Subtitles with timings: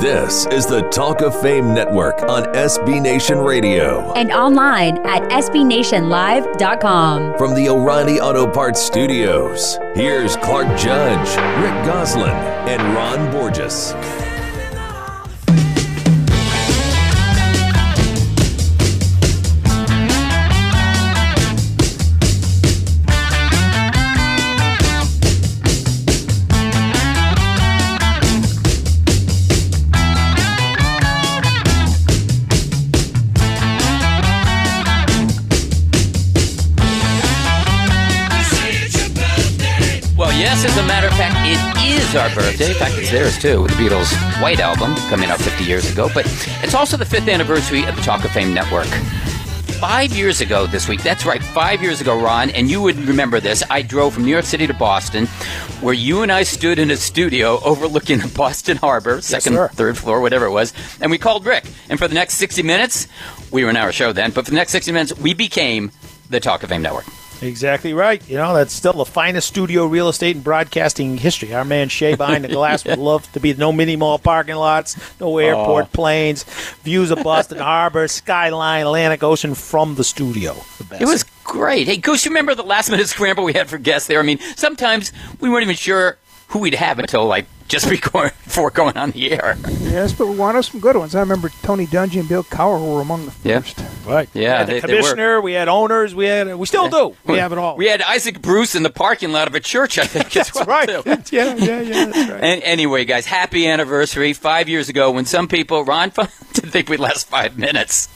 [0.00, 4.10] This is the Talk of Fame Network on SB Nation Radio.
[4.14, 7.36] and online at sbnationlive.com.
[7.36, 11.28] From the O'Reilly Auto Parts Studios, here's Clark Judge,
[11.62, 13.92] Rick Gosselin, and Ron Borges.
[42.10, 42.70] Is our birthday.
[42.70, 46.08] In fact, it's theirs too, with the Beatles' White Album coming out 50 years ago.
[46.12, 46.26] But
[46.62, 48.86] it's also the fifth anniversary of the Talk of Fame Network.
[49.78, 53.38] Five years ago this week, that's right, five years ago, Ron, and you would remember
[53.38, 53.62] this.
[53.70, 55.26] I drove from New York City to Boston,
[55.80, 59.68] where you and I stood in a studio overlooking the Boston Harbor, second, sir.
[59.68, 61.64] third floor, whatever it was, and we called Rick.
[61.88, 63.06] And for the next 60 minutes,
[63.52, 65.92] we were in our show then, but for the next 60 minutes, we became
[66.28, 67.06] the Talk of Fame Network.
[67.42, 68.26] Exactly right.
[68.28, 71.54] You know, that's still the finest studio real estate and broadcasting history.
[71.54, 74.96] Our man Shay behind the glass would love to be no mini mall parking lots,
[75.20, 75.38] no oh.
[75.38, 76.44] airport planes,
[76.82, 80.54] views of Boston Harbor, skyline, Atlantic Ocean from the studio.
[80.88, 81.02] The.
[81.02, 81.86] It was great.
[81.86, 84.20] Hey, Goose, you remember the last minute scramble we had for guests there?
[84.20, 86.18] I mean, sometimes we weren't even sure
[86.48, 89.56] who we'd have until like just before, before going on the air.
[89.80, 91.14] Yes, but we wanted some good ones.
[91.14, 93.60] I remember Tony Dungy and Bill Cowher were among the Yeah.
[93.60, 93.82] first.
[94.06, 94.28] right.
[94.34, 94.98] Yeah, we had the they- they were.
[95.00, 97.16] commissioner, we had owners, we had we still do.
[97.24, 97.76] We have it all.
[97.76, 100.26] We had Isaac Bruce in the parking lot of a church, I think.
[100.36, 100.88] as that's well, right.
[101.24, 101.36] too.
[101.36, 102.04] yeah, yeah, yeah.
[102.06, 102.42] That's right.
[102.44, 104.32] And anyway, guys, happy anniversary.
[104.32, 106.10] Five years ago, when some people, Ron,
[106.52, 108.08] didn't think we'd last five minutes.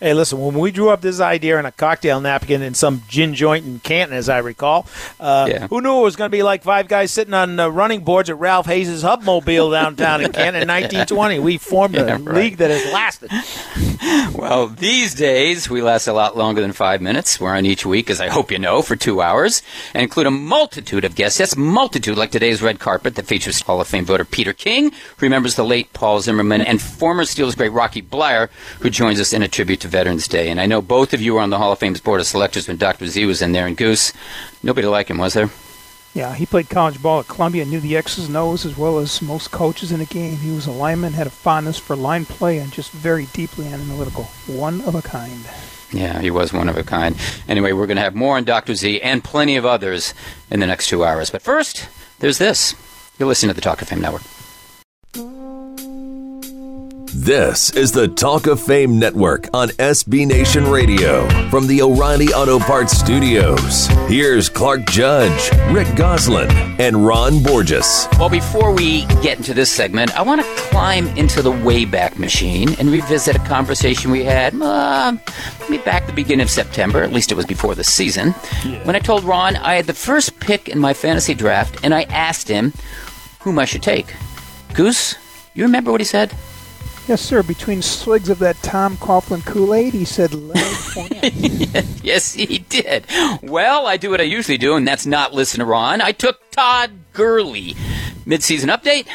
[0.00, 3.34] Hey, listen, when we drew up this idea in a cocktail napkin in some gin
[3.34, 4.86] joint in Canton, as I recall,
[5.20, 5.68] uh, Yeah.
[5.68, 8.28] who knew it was going to be like five guys sitting on uh, running boards
[8.30, 11.38] at Ralph Hay's Hupmobile downtown in Canton in 1920?
[11.38, 12.20] We formed a Yeah, right.
[12.36, 13.30] league that has lasted.
[14.34, 17.40] Well, these days we last a lot longer than five minutes.
[17.40, 19.62] We're on each week, as I hope you know, for two hours,
[19.94, 21.40] and include a multitude of guests.
[21.40, 25.22] Yes, multitude, like today's red carpet that features Hall of Fame voter Peter King, who
[25.26, 29.42] remembers the late Paul Zimmerman, and former Steelers great Rocky Bleier, who joins us in
[29.42, 30.50] a tribute to Veterans Day.
[30.50, 32.66] And I know both of you were on the Hall of Fame's board of selectors
[32.66, 33.06] when Dr.
[33.06, 34.12] Z was in there, and Goose,
[34.62, 35.50] nobody like him, was there?
[36.14, 39.20] Yeah, he played college ball at Columbia, knew the X's and O's as well as
[39.20, 40.36] most coaches in the game.
[40.36, 44.24] He was a lineman, had a fondness for line play, and just very deeply analytical.
[44.46, 45.44] One of a kind.
[45.92, 47.16] Yeah, he was one of a kind.
[47.48, 48.74] Anyway, we're going to have more on Dr.
[48.74, 50.14] Z and plenty of others
[50.50, 51.30] in the next two hours.
[51.30, 51.88] But first,
[52.20, 52.74] there's this.
[53.18, 54.22] You're listening to the Talk of Fame Network.
[57.24, 61.26] This is the Talk of Fame Network on SB Nation Radio.
[61.48, 68.06] From the O'Reilly Auto Parts Studios, here's Clark Judge, Rick Gosselin, and Ron Borges.
[68.18, 72.74] Well, before we get into this segment, I want to climb into the Wayback Machine
[72.78, 75.16] and revisit a conversation we had uh,
[75.70, 77.02] maybe back the beginning of September.
[77.02, 78.32] At least it was before the season.
[78.82, 82.02] When I told Ron I had the first pick in my fantasy draft, and I
[82.02, 82.74] asked him
[83.40, 84.14] whom I should take.
[84.74, 85.14] Goose,
[85.54, 86.30] you remember what he said?
[87.06, 87.42] Yes, sir.
[87.42, 90.32] Between swigs of that Tom Coughlin Kool-Aid, he said
[92.02, 93.04] Yes, he did.
[93.42, 96.00] Well, I do what I usually do, and that's not listen to Ron.
[96.00, 97.74] I took Todd Gurley.
[98.26, 99.06] Midseason update.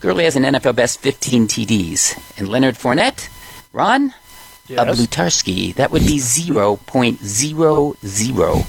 [0.00, 2.38] Gurley has an NFL best 15 TDs.
[2.38, 3.28] And Leonard Fournette,
[3.74, 4.14] Ron,
[4.70, 4.98] a Yes.
[5.00, 5.74] Blutarski.
[5.74, 8.66] That would be 0.00.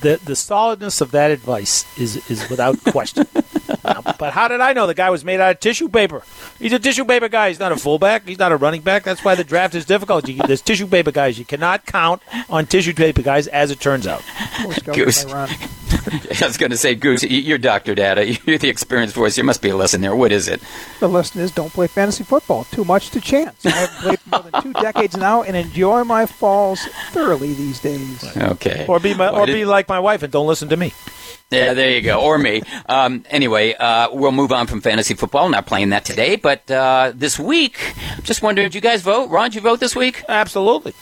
[0.00, 3.26] The, the solidness of that advice is, is without question.
[4.18, 6.22] But how did I know the guy was made out of tissue paper?
[6.58, 7.48] He's a tissue paper guy.
[7.48, 8.26] He's not a fullback.
[8.26, 9.02] He's not a running back.
[9.04, 10.26] That's why the draft is difficult.
[10.28, 11.38] You, there's tissue paper guys.
[11.38, 14.22] You cannot count on tissue paper guys, as it turns out.
[14.92, 15.24] Goose.
[16.42, 17.94] I was going to say, Goose, you're Dr.
[17.94, 18.24] Data.
[18.46, 19.36] You're the experienced voice.
[19.36, 20.14] There must be a lesson there.
[20.14, 20.60] What is it?
[21.00, 22.64] The lesson is don't play fantasy football.
[22.64, 23.64] Too much to chance.
[23.64, 26.80] I've played for more than two decades now and enjoy my falls
[27.10, 28.36] thoroughly these days.
[28.36, 28.84] Okay.
[28.88, 30.92] Or be my, or did- be like my wife and don't listen to me.
[31.50, 32.20] Yeah, there you go.
[32.20, 32.62] Or me.
[32.88, 35.48] Um, anyway, uh, we'll move on from fantasy football.
[35.48, 39.30] Not playing that today, but uh, this week, just wondering, did you guys vote?
[39.30, 40.24] Ron, did you vote this week?
[40.28, 40.92] Absolutely.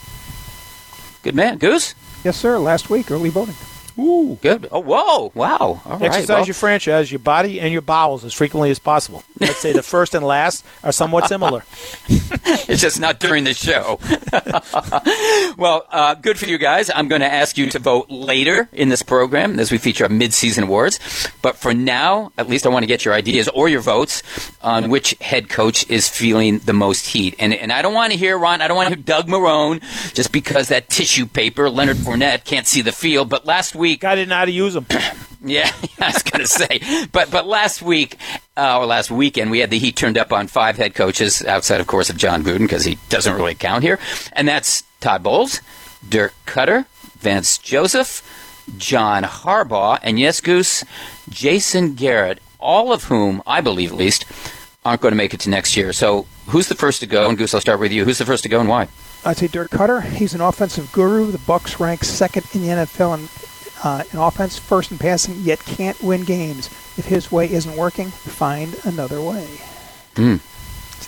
[1.22, 1.56] Good man.
[1.56, 1.94] Goose?
[2.24, 2.58] Yes, sir.
[2.58, 3.54] Last week, early voting.
[3.98, 4.38] Ooh.
[4.42, 4.68] Good.
[4.72, 5.30] Oh, whoa.
[5.34, 5.56] Wow.
[5.60, 6.02] All right.
[6.02, 9.22] Exercise Well, your franchise, your body, and your bowels as frequently as possible.
[9.38, 11.62] Let's say the first and last are somewhat similar.
[12.08, 14.00] it's just not during the show.
[15.56, 16.90] well, uh, good for you guys.
[16.92, 20.10] I'm going to ask you to vote later in this program as we feature our
[20.10, 20.98] mid-season awards.
[21.40, 24.22] But for now, at least I want to get your ideas or your votes
[24.60, 27.36] on which head coach is feeling the most heat.
[27.38, 29.80] And, and I don't want to hear, Ron, I don't want to hear Doug Marrone
[30.14, 33.28] just because that tissue paper, Leonard Fournette, can't see the field.
[33.28, 34.86] But last week, Guy didn't know how to use them.
[35.44, 35.70] yeah,
[36.00, 38.16] I was going to say, but but last week
[38.56, 41.80] uh, or last weekend, we had the heat turned up on five head coaches outside,
[41.80, 43.98] of course, of Jon Gruden because he doesn't really count here,
[44.32, 45.60] and that's Todd Bowles,
[46.08, 46.86] Dirk Koetter,
[47.18, 48.22] Vance Joseph,
[48.78, 50.82] John Harbaugh, and yes, Goose,
[51.28, 54.24] Jason Garrett, all of whom, I believe at least,
[54.84, 55.92] aren't going to make it to next year.
[55.92, 57.28] So who's the first to go?
[57.28, 58.04] And Goose, I'll start with you.
[58.04, 58.88] Who's the first to go and why?
[59.26, 60.02] I'd say Dirk Koetter.
[60.02, 61.30] He's an offensive guru.
[61.30, 63.28] The Bucs rank second in the NFL in,
[63.84, 66.68] uh, in offense, first in passing, yet can't win games.
[66.96, 69.46] If his way isn't working, find another way.
[70.14, 70.40] Mm.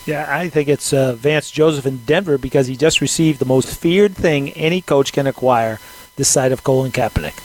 [0.07, 3.67] Yeah, I think it's uh, Vance Joseph in Denver because he just received the most
[3.75, 5.79] feared thing any coach can acquire
[6.15, 7.43] this side of Colin Kaepernick,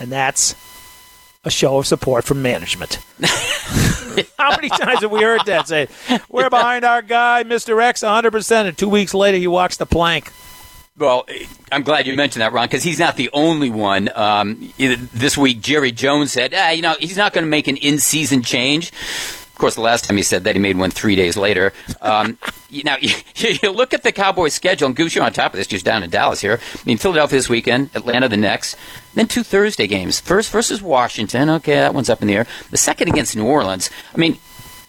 [0.00, 0.54] and that's
[1.44, 2.98] a show of support from management.
[4.38, 5.88] How many times have we heard that say,
[6.28, 7.80] "We're behind our guy, Mr.
[7.80, 10.32] X, 100 percent," and two weeks later he walks the plank.
[10.98, 11.26] Well,
[11.72, 14.10] I'm glad you mentioned that, Ron, because he's not the only one.
[14.14, 17.76] Um, this week, Jerry Jones said, ah, you know, he's not going to make an
[17.76, 18.90] in-season change.
[18.90, 21.72] Of course, the last time he said that, he made one three days later.
[22.02, 22.38] Um,
[22.84, 25.66] now, you, you, look at the Cowboys' schedule, and Goose, you're on top of this,
[25.66, 26.60] just down in Dallas here.
[26.74, 28.76] I mean, Philadelphia this weekend, Atlanta the next,
[29.14, 30.20] then two Thursday games.
[30.20, 31.48] First versus Washington.
[31.50, 32.46] Okay, that one's up in the air.
[32.70, 33.90] The second against New Orleans.
[34.14, 34.38] I mean,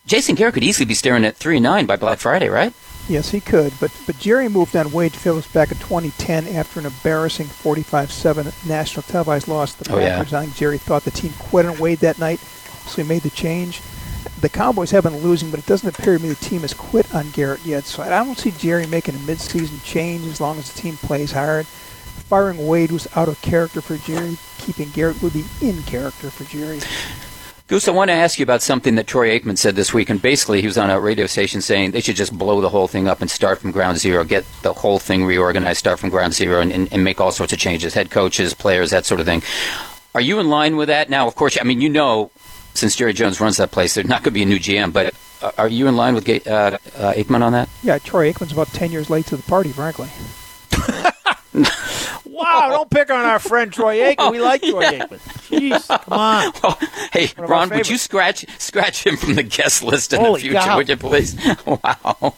[0.07, 2.74] Jason Garrett could easily be staring at 3 9 by Black Friday, right?
[3.11, 6.85] Yes, he could, but but Jerry moved on Wade Phillips back in 2010 after an
[6.85, 10.31] embarrassing 45-7 national televised loss to the oh, Packers.
[10.31, 10.39] Yeah.
[10.39, 13.29] I think Jerry thought the team quit on Wade that night, so he made the
[13.29, 13.81] change.
[14.39, 17.13] The Cowboys have been losing, but it doesn't appear to me the team has quit
[17.13, 17.83] on Garrett yet.
[17.83, 21.33] So I don't see Jerry making a midseason change as long as the team plays
[21.33, 21.65] hard.
[21.65, 24.37] Firing Wade was out of character for Jerry.
[24.57, 26.79] Keeping Garrett would be in character for Jerry.
[27.71, 30.21] Goose, I want to ask you about something that Troy Aikman said this week, and
[30.21, 33.07] basically he was on a radio station saying they should just blow the whole thing
[33.07, 36.59] up and start from ground zero, get the whole thing reorganized, start from ground zero,
[36.59, 39.41] and, and, and make all sorts of changes, head coaches, players, that sort of thing.
[40.13, 41.09] Are you in line with that?
[41.09, 42.29] Now, of course, I mean, you know,
[42.73, 45.15] since Jerry Jones runs that place, there's not going to be a new GM, but
[45.57, 47.69] are you in line with uh, uh, Aikman on that?
[47.83, 50.09] Yeah, Troy Aikman's about 10 years late to the party, frankly.
[52.31, 54.31] wow, don't pick on our friend Troy Aikman.
[54.31, 55.05] We like Troy yeah.
[55.05, 55.19] Aikman.
[55.49, 56.53] Jeez, come on.
[56.61, 56.77] Well,
[57.11, 60.53] hey, Ron, would you scratch scratch him from the guest list in Holy the future,
[60.53, 60.77] God.
[60.77, 61.35] would you please?
[61.65, 62.35] wow.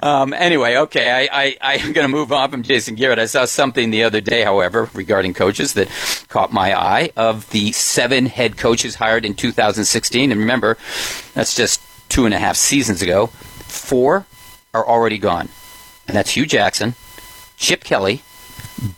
[0.00, 3.18] Um, anyway, okay, I, I, I'm going to move on from Jason Garrett.
[3.18, 5.88] I saw something the other day, however, regarding coaches that
[6.28, 7.10] caught my eye.
[7.16, 10.76] Of the seven head coaches hired in 2016, and remember,
[11.34, 14.26] that's just two and a half seasons ago, four
[14.74, 15.48] are already gone.
[16.06, 16.94] And that's Hue Jackson,
[17.56, 18.22] Chip Kelly,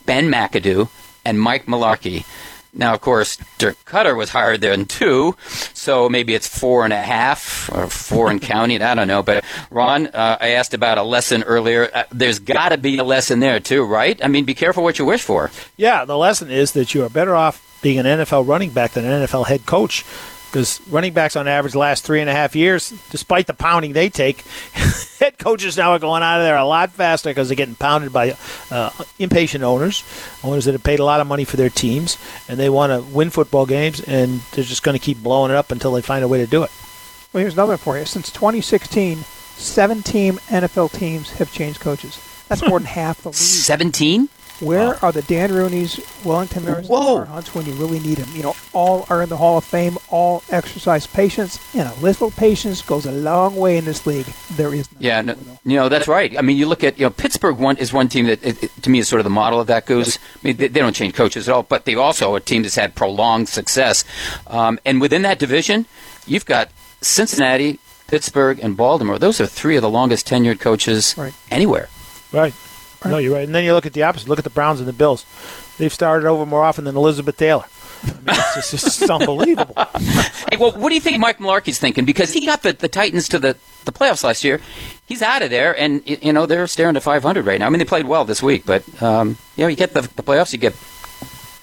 [0.06, 0.88] Ben McAdoo,
[1.24, 2.24] and Mike Mularkey.
[2.72, 5.34] Now, of course, Dirk Koetter was hired then too,
[5.74, 8.80] so maybe it's four and a half or four and counting.
[8.80, 9.24] I don't know.
[9.24, 11.90] But Ron, uh, I asked about a lesson earlier.
[11.92, 14.24] Uh, there's got to be a lesson there too, right?
[14.24, 15.50] I mean, be careful what you wish for.
[15.76, 19.04] Yeah, the lesson is that you are better off being an NFL running back than
[19.04, 20.04] an NFL head coach.
[20.50, 24.08] Because running backs on average last three and a half years, despite the pounding they
[24.08, 24.40] take,
[25.20, 28.12] head coaches now are going out of there a lot faster because they're getting pounded
[28.12, 28.36] by
[28.70, 30.02] uh, impatient owners,
[30.42, 32.18] owners that have paid a lot of money for their teams,
[32.48, 35.56] and they want to win football games, and they're just going to keep blowing it
[35.56, 36.70] up until they find a way to do it.
[37.32, 38.04] Well, here's another for you.
[38.04, 42.18] Since 2016, seven team NFL teams have changed coaches.
[42.48, 43.36] That's more than half the league.
[43.36, 44.28] 17?
[44.60, 44.98] Where wow.
[45.02, 47.24] are the Dan Rooney's, Wellington Whoa.
[47.24, 48.28] Hunts when you really need them?
[48.36, 49.96] You know, all are in the Hall of Fame.
[50.10, 54.26] All exercise patience, and a little patience goes a long way in this league.
[54.52, 54.88] There is.
[54.98, 55.34] Yeah, no,
[55.64, 56.36] you know that's right.
[56.38, 57.56] I mean, you look at you know Pittsburgh.
[57.56, 59.66] One is one team that it, it, to me is sort of the model of
[59.68, 60.18] that goes.
[60.18, 62.74] I mean, they, they, don't change coaches at all, but they also a team that's
[62.74, 64.04] had prolonged success.
[64.46, 65.86] Um, and within that division,
[66.26, 66.70] you've got
[67.00, 69.18] Cincinnati, Pittsburgh, and Baltimore.
[69.18, 71.32] Those are three of the longest tenured coaches right.
[71.50, 71.86] anyway.
[72.32, 72.54] Right.
[73.04, 73.10] Right.
[73.10, 73.44] No, you're right.
[73.44, 74.28] And then you look at the opposite.
[74.28, 75.24] Look at the Browns and the Bills.
[75.78, 77.64] They've started over more often than Elizabeth Taylor.
[78.02, 79.74] I mean, it's, just, it's just unbelievable.
[80.50, 82.04] Hey, well, what do you think Mike Mularkey's thinking?
[82.04, 84.60] Because he got the, the Titans to the, the playoffs last year.
[85.06, 87.66] He's out of there, and you know they're staring to 500 right now.
[87.66, 90.24] I mean, they played well this week, but um, you know, you get the, the
[90.24, 90.74] playoffs, you get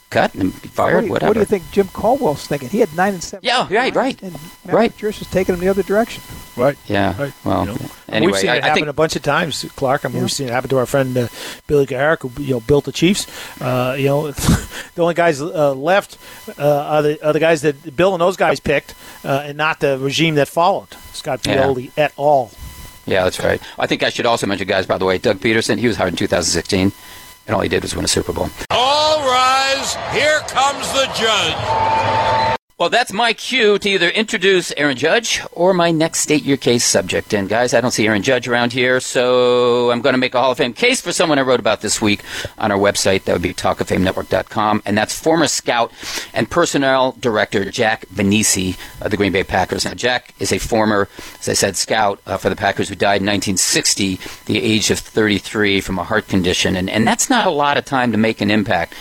[0.10, 1.30] cut and fired, what do, you, whatever.
[1.30, 2.70] what do you think Jim Caldwell's thinking?
[2.70, 3.46] He had nine and seven.
[3.46, 4.34] Yeah, right, right, and
[4.66, 4.92] Matt right.
[4.92, 6.24] Patricia's taking him the other direction.
[6.56, 6.78] Right.
[6.88, 7.20] Yeah.
[7.22, 7.34] Right.
[7.44, 7.78] Well, You know,
[8.10, 10.06] anyway, we've seen I, it I happen think a bunch of times, Clark.
[10.06, 10.22] I mean, Yeah.
[10.24, 11.28] we've seen it happen to our friend uh,
[11.68, 13.28] Bill Kuharich, who you know built the Chiefs.
[13.62, 14.32] Uh, you know,
[14.96, 16.18] the only guys uh, left
[16.58, 19.80] uh, are, the, are the guys that Bill and those guys picked, uh, and not
[19.82, 21.58] the regime that followed Scott Yeah.
[21.64, 22.52] Pioli at all.
[23.06, 23.62] Yeah, that's right.
[23.80, 26.12] I think I should also mention, guys, by the way, Doug Pederson, he was hired
[26.12, 26.92] in 2016,
[27.48, 28.50] and all he did was win a Super Bowl.
[28.70, 29.96] All rise.
[30.14, 32.57] Here comes the judge.
[32.80, 36.86] Well, that's my cue to either introduce Aaron Judge or my next state your case
[36.86, 37.34] subject.
[37.34, 40.40] And guys, I don't see Aaron Judge around here, so I'm going to make a
[40.40, 42.22] Hall of Fame case for someone I wrote about this week
[42.60, 43.24] on our website.
[43.24, 44.84] That would be talkoffamenetwork.com.
[44.86, 45.92] And that's former scout
[46.36, 49.84] and personnel director Jack Vainisi of the Green Bay Packers.
[49.84, 53.22] Now, Jack is a former, as I said, scout uh, for the Packers who died
[53.22, 56.76] in 1960, the age of 33 from a heart condition.
[56.76, 58.94] And, and that's not a lot of time to make an impact.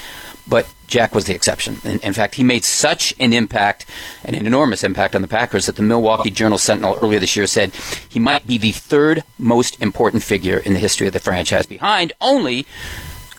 [0.48, 1.78] But Jack was the exception.
[1.84, 3.86] In, in, fact, he made such an impact,
[4.24, 7.46] and an enormous impact on the Packers, that the Milwaukee Journal Sentinel earlier this year
[7.46, 7.74] said
[8.08, 12.12] he might be the third most important figure in the history of the franchise, behind
[12.20, 12.66] only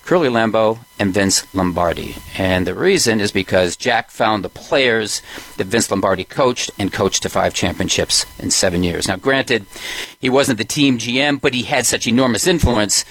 [0.08, 2.16] Curly Lambeau and Vince Lombardi.
[2.38, 5.22] And the reason is because Jack found the players
[5.58, 9.10] that Vince Lombardi coached and coached to five championships in seven years.
[9.10, 9.66] Now, granted,
[10.18, 13.04] he wasn't the team GM, but he had such enormous influence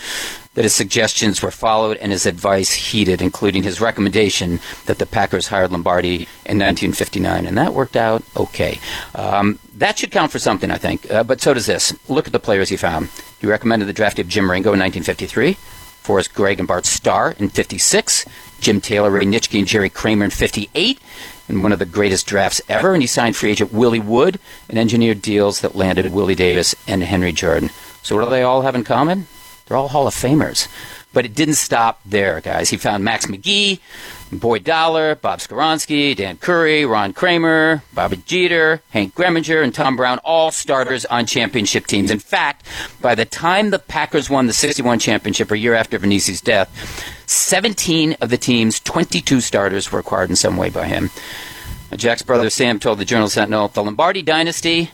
[0.56, 5.48] that his suggestions were followed and his advice heeded, including his recommendation that the Packers
[5.48, 8.80] hired Lombardi in 1959, and that worked out okay.
[9.14, 11.10] Um, that should count for something, I think.
[11.10, 11.94] Uh, but so does this.
[12.08, 13.10] Look at the players he found.
[13.38, 17.50] He recommended the draft of Jim Ringo in 1953, Forrest Gregg and Bart Starr in
[17.50, 18.24] 56,
[18.58, 20.98] Jim Taylor, Ray Nitschke, and Jerry Kramer in 58,
[21.50, 24.78] in one of the greatest drafts ever, and he signed free agent Willie Wood and
[24.78, 27.68] engineered deals that landed Willie Davis and Henry Jordan.
[28.02, 29.26] So what do they all have in common?
[29.66, 30.68] They're all Hall of Famers.
[31.12, 32.68] But it didn't stop there, guys.
[32.68, 33.80] He found Max McGee,
[34.30, 40.18] Boyd Dowler, Bob Skoronski, Dan Curry, Ron Kramer, Bobby Jeter, Hank Gremminger, and Tom Brown,
[40.24, 42.10] all starters on championship teams.
[42.10, 42.66] In fact,
[43.00, 46.70] by the time the Packers won the 61 championship, a year after Vainisi's death,
[47.26, 51.10] 17 of the team's 22 starters were acquired in some way by him.
[51.94, 54.90] Jack's brother Sam told the Journal Sentinel the Lombardi dynasty,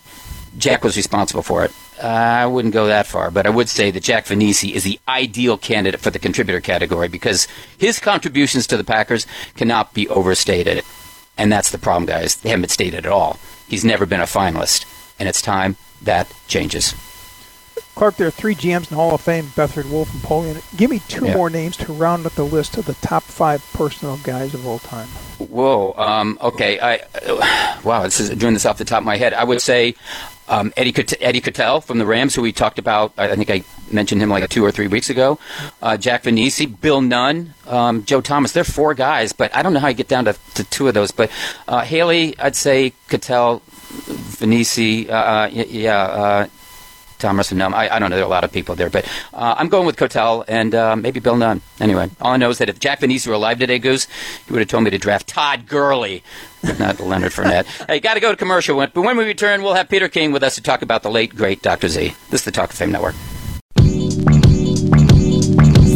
[0.57, 1.73] Jack was responsible for it.
[2.03, 4.99] Uh, I wouldn't go that far, but I would say that Jack Vainisi is the
[5.07, 7.47] ideal candidate for the contributor category because
[7.79, 10.83] his contributions to the Packers cannot be overstated.
[11.39, 12.35] And that's the problem, guys.
[12.35, 13.39] They haven't been stated at all.
[13.69, 14.85] He's never been a finalist,
[15.21, 16.95] and it's time that changes.
[17.95, 20.77] Clark, there are three GMs in the Hall of Fame, Beathard, Wolf, and Polian.
[20.77, 21.35] Give me two yeah.
[21.35, 24.79] more names to round up the list of the top five personnel guys of all
[24.81, 25.09] time.
[25.47, 25.95] Whoa.
[25.97, 26.79] Um, okay.
[26.79, 28.03] I uh, wow.
[28.03, 29.35] This is doing this off the top of my head.
[29.35, 29.95] I would say
[30.49, 33.13] um, Eddie Eddie Kotal from the Rams, who we talked about.
[33.17, 35.39] I think I mentioned him like two or three weeks ago.
[35.81, 38.53] Uh, Jack Vainisi, Bill Nunn, um, Joe Thomas.
[38.53, 40.95] They're four guys, but I don't know how you get down to, to two of
[40.95, 41.11] those.
[41.11, 41.31] But
[41.69, 46.47] uh, Haley, I'd say Kotal, Vainisi, uh, uh yeah.
[47.25, 47.75] And Nunn.
[47.75, 48.17] I, I, don't know.
[48.17, 50.97] There are a lot of people there, but uh, I'm going with Kotal and uh,
[50.97, 51.61] maybe Bill Nunn.
[51.81, 54.07] Anyway, all I know is that if Vainisi were alive today, Goose,
[54.47, 56.23] he would have told me to draft Todd Gurley
[56.79, 57.67] not Leonard Fournette.
[57.87, 58.77] hey, got to go to commercial.
[58.77, 61.35] But when we return, we'll have Peter King with us to talk about the late,
[61.35, 61.89] great Dr.
[61.89, 62.15] Z.
[62.31, 63.15] This is the Talk of Fame Network.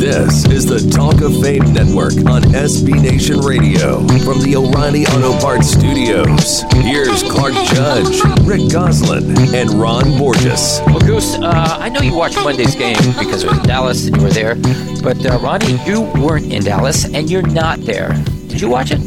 [0.06, 5.36] This is the Talk of Fame Network on SB Nation Radio from the O'Reilly Auto
[5.40, 6.62] Parts Studios.
[6.74, 10.80] Here's Clark Judge, Rick Gosselin, and Ron Borges.
[10.86, 14.16] Well, Goose, uh, I know you watched Monday's game because it was in Dallas and
[14.16, 14.54] you were there,
[15.02, 18.12] but uh, Ronnie, you weren't in Dallas and you're not there.
[18.46, 19.00] Did you watch it?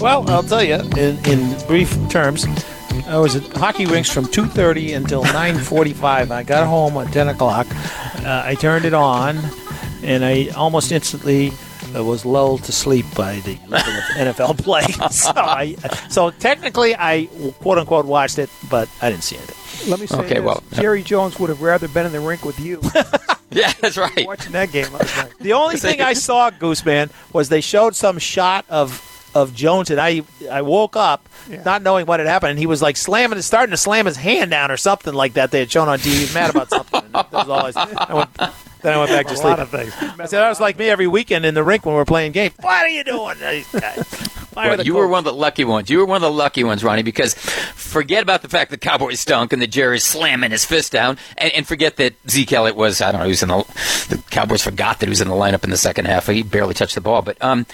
[0.00, 2.46] Well, I'll tell you in, in brief terms.
[3.06, 6.32] I was at hockey rinks from 2:30 until 9:45.
[6.32, 7.68] I got home at 10 o'clock.
[8.24, 9.38] Uh, I turned it on,
[10.02, 11.52] and I almost instantly
[11.94, 14.04] uh, was lulled to sleep by the level of
[14.36, 14.82] NFL play.
[15.10, 15.74] so, I,
[16.08, 17.26] so technically, I
[17.60, 19.90] quote unquote watched it, but I didn't see anything.
[19.90, 20.42] Let me say okay, this.
[20.42, 22.80] well, Jerry Jones would have rather been in the rink with you.
[23.50, 24.26] yeah, that's right.
[24.26, 25.32] Watching that game last night.
[25.40, 28.90] The only thing I saw, Gooseman, was they showed some shot of
[29.34, 31.62] of Jones, and I I woke up yeah.
[31.62, 34.50] not knowing what had happened, and he was like slamming, starting to slam his hand
[34.50, 35.50] down or something like that.
[35.50, 36.14] They had shown on TV.
[36.14, 37.02] He was mad about something.
[37.12, 38.34] that was all I, I went,
[38.82, 39.44] then I went back to sleep.
[39.44, 39.94] A lot of things.
[39.96, 42.32] I said that was like me every weekend in the rink when we are playing
[42.32, 42.54] games.
[42.60, 43.36] What are you doing?
[44.54, 45.88] Well, you were one of the lucky ones.
[45.88, 49.18] You were one of the lucky ones, Ronnie, because forget about the fact that Cowboys
[49.18, 53.00] stunk and that Jerry's slamming his fist down, and, and forget that Zeke Elliott was,
[53.00, 53.64] I don't know, he was in the,
[54.10, 56.26] the Cowboys forgot that he was in the lineup in the second half.
[56.26, 57.22] He barely touched the ball.
[57.22, 57.64] But um,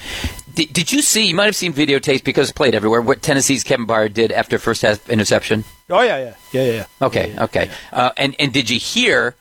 [0.58, 3.62] did, did you see, you might have seen videotapes because it played everywhere, what Tennessee's
[3.62, 5.62] Kevin Byard did after first half interception?
[5.88, 6.34] Oh, yeah, yeah.
[6.52, 7.06] Yeah, yeah, yeah.
[7.06, 7.70] Okay, yeah, yeah, okay.
[7.92, 9.36] Uh, and, and did you hear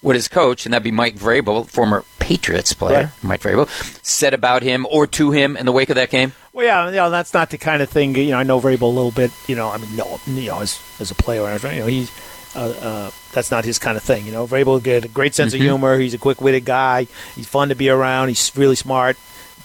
[0.00, 3.24] what his coach, and that'd be Mike Vrabel, former Patriots player, right.
[3.24, 3.68] Mike Vrabel,
[4.02, 6.32] said about him or to him in the wake of that game?
[6.54, 8.14] Well, yeah, you know, that's not the kind of thing.
[8.14, 9.32] You know, I know Vrabel a little bit.
[9.46, 12.10] You know, I mean, no, you know, as as a player, you know, he's
[12.54, 14.24] uh, uh, that's not his kind of thing.
[14.24, 15.62] You know, Vrabel get a great sense mm-hmm.
[15.62, 15.98] of humor.
[15.98, 17.06] He's a quick witted guy.
[17.34, 18.28] He's fun to be around.
[18.28, 19.16] He's really smart,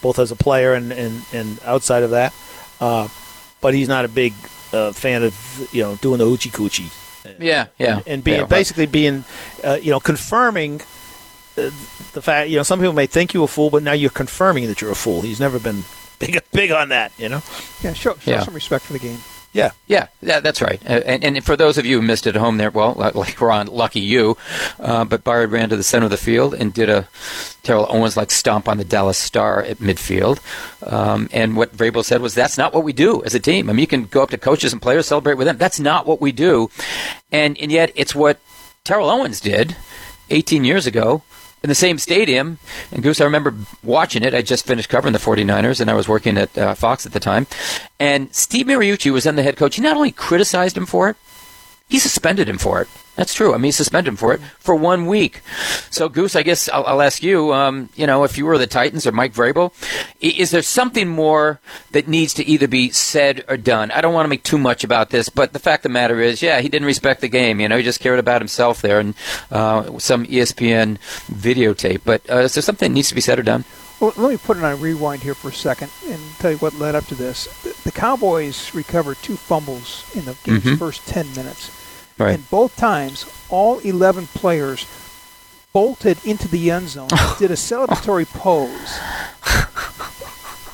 [0.02, 2.34] both as a player and and, and outside of that.
[2.80, 3.08] Uh,
[3.60, 4.32] but he's not a big
[4.72, 6.90] uh, fan of you know doing the hoochie coochie.
[7.38, 9.24] Yeah, yeah, and, and being yeah, basically being
[9.62, 10.80] uh, you know confirming
[11.58, 11.70] uh,
[12.12, 14.66] the fact you know some people may think you a fool, but now you're confirming
[14.68, 15.20] that you're a fool.
[15.20, 15.84] He's never been
[16.18, 17.12] big, big on that.
[17.18, 17.42] You know.
[17.82, 18.42] Yeah, show, show Yeah.
[18.42, 19.18] some respect for the game.
[19.52, 19.72] Yeah.
[19.88, 20.80] Yeah, yeah, that's right.
[20.88, 23.16] Uh, And, and for those of you who missed it at home there, well, like-
[23.16, 24.36] like Ron, lucky you.
[24.78, 27.08] Uh, but Byard ran to the center of the field and did a
[27.64, 30.38] Terrell Owens like stomp on the Dallas Star at midfield.
[30.90, 33.68] Um, and what Vrabel said was, "That's not what we do as a team.
[33.68, 35.58] I mean, you can go up to coaches and players, celebrate with them.
[35.58, 36.70] That's not what we do."
[37.32, 38.38] And and yet, it's what
[38.84, 39.76] Terrell Owens did
[40.30, 41.22] 18 years ago
[41.62, 42.58] in the same stadium.
[42.90, 44.34] And Goose, I remember watching it.
[44.34, 47.20] I just finished covering the 49ers, and I was working at uh, Fox at the
[47.20, 47.46] time.
[47.98, 49.76] And Steve Mariucci was then the head coach.
[49.76, 51.16] He not only criticized him for it,
[51.90, 52.88] he suspended him for it.
[53.16, 53.52] That's true.
[53.52, 55.42] I mean, he suspended him for it for one week.
[55.90, 57.52] So, Goose, I guess I'll, I'll ask you.
[57.52, 59.72] Um, you know, if you were the Titans or Mike Vrabel,
[60.20, 63.90] is there something more that needs to either be said or done?
[63.90, 66.18] I don't want to make too much about this, but the fact of the matter
[66.20, 67.60] is, yeah, he didn't respect the game.
[67.60, 69.14] You know, he just cared about himself there and
[69.50, 70.96] uh, some ESPN
[71.30, 72.00] videotape.
[72.04, 73.64] But uh, is there something that needs to be said or done?
[73.98, 76.74] Well, let me put it on rewind here for a second and tell you what
[76.76, 77.48] led up to this.
[77.82, 80.78] The, Cowboys recovered two fumbles in the game's Mhm.
[80.78, 81.70] first 10 minutes.
[82.20, 82.34] Right.
[82.34, 84.86] And both times, all 11 players
[85.72, 87.08] bolted into the end zone,
[87.38, 88.98] did a celebratory pose.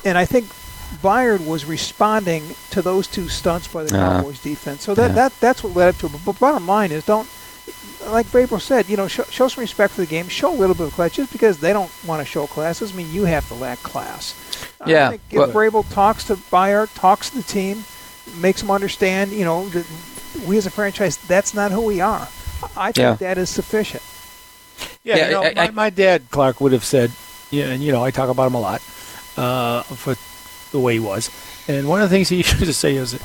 [0.05, 0.45] And I think
[1.01, 4.83] Byard was responding to those two stunts by the Uh, Cowboys defense.
[4.83, 5.15] So that, yeah.
[5.15, 6.11] that that's what led up to it.
[6.13, 7.27] But, but bottom line is, don't
[8.07, 10.27] like Vrabel said, you know, show, show some respect for the game.
[10.29, 11.11] Show a little bit of class.
[11.11, 14.33] Just because they don't want to show class doesn't mean you have to lack class.
[14.85, 17.83] Yeah, I think if well- Vrabel talks to Byard, talks to the team,
[18.37, 19.85] makes them understand, you know, that
[20.45, 22.27] we as a franchise, that's not who we are.
[22.75, 23.13] I think Yeah.
[23.15, 24.03] that is sufficient.
[25.03, 27.11] Yeah, Yeah, you know, I- my, I- my dad Clark would have said,
[27.51, 28.81] yeah, and you know, I talk about him a lot
[29.37, 30.15] uh, for
[30.71, 31.29] the way he was.
[31.67, 33.19] And one of the things he used to say is, you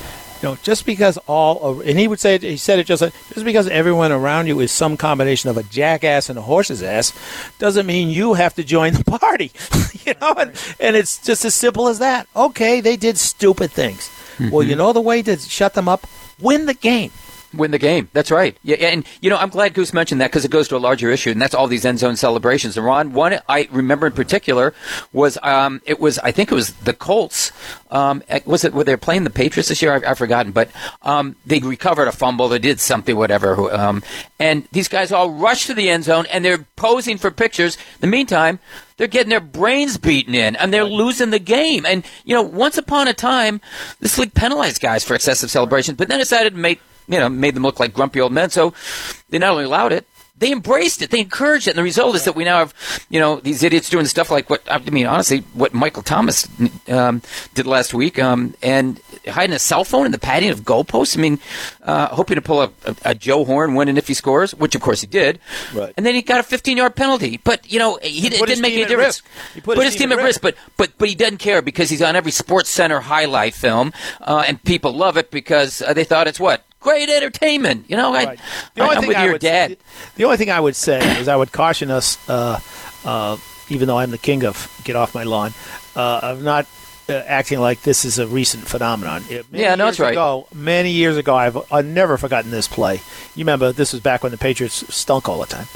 [0.48, 3.12] know, just because all, of, and he would say, it, he said it just like,
[3.32, 7.12] just because everyone around you is some combination of a jackass and a horse's ass,
[7.58, 9.50] doesn't mean you have to join the party.
[10.04, 12.26] you know, and, and it's just as simple as that.
[12.34, 14.10] Okay, they did stupid things.
[14.50, 16.06] Well, you know the way to shut them up?
[16.40, 17.10] Win the game.
[17.54, 18.08] Win the game.
[18.12, 18.56] That's right.
[18.62, 21.10] Yeah, and you know, I'm glad Goose mentioned that because it goes to a larger
[21.10, 22.76] issue, and that's all these end zone celebrations.
[22.76, 24.74] And Ron, one I remember in particular
[25.12, 27.52] was um, it was I think it was the Colts.
[27.90, 29.92] Um, was it were they playing the Patriots this year?
[29.92, 30.70] I've, I've forgotten, but
[31.02, 32.48] um, they recovered a fumble.
[32.48, 33.72] They did something, whatever.
[33.72, 34.02] Um,
[34.38, 37.76] and these guys all rushed to the end zone and they're posing for pictures.
[37.76, 38.58] In the meantime,
[38.96, 41.84] they're getting their brains beaten in and they're losing the game.
[41.84, 43.60] And you know, once upon a time,
[44.00, 47.54] this league penalized guys for excessive celebrations, but then decided to make you know, made
[47.54, 48.50] them look like grumpy old men.
[48.50, 48.74] So
[49.30, 50.06] they not only allowed it,
[50.42, 51.10] they embraced it.
[51.10, 51.72] They encouraged it.
[51.72, 52.74] And the result is that we now have,
[53.08, 56.48] you know, these idiots doing stuff like what, I mean, honestly, what Michael Thomas
[56.88, 57.22] um,
[57.54, 61.16] did last week um, and hiding a cell phone in the padding of goalposts.
[61.16, 61.38] I mean,
[61.84, 64.80] uh, hoping to pull a, a, a Joe Horn winning if he scores, which of
[64.80, 65.38] course he did.
[65.72, 65.94] Right.
[65.96, 67.38] And then he got a 15 yard penalty.
[67.44, 69.22] But, you know, he, it didn't make any difference.
[69.22, 69.54] risk.
[69.54, 70.40] He put his team at at risk.
[70.40, 73.92] But, but, but he doesn't care because he's on every Sports Center highlight film.
[74.20, 76.64] Uh, and people love it because uh, they thought it's what?
[76.82, 77.86] Great entertainment.
[77.88, 78.40] You know, I, Right.
[78.76, 79.76] I, am with I your would dad.
[80.16, 82.58] the only thing I would say is I would caution us, uh,
[83.04, 83.36] uh,
[83.68, 85.54] even though I'm the king of get off my lawn,
[85.96, 86.66] uh, of not
[87.08, 89.24] uh, acting like this is a recent phenomenon.
[89.30, 90.12] It- Yeah, no, that's right.
[90.12, 92.96] Ago, many years ago, I've, I've never forgotten this play.
[93.36, 95.66] You remember this was back when the Patriots stunk all the time.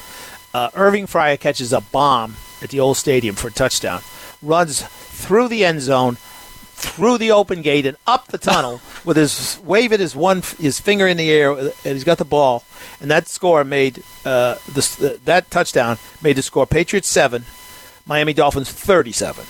[0.55, 4.01] Uh, Irving Fryar catches a bomb at the old stadium for a touchdown,
[4.43, 6.17] runs through the end zone,
[6.87, 10.81] through the open gate and up the tunnel with his wave waving his one his
[10.81, 12.65] finger in the air and he's got the ball
[13.01, 17.45] and that score made uh, the, that touchdown made the score Patriots seven,
[18.07, 19.45] Miami Dolphins thirty seven.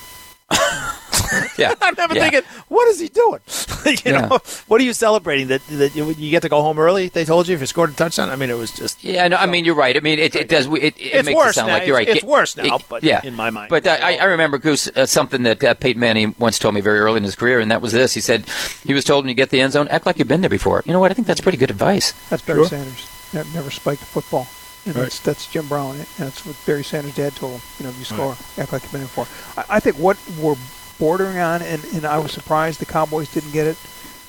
[1.59, 1.75] Yeah.
[1.81, 2.23] I'm never Yeah.
[2.29, 3.41] thinking, what is he doing?
[3.87, 4.27] you Yeah.
[4.27, 5.49] know, what are you celebrating?
[5.49, 7.09] That that you, you get to go home early?
[7.09, 8.29] They told you if you scored a touchdown.
[8.31, 9.97] I mean, it was just Yeah, no, I mean you're right.
[9.97, 10.67] I mean it, it does.
[10.67, 11.75] It, it It's makes worse it sound now.
[11.75, 12.09] like you're right.
[12.09, 13.71] It's- it's worse now, It- but yeah, in my mind.
[13.71, 16.81] But uh, I, I remember Goose uh, something that uh, Peyton Manning once told me
[16.81, 18.13] very early in his career, and that was this.
[18.15, 18.45] He said
[18.85, 20.83] he was told when you get the end zone, act like you've been there before.
[20.87, 21.11] You know what?
[21.11, 22.13] I think that's pretty good advice.
[22.31, 22.69] That's Barry Sure.
[22.69, 23.09] Sanders.
[23.33, 24.47] Never, never spiked a football.
[24.87, 25.03] And Right.
[25.03, 25.97] that's, that's Jim Brown.
[25.97, 27.61] And that's what Barry Sanders' dad told him.
[27.79, 29.27] You know, if you score, act like you've been there before.
[29.57, 30.55] I, I think what we're
[30.99, 33.77] bordering on, and, and I was surprised the Cowboys didn't get it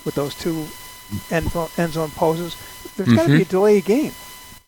[0.06, 0.68] with those two
[1.32, 2.56] end zone, end zone poses.
[2.96, 3.42] There's got to be mm-hmm.
[3.42, 4.14] a delay game.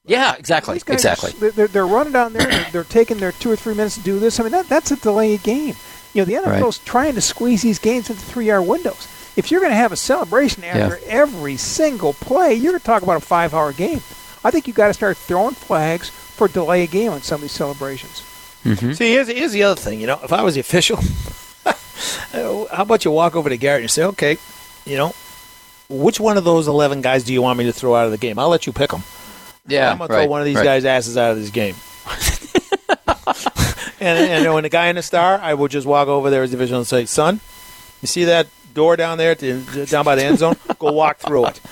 [0.06, 1.32] Yeah, exactly, guys exactly.
[1.32, 2.48] They're- they're, they're running down there.
[2.48, 4.40] They're, they're taking their two or three minutes to do this.
[4.40, 5.76] I mean, that, that's a delay game.
[6.14, 9.08] You know, the NFL's trying to squeeze these games into three-hour windows.
[9.36, 13.04] If you're going to have a celebration after every single play, you're going to talk
[13.04, 14.02] about a five-hour game.
[14.44, 17.42] I think you got to start throwing flags for delay a game on some of
[17.42, 18.22] these celebrations.
[18.64, 18.94] Mm-hmm.
[18.94, 20.02] See, here's, here's the other thing.
[20.02, 20.98] You know, if I was the official,
[22.34, 24.38] Uh, how about you walk over to Garrett and say, okay,
[24.86, 25.14] you know,
[25.90, 28.18] which one of those 11 guys do you want me to throw out of the
[28.18, 28.38] game?
[28.38, 29.04] I'll let you pick them.
[29.68, 30.64] Yeah, I'm going to throw one of these right.
[30.64, 31.76] guys' asses out of this game.
[34.00, 36.52] and, and when the guy in the star, I will just walk over there as
[36.52, 37.40] divisional and say, son,
[38.02, 40.56] You see that door down there, at the, down by the end zone?
[40.80, 41.62] Go walk through it.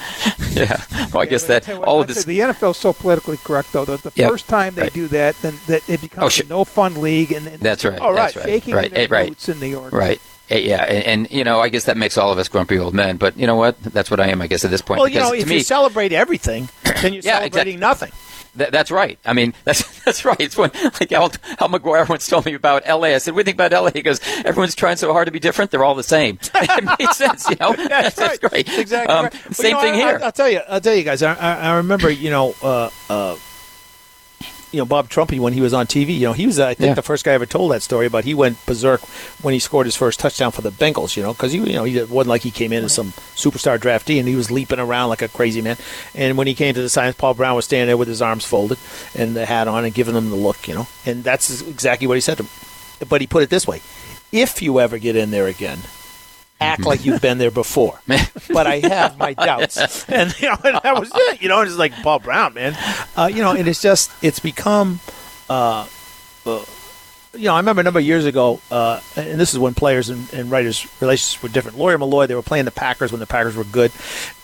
[0.57, 0.81] Yeah.
[1.13, 2.23] Well, I guess But that what, all of this.
[2.23, 3.85] The NFL is so politically correct, though.
[3.85, 4.29] That the Yep.
[4.31, 4.93] first time they Right.
[4.93, 6.45] do that, then that it becomes Oh, sure.
[6.47, 7.99] a no fun league, and, and That's right.
[7.99, 8.45] All right, That's right.
[8.45, 8.89] shaking Right.
[8.91, 9.29] their eh, right.
[9.29, 9.93] boots in New York.
[9.93, 10.19] Right.
[10.49, 12.95] Eh, Yeah, and, and you know, I guess that makes all of us grumpy old
[12.95, 13.17] men.
[13.17, 13.79] But you know what?
[13.83, 14.99] That's what I am, I guess, at this point.
[14.99, 16.69] Well, you know, to if me, you celebrate everything,
[17.03, 17.77] then you're Yeah, celebrating exactly.
[17.77, 18.11] nothing.
[18.57, 19.17] That, that's right.
[19.25, 20.39] I mean, that's that's right.
[20.39, 23.15] It's when like Al, Al McGuire once told me about L.A.
[23.15, 25.31] I said, "What do you think about L.A.?" He goes, "Everyone's trying so hard to
[25.31, 25.71] be different.
[25.71, 27.73] They're all the same." it made sense, you know.
[27.87, 28.51] That's, that's right.
[28.51, 28.77] great.
[28.77, 29.13] Exactly.
[29.13, 29.55] Um, right.
[29.55, 30.19] Same you know, thing I, here.
[30.21, 30.59] I, will tell you.
[30.67, 31.23] I'll tell you guys.
[31.23, 33.37] I, I, I remember, you know, uh, uh,
[34.71, 36.13] you know, Bob Trumpy when he was on TV.
[36.15, 36.93] You know, he was I think Yeah.
[36.95, 38.09] the first guy I ever told that story.
[38.09, 39.01] But he went berserk
[39.41, 41.15] when he scored his first touchdown for the Bengals.
[41.15, 43.77] You know, because he, you know, he wasn't like he came in as some superstar
[43.79, 45.77] draftee, and he was leaping around like a crazy man.
[46.13, 48.45] And when he came to the science, Paul Brown was standing there with his arms
[48.45, 48.77] folded
[49.15, 50.67] and the hat on and giving him the look.
[50.67, 52.49] You know, and that's exactly what he said to him.
[53.07, 53.81] But he put it this way:
[54.31, 55.79] If you ever get in there again
[56.59, 57.99] act like you've been there before.
[58.07, 60.05] but I have my doubts.
[60.09, 61.41] And you know, and that was it.
[61.41, 62.77] You know, it's like Paul Brown, man.
[63.15, 64.99] Uh, you know, and it's just it's become
[65.49, 65.87] uh,
[66.45, 66.65] uh,
[67.33, 70.09] you know, I remember a number of years ago, uh, and this is when players
[70.09, 71.77] and, and writers' relationships were different.
[71.77, 73.91] Lawyer Milloy, they were playing the Packers when the Packers were good,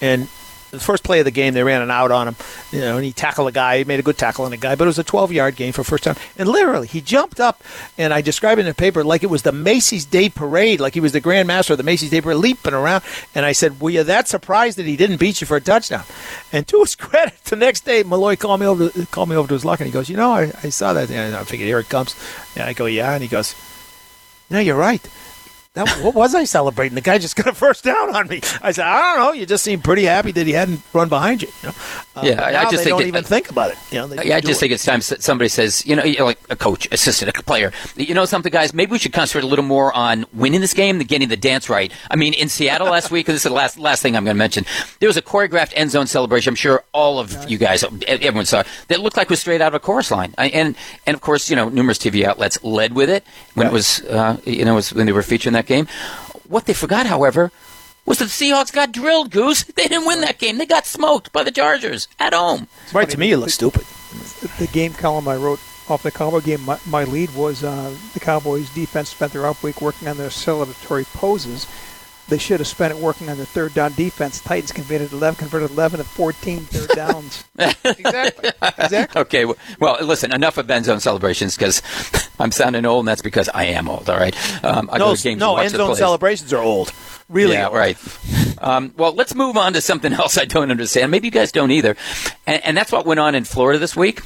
[0.02, 0.28] and
[0.74, 2.36] the first play of the game, they ran an out on him,
[2.72, 3.78] you know, and he tackled a guy.
[3.78, 5.84] He made a good tackle on a guy, but it was a 12-yard game for
[5.84, 6.16] first time.
[6.38, 7.64] And literally, he jumped up,
[7.98, 10.96] and I described it in the paper like it was the Macy's Day Parade, like
[10.96, 13.04] he was the Grand Master of the Macy's Day Parade, leaping around.
[13.36, 16.04] And I said, "Were you that surprised that he didn't beat you for a touchdown?"
[16.52, 19.48] And to his credit, the next day, Milloy called me over, to, called me over
[19.48, 21.68] to his locker, and he goes, "You know, I, I saw that, and I figured
[21.68, 22.16] here it comes."
[22.56, 23.54] And I go, "Yeah," and he goes,
[24.50, 25.08] "No, you're right."
[25.76, 26.94] That, what was I celebrating?
[26.94, 28.42] The guy just got a first down on me.
[28.62, 29.32] I said, I don't know.
[29.34, 31.48] You just seemed pretty happy that he hadn't run behind you.
[31.64, 31.76] you know?
[32.16, 33.78] Uh, Yeah, I- I just they think don't it- even think about it.
[33.90, 34.60] You know, Yeah, I just it.
[34.60, 37.72] think it's time somebody says, you know, like a coach, assistant, a player.
[37.96, 38.72] You know something, guys?
[38.72, 41.72] Maybe we should concentrate a little more on winning this game than getting the dance
[41.72, 41.92] right.
[42.12, 44.36] I mean, in Seattle last week, and this is the last last thing I'm going
[44.36, 44.66] to mention.
[45.00, 46.52] There was a choreographed end zone celebration.
[46.52, 49.60] I'm sure all of you guys, everyone saw it, that looked like it was straight
[49.60, 50.36] out of a chorus line.
[50.38, 50.76] I, and
[51.08, 53.24] and of course, you know, numerous TV outlets led with it
[53.56, 55.88] when it was, uh, you know, was when they were featuring that game.
[56.48, 57.52] What they forgot, however.
[58.06, 59.64] Was that the Seahawks got drilled, Goose?
[59.64, 60.58] They didn't win that game.
[60.58, 62.68] They got smoked by the Chargers at home.
[62.92, 63.86] right to me, it looks stupid.
[64.42, 67.96] The, the game column I wrote off the Cowboy game, my, my lead was uh,
[68.14, 71.68] the Cowboys' defense spent their off week working on their celebratory poses.
[72.30, 74.40] They should have spent it working on their third down defense.
[74.40, 77.44] Titans converted 11, converted 11 of 14 third downs.
[77.84, 78.52] exactly.
[78.78, 79.22] Exactly.
[79.22, 81.82] Okay, w- well, listen, enough of end zone celebrations because
[82.40, 84.10] I'm sounding old, and that's because I am old.
[84.10, 85.98] All right, um, I No, go to games no, and watch end zone plays.
[86.00, 86.94] celebrations are old.
[87.30, 87.76] Really yeah, old.
[87.76, 87.98] right.
[88.60, 91.12] Um, well, let's move on to something else I don't understand.
[91.12, 91.96] Maybe you guys don't either,
[92.48, 94.22] and, and that's what went on in Florida this week.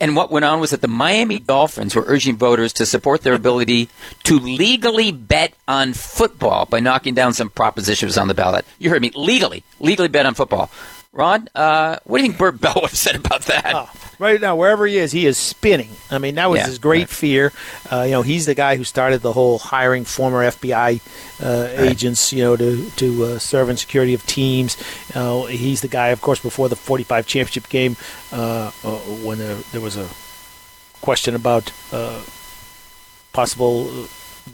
[0.00, 3.34] And what went on was that the Miami Dolphins were urging voters to support their
[3.34, 3.88] ability
[4.24, 8.64] to legally bet on football by knocking down some propositions on the ballot.
[8.78, 10.70] You heard me, legally, legally bet on football.
[11.12, 13.72] Ron, uh, what do you think Bert Bell would have said about that?
[13.74, 15.90] Oh, right now, wherever he is, he is spinning.
[16.08, 17.08] I mean, that was Yeah, his great right.
[17.10, 17.52] fear.
[17.90, 21.00] Uh, you know, he's the guy who started the whole hiring former FBI
[21.42, 24.76] uh, agents, you know, to to uh, serve in security of teams.
[25.14, 27.96] Uh, he's the guy, of course, before the 45 championship game
[28.32, 30.08] uh, uh, when there, there was a
[31.00, 32.22] question about uh,
[33.32, 34.06] possible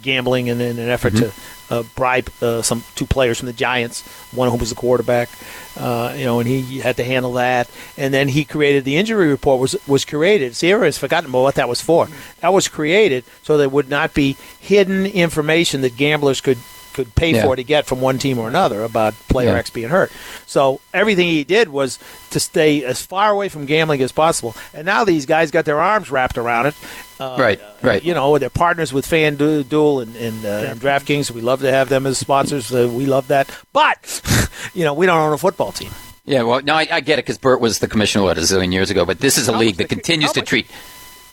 [0.03, 1.33] gambling and in an effort to
[1.70, 5.29] uh, bribe uh, some two players from the Giants, one of whom was the quarterback,
[5.77, 7.68] uh, you know, and he had to handle that.
[7.96, 10.55] And then he created the injury report was was created.
[10.55, 12.09] Sierra has forgotten about what that was for.
[12.40, 16.59] That was created so there would not be hidden information that gamblers could
[16.96, 17.44] could pay Yeah.
[17.44, 19.59] for to get from one team or another about player Yeah.
[19.59, 20.11] X being hurt.
[20.46, 21.98] So everything he did was
[22.30, 24.56] to stay as far away from gambling as possible.
[24.74, 26.74] And now these guys got their arms wrapped around it.
[27.20, 28.02] Uh, Right, right.
[28.04, 31.30] You know, they're partners with FanDuel and, and, uh, and DraftKings.
[31.30, 32.74] We love to have them as sponsors.
[32.74, 33.48] Uh, we love that.
[33.72, 34.20] But,
[34.74, 35.90] you know, we don't own a football team.
[36.24, 38.72] Yeah, well, no, I, I get it because Bert was the commissioner what, a zillion
[38.72, 40.66] years ago, but this is a league that continues to Cowboys- treat.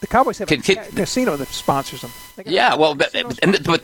[0.03, 2.11] The Cowboys have a casino that sponsors them.
[2.45, 3.81] Yeah, well, but, and, but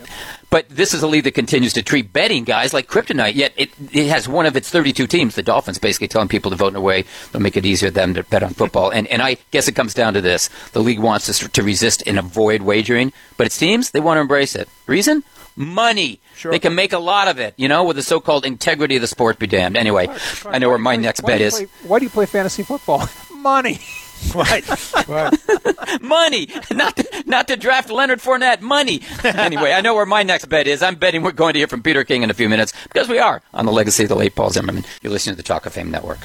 [0.49, 3.35] but this is a league that continues to treat betting guys like kryptonite.
[3.35, 6.57] Yet it it has one of its 32 teams, the Dolphins, basically telling people to
[6.57, 8.89] vote in a way that'll make it easier for them to bet on football.
[8.89, 12.03] And and I guess it comes down to this: the league wants us to resist
[12.05, 14.67] and avoid wagering, but its teams they want to embrace it.
[14.87, 15.23] Reason?
[15.55, 16.19] Money.
[16.35, 16.51] Sure.
[16.51, 19.07] They can make a lot of it, you know, with the so-called integrity of the
[19.07, 19.77] sport be damned.
[19.77, 20.09] Anyway,
[20.45, 21.55] I know where my next bet is.
[21.55, 23.07] play- why do you play fantasy football?
[23.33, 23.79] Money.
[24.33, 25.07] Right.
[25.07, 26.01] right.
[26.01, 28.61] money, not to, not to draft Leonard Fournette.
[28.61, 29.01] Money.
[29.23, 30.81] anyway, I know where my next bet is.
[30.81, 33.19] I'm betting we're going to hear from Peter King in a few minutes because we
[33.19, 34.85] are on the legacy of the late Paul Zimmerman.
[35.01, 36.19] You're listening to the Talk of Fame Network.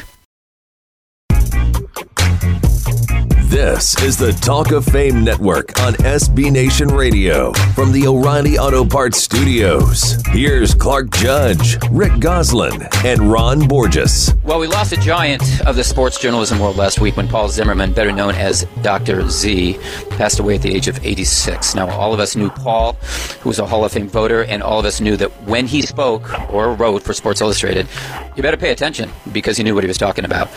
[3.55, 8.85] This is the Talk of Fame Network on SB Nation Radio from the O'Reilly Auto
[8.85, 10.21] Parts Studios.
[10.31, 14.35] Here's Clark Judge, Rick Gosselin, and Ron Borges.
[14.43, 17.93] Well, we lost a giant of the sports journalism world last week when Paul Zimmerman,
[17.93, 19.31] better known as Dr.
[19.31, 19.79] Z,
[20.11, 21.77] passed away at the age of 86.
[21.77, 22.95] Now, all of us knew Paul,
[23.41, 25.81] who was a Hall of Fame voter, and all of us knew that when he
[25.81, 27.87] spoke or wrote for Sports Illustrated,
[28.35, 30.51] you better pay attention because he knew what he was talking about.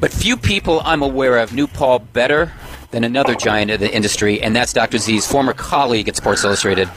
[0.00, 2.52] But few people I'm aware of knew Paul better
[2.90, 4.98] than another giant of the industry, and that's Dr.
[4.98, 6.88] Z's former colleague at Sports Illustrated,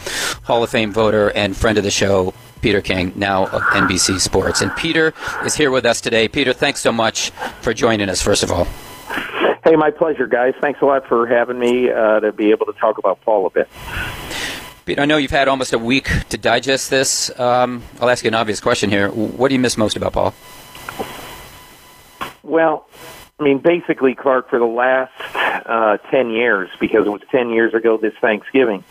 [0.43, 4.61] Hall of Fame voter and friend of the show, Peter King, now of NBC Sports.
[4.61, 6.27] And Peter is here with us today.
[6.27, 8.65] Peter, thanks so much for joining us, first of all.
[9.63, 10.53] Hey, my pleasure, guys.
[10.61, 13.49] Thanks a lot for having me uh, to be able to talk about Paul a
[13.49, 13.67] bit.
[14.85, 17.37] Peter, I know you've had almost a week to digest this.
[17.39, 19.09] Um, I'll ask you an obvious question here.
[19.09, 20.33] What do you miss most about Paul?
[22.43, 22.87] Well,
[23.39, 25.11] I mean, basically, Clark, for the last
[25.65, 28.83] uh, 10 years, because it was 10 years ago this Thanksgiving,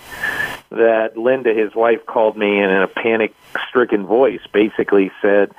[0.71, 3.35] that Linda, his wife, called me and in a panic
[3.69, 5.53] stricken voice basically said,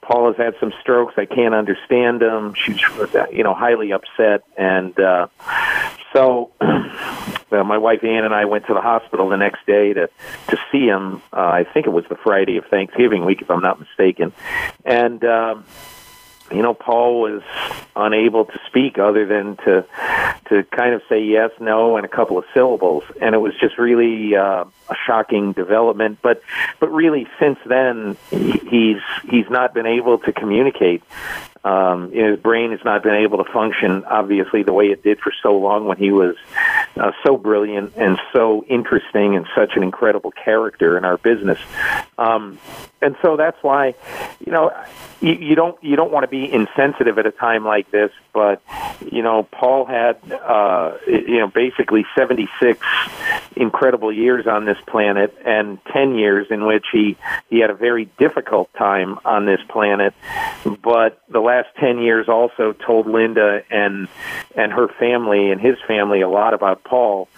[0.00, 1.14] Paul has had some strokes.
[1.16, 2.54] I can't understand them.
[2.54, 2.80] She's,
[3.32, 4.44] you know, highly upset.
[4.56, 5.26] And uh,
[6.12, 10.08] so uh, my wife Ann and I went to the hospital the next day to,
[10.48, 11.22] to see him.
[11.32, 14.32] Uh, I think it was the Friday of Thanksgiving week, if I'm not mistaken.
[14.84, 15.64] And, um,
[16.50, 17.42] you know, Paul was
[17.94, 19.84] unable to speak other than to
[20.48, 23.78] to kind of say yes, no, and a couple of syllables, and it was just
[23.78, 26.18] really uh, a shocking development.
[26.22, 26.42] But
[26.80, 31.02] but really, since then, he's he's not been able to communicate.
[31.62, 35.32] Um, his brain has not been able to function, obviously, the way it did for
[35.42, 36.36] so long when he was
[36.96, 41.58] uh, so brilliant and so interesting and such an incredible character in our business.
[42.16, 42.58] Um,
[43.02, 43.94] and so that's why,
[44.44, 44.72] you know,
[45.20, 48.10] you, you don't you don't want to be insensitive at a time like this.
[48.32, 48.62] But
[49.10, 52.84] you know, Paul had uh, you know basically 76
[53.56, 57.16] incredible years on this planet, and 10 years in which he
[57.48, 60.14] he had a very difficult time on this planet.
[60.82, 64.08] But the last 10 years also told Linda and
[64.54, 67.28] and her family and his family a lot about Paul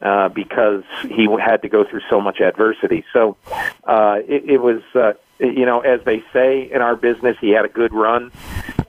[0.00, 3.04] uh, because he had to go through so much adversity.
[3.12, 3.36] So
[3.84, 4.82] uh, it, it was.
[4.94, 8.30] Uh, you know, as they say in our business, he had a good run.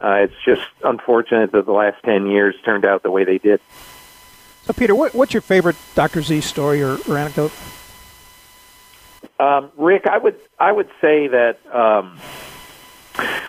[0.02, 3.62] Uh, it's just unfortunate that the last 10 years turned out the way they did.
[4.64, 6.22] So, Peter, what, what's your favorite Dr.
[6.22, 7.52] Z story or, or anecdote?
[9.40, 12.20] Um, Rick, I would I would say that um,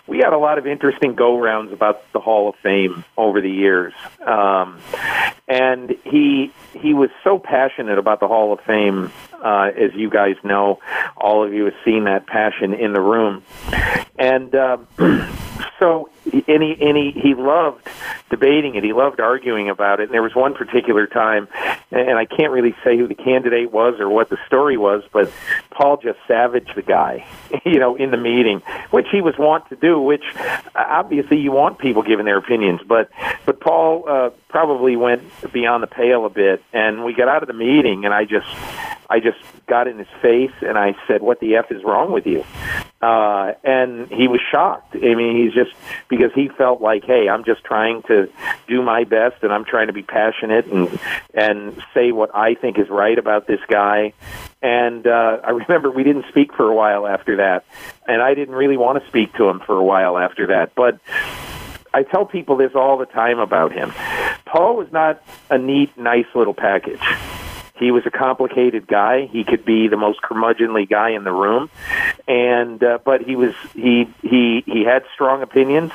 [0.07, 3.49] we had a lot of interesting go rounds about the Hall of Fame over the
[3.49, 3.93] years,
[4.25, 4.79] um,
[5.47, 9.11] and he he was so passionate about the Hall of Fame.
[9.43, 10.79] Uh, as you guys know,
[11.17, 13.43] all of you have seen that passion in the room,
[14.17, 14.87] and um,
[15.79, 17.87] so and he he, he loved
[18.29, 18.83] debating it.
[18.83, 20.03] He loved arguing about it.
[20.03, 21.47] And there was one particular time,
[21.91, 25.31] and I can't really say who the candidate was or what the story was, but
[25.71, 27.25] Paul just savaged the guy,
[27.65, 29.99] you know, in the meeting, which he was wont to do.
[29.99, 30.23] Which
[30.75, 33.09] obviously you want people giving their opinions, but
[33.45, 37.47] but Paul uh, probably went beyond the pale a bit, and we got out of
[37.47, 38.47] the meeting, and I just
[39.09, 42.25] I just got in his face and I said, "What the f is wrong with
[42.25, 42.43] you?"
[43.01, 44.95] Uh, and he was shocked.
[44.95, 45.71] I mean, he's just
[46.07, 48.29] because he felt like, "Hey, I'm just trying to
[48.67, 50.99] do my best, and I'm trying to be passionate and
[51.33, 54.13] and say what I think is right about this guy."
[54.61, 57.65] And uh, I remember we didn't speak for a while after that,
[58.07, 60.99] and I didn't really want to speak to him for a while after that, but.
[61.95, 63.93] I tell people this all the time about him.
[64.47, 66.99] Paul was not a neat, nice little package.
[67.75, 69.25] He was a complicated guy.
[69.25, 71.69] He could be the most curmudgeonly guy in the room,
[72.27, 75.91] and uh, but he was he he he had strong opinions,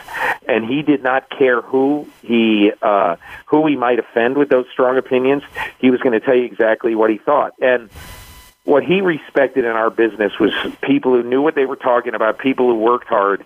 [0.47, 4.99] and he did not care who he uh, who he might offend with those strong
[4.99, 5.45] opinions.
[5.79, 7.91] He was going to tell you exactly what he thought, and
[8.69, 10.53] what he respected in our business was
[10.83, 13.43] people who knew what they were talking about, people who worked hard.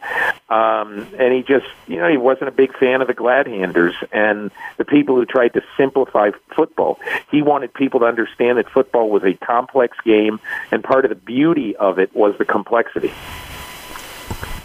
[0.48, 3.94] Um, and he just, you know, he wasn't a big fan of the glad handers
[4.11, 6.98] and the people who tried to simplify football.
[7.30, 10.40] He wanted people to understand that football was a complex game,
[10.72, 13.12] and part of the beauty of it was the complexity.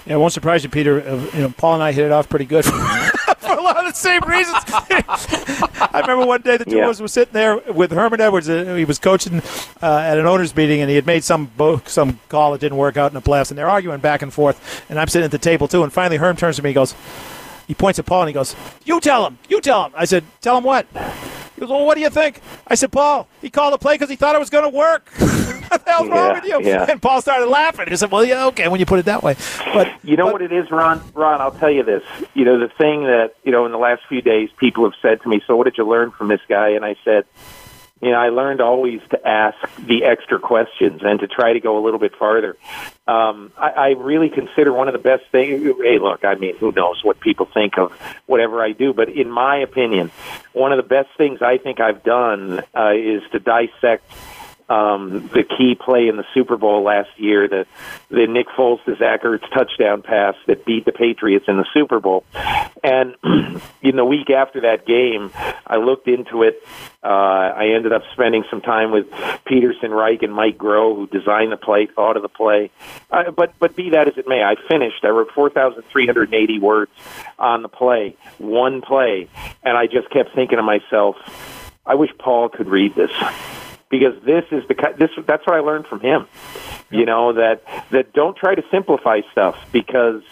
[0.07, 1.01] Yeah, it won't surprise you, Peter.
[1.01, 2.65] Uh, you know, Paul and I hit it off pretty good
[3.47, 4.57] for a lot of the same reasons.
[4.67, 6.83] I remember one day the two yeah.
[6.83, 8.49] of us were sitting there with Herman Edwards.
[8.49, 9.41] Uh, he was coaching
[9.81, 12.77] uh, at an owners' meeting, and he had made some book, some call that didn't
[12.77, 14.85] work out in the playoffs, and they're arguing back and forth.
[14.89, 15.83] And I'm sitting at the table too.
[15.83, 16.93] And finally, Herm turns to me, and goes,
[17.67, 19.37] he points at Paul, and he goes, "You tell him.
[19.49, 20.87] You tell him." I said, "Tell him what?"
[21.55, 24.09] He goes, "Well, what do you think?" I said, "Paul, he called the play because
[24.09, 25.09] he thought it was going to work."
[25.69, 26.61] what the hell's wrong with you?
[26.63, 26.85] yeah.
[26.89, 27.87] And Paul started laughing.
[27.89, 29.35] He said, well, yeah, okay, when you put it that way.
[29.73, 31.01] But You know but- what it is, Ron?
[31.13, 32.03] Ron, I'll tell you this.
[32.33, 35.21] You know, the thing that, you know, in the last few days, people have said
[35.23, 36.69] to me, so what did you learn from this guy?
[36.69, 37.25] And I said,
[38.01, 41.77] you know, I learned always to ask the extra questions and to try to go
[41.77, 42.55] a little bit farther.
[43.07, 45.63] Um, I, I really consider one of the best things.
[45.81, 47.91] Hey, look, I mean, who knows what people think of
[48.27, 50.11] whatever I do, but in my opinion,
[50.53, 54.11] one of the best things I think I've done uh, is to dissect
[54.69, 57.65] um, the key play in the Super Bowl last year, the
[58.09, 61.99] the Nick Foles to Zach Ertz touchdown pass that beat the Patriots in the Super
[61.99, 62.25] Bowl.
[62.83, 63.15] And
[63.81, 65.31] in the week after that game,
[65.65, 66.61] I looked into it.
[67.01, 71.53] Uh, I ended up spending some time with Pederson Reich and Mike Groh, who designed
[71.53, 72.69] the play, thought of the play.
[73.09, 75.03] Uh, but but be that as it may, I finished.
[75.03, 76.91] I wrote four thousand three hundred eighty words
[77.39, 79.29] on the play, one play,
[79.63, 81.15] and I just kept thinking to myself,
[81.85, 83.11] I wish Paul could read this
[83.89, 86.27] because this is the this that's what I learned from him.
[86.89, 90.23] You know that that don't try to simplify stuff because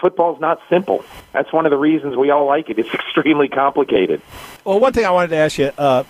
[0.00, 1.04] football's not simple.
[1.32, 2.78] That's one of the reasons we all like it.
[2.78, 4.22] It's extremely complicated.
[4.64, 6.04] Well, one thing I wanted to ask you uh,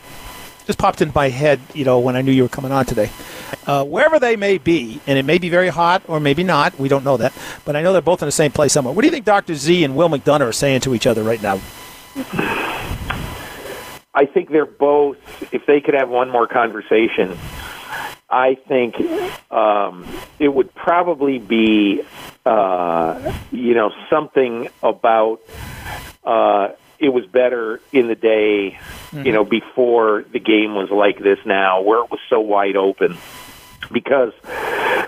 [0.66, 3.10] just popped into my head, you know, when I knew you were coming on today.
[3.66, 6.88] Uh, wherever they may be, and it may be very hot or maybe not, we
[6.88, 7.32] don't know that,
[7.64, 8.94] but I know they're both in the same place somewhere.
[8.94, 9.54] What do you think Dr.
[9.54, 11.60] Z and Will McDonough are saying to each other right now?
[14.14, 15.16] I think they're both.
[15.52, 17.36] If they could have one more conversation,
[18.28, 19.00] I think
[19.50, 20.06] um,
[20.38, 22.02] it would probably be,
[22.44, 25.40] uh, you know, something about.
[26.24, 28.78] Uh, it was better in the day,
[29.12, 33.18] you know, before the game was like this now, where it was so wide open.
[33.90, 34.32] Because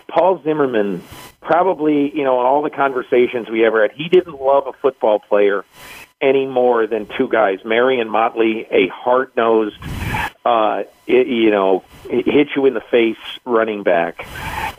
[0.09, 1.05] Paul Zimmerman,
[1.41, 5.21] probably, you know, in all the conversations we ever had, he didn't love a football
[5.21, 5.65] player
[6.21, 9.77] any more than two guys, Marion Motley, a hard nosed,
[10.45, 14.27] uh, it, you know, hit you in the face running back,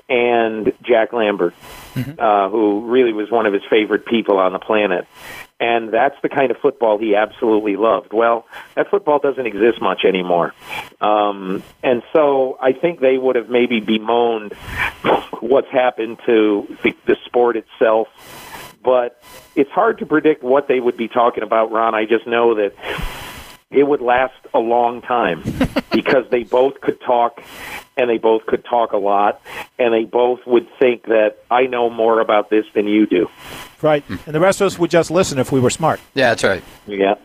[0.10, 1.54] and Jack Lambert,
[2.19, 5.08] uh, who really was one of his favorite people on the planet.
[5.60, 8.12] And that's the kind of football he absolutely loved.
[8.12, 8.45] Well,
[8.76, 10.54] that football doesn't exist much anymore.
[11.00, 14.54] Um, and so I think they would have maybe bemoaned
[15.39, 18.10] what's happened to the, the sport itself
[18.86, 19.19] but
[19.56, 21.95] it's hard to predict what they would be talking about, Ron.
[21.95, 22.74] I just know that
[23.71, 25.43] it would last a long time
[25.91, 27.43] because they both could talk
[27.98, 29.41] and they both could talk a lot
[29.80, 33.30] and they both would think that I know more about this than you do.
[33.82, 34.04] Right.
[34.08, 36.00] And the rest of us would just listen if we were smart.
[36.13, 36.63] Yeah, that's right.
[36.86, 37.15] Yeah.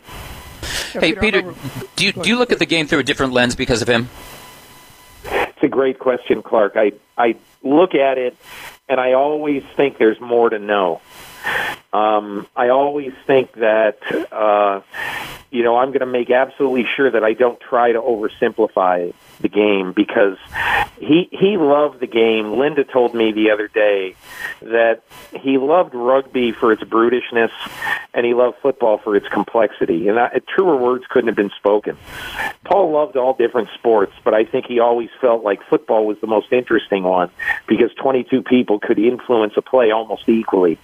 [0.93, 1.53] Hey, Peter,
[1.95, 4.09] do you, do you look at the game through a different lens because of him?
[5.23, 6.73] It's a great question, Clark.
[6.75, 8.35] I I look at it
[8.89, 11.01] and I always think there's more to know.
[11.93, 13.99] Um, I always think that
[14.31, 14.81] uh,
[15.49, 19.49] you know I'm going to make absolutely sure that I don't try to oversimplify the
[19.49, 20.37] game because
[20.99, 22.57] he he loved the game.
[22.57, 24.15] Linda told me the other day
[24.61, 25.03] that
[25.39, 27.51] he loved rugby for its brutishness
[28.13, 30.07] and he loved football for its complexity.
[30.07, 31.97] And I, truer words couldn't have been spoken.
[32.63, 36.27] Paul loved all different sports, but I think he always felt like football was the
[36.27, 37.29] most interesting one
[37.67, 40.77] because 22 people could influence a play almost equally.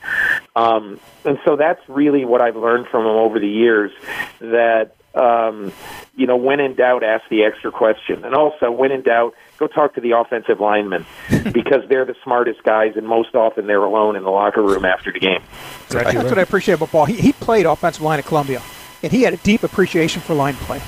[0.56, 3.92] Um, and so that's really what I've learned from him over the years
[4.40, 5.72] that um,
[6.16, 8.24] you know, when in doubt, ask the extra question.
[8.26, 12.64] And also, when in doubt, go talk to the offensive linemen because they're the smartest
[12.64, 15.42] guys, and most often they're alone in the locker room after the game.
[15.90, 17.06] That's what I appreciate about Paul.
[17.06, 18.62] He, he played offensive line at Columbia,
[19.04, 20.82] and he had a deep appreciation for line play.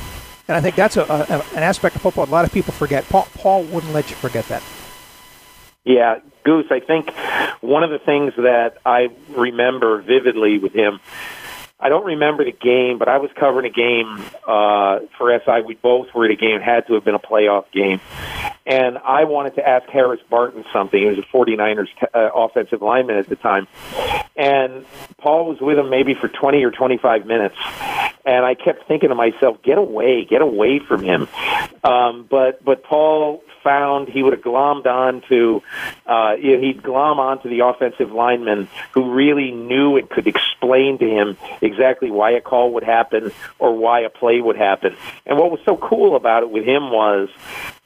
[0.47, 3.07] And I think that's a, a, an aspect of football a lot of people forget.
[3.07, 4.63] Paul, Paul wouldn't let you forget that.
[5.85, 7.11] Yeah, Goose, I think
[7.61, 10.99] one of the things that I remember vividly with him,
[11.81, 15.61] I don't remember the game, but I was covering a game uh, for SI.
[15.65, 18.01] We both were at a game, it had to have been a playoff game.
[18.65, 20.99] And I wanted to ask Harris Barton something.
[20.99, 23.67] He was a 49ers uh, offensive lineman at the time.
[24.35, 24.85] And
[25.17, 27.55] Paul was with him maybe for 20 or 25 minutes.
[28.25, 31.27] And I kept thinking to myself, get away, get away from him.
[31.83, 35.61] Um, but, but Paul found he would have glommed on to
[36.07, 40.25] uh, you know, he'd glom on to the offensive lineman who really knew and could
[40.25, 44.95] explain to him exactly why a call would happen or why a play would happen.
[45.27, 47.29] And what was so cool about it with him was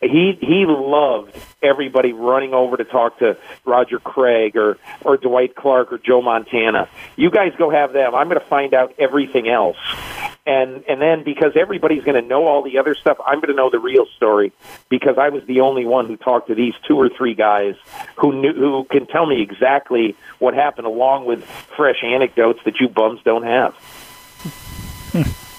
[0.04, 5.92] he he loved everybody running over to talk to Roger Craig or or Dwight Clark
[5.92, 6.88] or Joe Montana.
[7.16, 8.14] You guys go have them.
[8.14, 9.78] I'm going to find out everything else.
[10.46, 13.56] And and then because everybody's going to know all the other stuff, I'm going to
[13.56, 14.52] know the real story
[14.90, 17.76] because I was the only one who talked to these two or three guys
[18.18, 22.90] who knew who can tell me exactly what happened along with fresh anecdotes that you
[22.90, 23.74] bums don't have.
[25.14, 25.53] Hmm.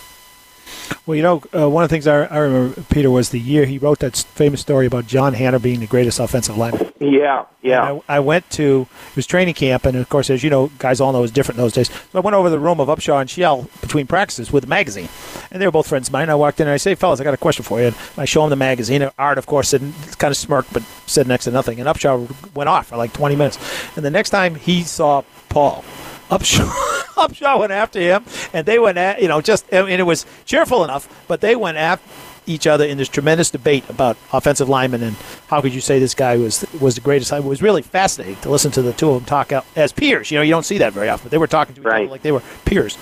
[1.07, 3.67] Well, you know, uh, one of the things I, I remember, Peter, was the year
[3.67, 6.93] he wrote that famous story about John Hannah being the greatest offensive lineman.
[6.99, 8.01] Yeah, yeah.
[8.09, 11.03] I, I went to it was training camp, and of course, as you know, guys
[11.03, 11.91] all know it was different in those days.
[11.91, 15.11] So I went over the room of Upshaw and Shell between practices with a magazine,
[15.51, 16.31] and they were both friends of mine.
[16.31, 18.25] I walked in and I say, "Fellas, I got a question for you." And I
[18.25, 19.03] show him the magazine.
[19.03, 19.83] And Art, of course, said
[20.17, 21.81] kind of smirked, but said next to nothing.
[21.81, 23.59] And Upshaw went off for like 20 minutes.
[23.95, 25.85] And the next time he saw Paul.
[26.31, 26.68] Upshaw,
[27.14, 30.27] Upshaw went after him, and they went at you know just I mean it was
[30.45, 32.09] cheerful enough, but they went after
[32.47, 35.16] each other in this tremendous debate about offensive linemen and
[35.49, 37.33] how could you say this guy was was the greatest.
[37.33, 40.31] It was really fascinating to listen to the two of them talk out as peers.
[40.31, 41.25] You know, you don't see that very often.
[41.25, 42.99] But they were talking to each other like they were peers.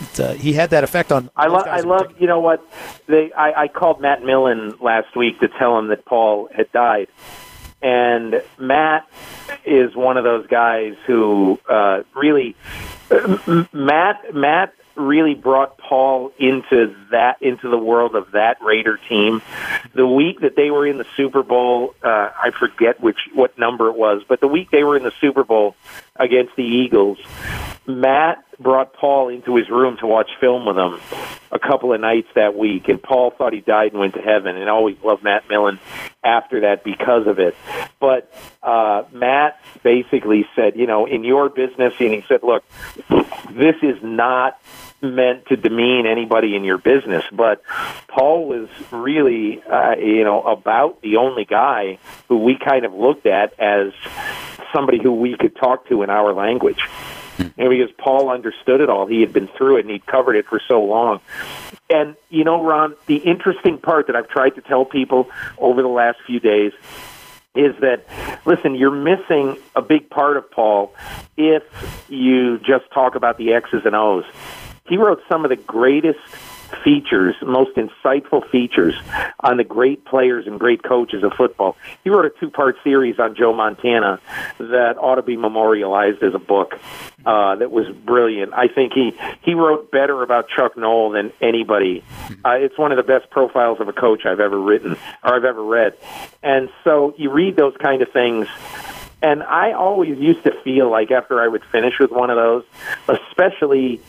[0.00, 1.30] It, uh, he had that effect on.
[1.36, 1.66] I love.
[1.66, 2.14] I love.
[2.18, 2.66] You know what?
[3.06, 3.32] They.
[3.32, 7.08] I, I called Matt Millen last week to tell him that Paul had died,
[7.82, 9.08] and Matt
[9.64, 12.56] is one of those guys who uh, really.
[13.10, 14.34] uh, Matt.
[14.34, 19.40] Matt really brought Paul into that into the world of that Raider team.
[19.94, 23.88] The week that they were in the Super Bowl, uh, I forget which what number
[23.88, 25.76] it was, but the week they were in the Super Bowl
[26.16, 27.18] against the Eagles,
[27.86, 31.00] Matt brought Paul into his room to watch film with him
[31.50, 34.56] a couple of nights that week, and Paul thought he died and went to heaven,
[34.56, 35.78] and I always loved Matt Millen
[36.22, 37.56] after that because of it.
[38.00, 42.64] But uh, Matt basically said, you know, in your business, and he said, look,
[43.50, 44.58] this is not
[45.02, 47.62] meant to demean anybody in your business, but
[48.06, 53.26] Paul was really, uh, you know, about the only guy who we kind of looked
[53.26, 53.92] at as
[54.72, 56.88] somebody who we could talk to in our language.
[57.42, 57.60] Mm-hmm.
[57.60, 60.46] And because Paul understood it all, he had been through it and he'd covered it
[60.46, 61.20] for so long.
[61.90, 65.88] And you know, Ron, the interesting part that I've tried to tell people over the
[65.88, 66.72] last few days
[67.54, 68.06] is that
[68.46, 70.94] listen, you're missing a big part of Paul
[71.36, 71.62] if
[72.08, 74.24] you just talk about the X's and O's.
[74.88, 76.18] He wrote some of the greatest
[76.76, 78.94] features, most insightful features
[79.40, 81.76] on the great players and great coaches of football.
[82.04, 84.20] He wrote a two-part series on Joe Montana
[84.58, 86.78] that ought to be memorialized as a book.
[87.24, 88.52] Uh, that was brilliant.
[88.52, 89.12] I think he
[89.42, 92.02] he wrote better about Chuck Noll than anybody.
[92.44, 95.44] Uh, it's one of the best profiles of a coach I've ever written or I've
[95.44, 95.96] ever read.
[96.42, 98.48] And so you read those kind of things
[99.22, 102.64] and I always used to feel like after I would finish with one of those,
[103.08, 104.00] especially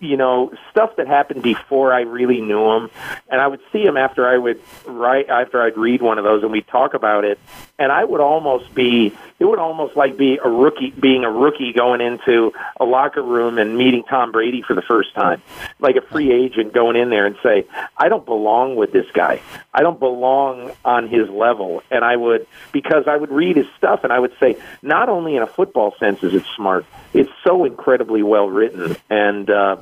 [0.00, 2.90] you know stuff that happened before I really knew him,
[3.28, 6.42] and I would see him after I would write after I'd read one of those,
[6.42, 7.38] and we'd talk about it,
[7.78, 11.72] and I would almost be it would almost like be a rookie being a rookie
[11.72, 15.42] going into a locker room and meeting Tom Brady for the first time,
[15.78, 19.42] like a free agent going in there and say, I don't belong with this guy,
[19.72, 24.02] I don't belong on his level, and I would because I would read his stuff
[24.02, 27.64] and I would say, not only in a football sense is it smart, it's so
[27.64, 29.76] incredibly well written, and uh,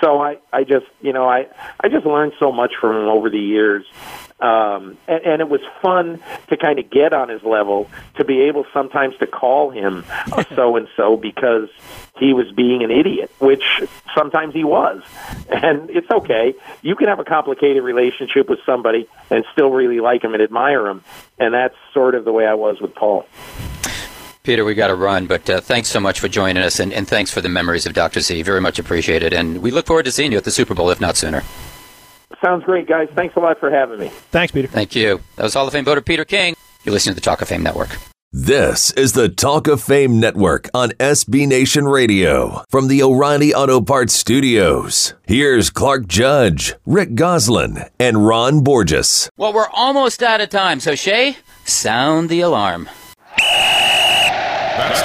[0.00, 1.46] so I, I just, you know, I,
[1.80, 3.86] I just learned so much from him over the years,
[4.40, 8.42] um, and, and it was fun to kind of get on his level, to be
[8.42, 10.04] able sometimes to call him
[10.54, 11.68] so and so because
[12.18, 13.64] he was being an idiot, which
[14.14, 15.02] sometimes he was,
[15.48, 16.54] and it's okay.
[16.82, 20.86] You can have a complicated relationship with somebody and still really like him and admire
[20.86, 21.02] him,
[21.38, 23.26] and that's sort of the way I was with Paul.
[24.48, 27.06] Peter, we got to run, but uh, thanks so much for joining us, and, and
[27.06, 28.20] thanks for the memories of Dr.
[28.20, 28.40] Z.
[28.40, 31.02] Very much appreciated, and we look forward to seeing you at the Super Bowl, if
[31.02, 31.42] not sooner.
[32.42, 33.10] Sounds great, guys.
[33.14, 34.08] Thanks a lot for having me.
[34.30, 34.66] Thanks, Peter.
[34.66, 35.20] Thank you.
[35.36, 36.54] That was Hall of Fame voter Peter King.
[36.82, 37.90] You're listening to the Talk of Fame Network.
[38.32, 43.82] This is the Talk of Fame Network on SB Nation Radio from the O'Reilly Auto
[43.82, 45.12] Parts Studios.
[45.26, 49.28] Here's Clark Judge, Rick Gosselin, and Ron Borges.
[49.36, 51.36] Well, we're almost out of time, so Shay,
[51.66, 52.88] sound the alarm.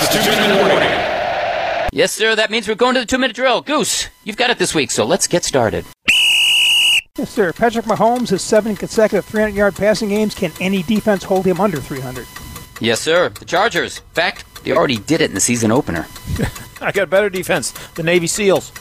[0.03, 0.89] That's the two minute warning.
[1.93, 3.61] Yes, sir, that means we're going to the two minute drill.
[3.61, 5.85] Goose, you've got it this week, so let's get started.
[7.17, 7.53] Yes, sir.
[7.53, 10.35] Patrick Mahomes has seven consecutive 300 yard passing games.
[10.35, 12.27] Can any defense hold him under 300?
[12.81, 13.99] Yes, sir, the Chargers.
[13.99, 16.05] In fact, they already did it in the season opener.
[16.81, 17.71] I got better defense.
[17.95, 18.73] The Navy SEALs.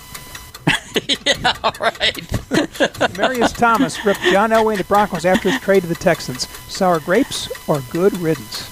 [1.64, 3.16] All right.
[3.16, 6.48] Marius Thomas ripped John Elway and the Broncos after his trade to the Texans.
[6.68, 8.68] Sour grapes or good riddance?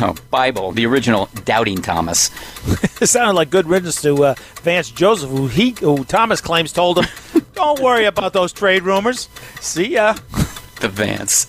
[0.00, 2.30] No, Bible, the original Doubting Thomas.
[3.00, 6.98] It sounded like good riddance to uh, Vance Joseph, who he, who Thomas claims told
[6.98, 9.28] him, "Don't worry about those trade rumors.
[9.60, 10.14] See ya."
[10.80, 11.46] The Vance.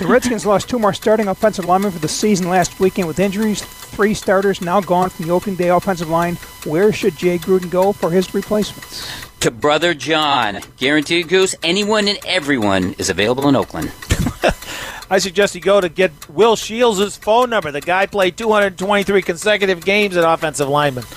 [0.00, 3.62] The Redskins lost two more starting offensive linemen for the season last weekend with injuries.
[3.62, 6.36] Three starters now gone from the opening day offensive line.
[6.64, 9.06] Where should Jay Gruden go for his replacements?
[9.40, 10.60] to Brother John.
[10.76, 13.90] Guaranteed Goose, anyone and everyone is available in Oakland.
[15.10, 17.70] I suggest you go to get Will Shields' phone number.
[17.70, 21.04] The guy played 223 consecutive games at offensive lineman.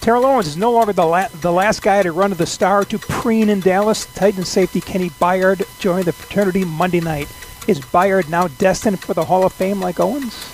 [0.00, 2.84] Terrell Owens is no longer the, la- the last guy to run to the star
[2.86, 4.06] to preen in Dallas.
[4.14, 7.28] Titan safety Kevin Byard joined the fraternity Monday night.
[7.68, 10.50] Is Byard now destined for the Hall of Fame like Owens?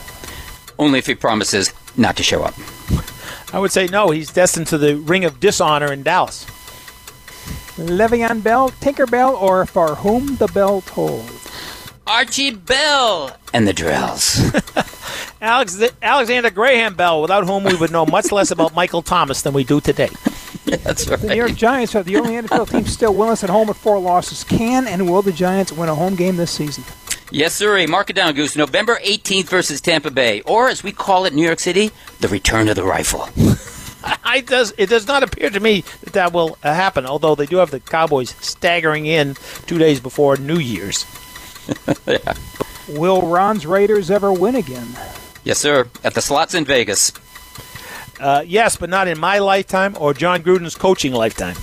[0.79, 2.55] Only if he promises not to show up.
[3.53, 4.11] I would say no.
[4.11, 6.45] He's destined to the ring of dishonor in Dallas.
[7.77, 11.31] Le'Veon Bell, Tinker Bell, or for whom the bell tolls?
[12.07, 14.43] Archie Bell and the Drells.
[15.41, 19.53] Alex, Alexander Graham Bell, without whom we would know much less about Michael Thomas than
[19.53, 20.09] we do today.
[20.65, 21.21] That's right.
[21.21, 23.99] The New York Giants are the only NFL team still winless at home with four
[23.99, 24.45] losses.
[24.45, 26.85] Can and will the Giants win a home game this season?
[27.31, 27.87] Yes, sir.
[27.87, 28.57] Mark it down, Goose.
[28.57, 32.29] November 18th versus Tampa Bay, or as we call it in New York City, the
[32.29, 33.29] return of the rifle.
[34.25, 37.07] I does it does not appear to me that that will uh, happen.
[37.07, 41.05] Although they do have the Cowboys staggering in two days before New Year's.
[42.07, 42.35] yeah.
[42.89, 44.87] Will Ron's Raiders ever win again?
[45.47, 45.89] Yes, sir.
[46.03, 47.13] At the slots in Vegas.
[48.19, 51.55] Uh, yes, but not in my lifetime or Jon Gruden's coaching lifetime.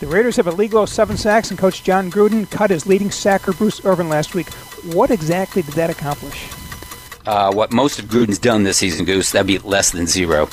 [0.00, 3.12] The Raiders have a league low seven sacks, and Coach Jon Gruden cut his leading
[3.12, 4.52] sacker Bruce Irvin last week.
[4.92, 6.50] What exactly did that accomplish?
[7.24, 10.48] Uh, what most of Gruden's done this season, Goose, that'd be less than zero.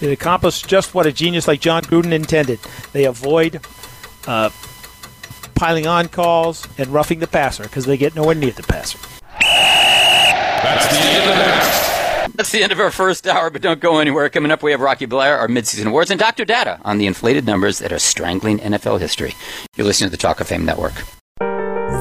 [0.00, 2.60] It accomplished just what a genius like Jon Gruden intended.
[2.92, 3.60] They avoid
[4.28, 4.50] uh,
[5.56, 9.00] piling on calls and roughing the passer because they get nowhere near the passer.
[9.40, 11.93] That's the end of that.
[12.36, 14.28] That's the end of our first hour, but don't go anywhere.
[14.28, 16.44] Coming up, we have Rocky Bleier, our midseason awards, and Dr.
[16.44, 19.34] Data on the inflated numbers that are strangling NFL history.
[19.76, 20.94] You're listening to the Talk of Fame Network.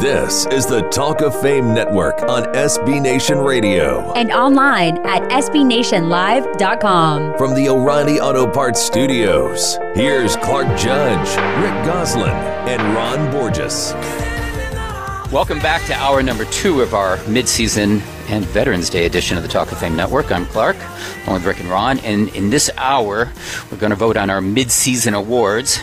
[0.01, 4.11] This is the Talk of Fame Network on SB Nation Radio.
[4.13, 7.37] And online at SBNationLive.com.
[7.37, 11.27] From the O'Reilly Auto Parts Studios, here's Clark Judge,
[11.61, 13.93] Rick Gosselin, and Ron Borges.
[15.33, 19.49] Welcome back to hour number two of our midseason and Veterans Day edition of the
[19.49, 20.31] Talk of Fame Network.
[20.31, 20.77] I'm Clark,
[21.25, 23.31] along with Rick and Ron, and in this hour,
[23.71, 25.81] we're going to vote on our midseason awards.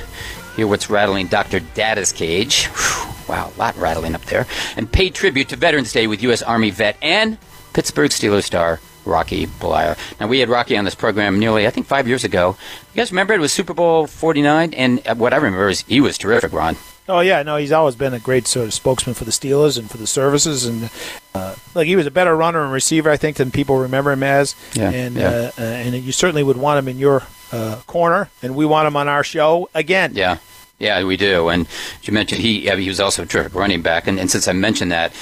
[0.55, 1.59] Hear what's rattling Dr.
[1.59, 2.67] Data's cage.
[2.67, 4.47] Whew, wow, a lot rattling up there.
[4.77, 6.43] And pay tribute to Veterans Day with U.S.
[6.43, 7.37] Army vet and
[7.73, 9.99] Pittsburgh Steelers star Rocky Bleier.
[10.21, 12.57] Now, we had Rocky on this program nearly, I think, five years ago.
[12.95, 14.75] You guys remember it was Super Bowl 49?
[14.75, 16.77] And uh, what I remember is he was terrific, Ron.
[17.11, 19.91] Oh yeah, no, he's always been a great sort of spokesman for the Steelers and
[19.91, 20.91] for the services, and
[21.35, 24.23] uh, like he was a better runner and receiver, I think, than people remember him
[24.23, 24.55] as.
[24.75, 25.29] Yeah, and yeah.
[25.29, 28.87] Uh, uh, and you certainly would want him in your uh, corner, and we want
[28.87, 30.13] him on our show again.
[30.15, 30.39] Yeah.
[30.81, 31.51] Yeah, we do.
[31.51, 31.69] And
[32.03, 34.07] you mentioned, he he was also a terrific running back.
[34.07, 35.13] And, and since I mentioned that,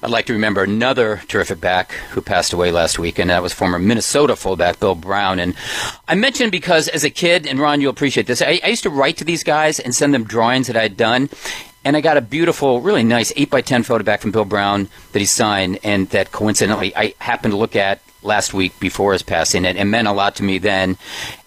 [0.00, 3.52] I'd like to remember another terrific back who passed away last week, and that was
[3.52, 5.40] former Minnesota fullback Bill Brown.
[5.40, 5.56] And
[6.06, 8.90] I mentioned because as a kid, and Ron, you'll appreciate this, I, I used to
[8.90, 11.30] write to these guys and send them drawings that I'd done.
[11.84, 14.88] And I got a beautiful, really nice 8 by 10 photo back from Bill Brown
[15.12, 19.22] that he signed, and that coincidentally I happened to look at last week before his
[19.22, 19.64] passing.
[19.64, 20.96] It, it meant a lot to me then,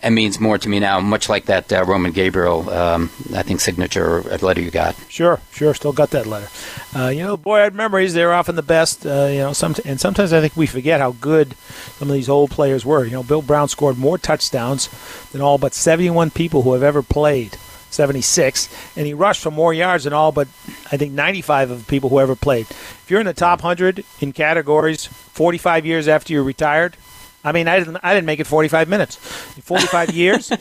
[0.02, 1.00] and means more to me now.
[1.00, 4.96] Much like that uh, Roman Gabriel, um, I think signature letter you got.
[5.10, 6.48] Sure, sure, still got that letter.
[6.96, 9.06] Uh, you know, boyhood memories, they're often the best.
[9.06, 11.56] Uh, you know, some, and sometimes I think we forget how good
[11.98, 13.06] some of these old players were.
[13.06, 14.90] You know, Bill Brown scored more touchdowns
[15.32, 17.58] than all but 71 people who have ever played.
[17.94, 20.48] 76, and he rushed for more yards than all but
[20.92, 22.68] I think 95 of the people who ever played.
[22.70, 26.96] If you're in the top 100 in categories 45 years after you're retired,
[27.44, 29.16] I mean, I didn't, I didn't make it 45 minutes.
[29.16, 30.52] 45 years,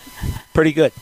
[0.54, 0.92] pretty good.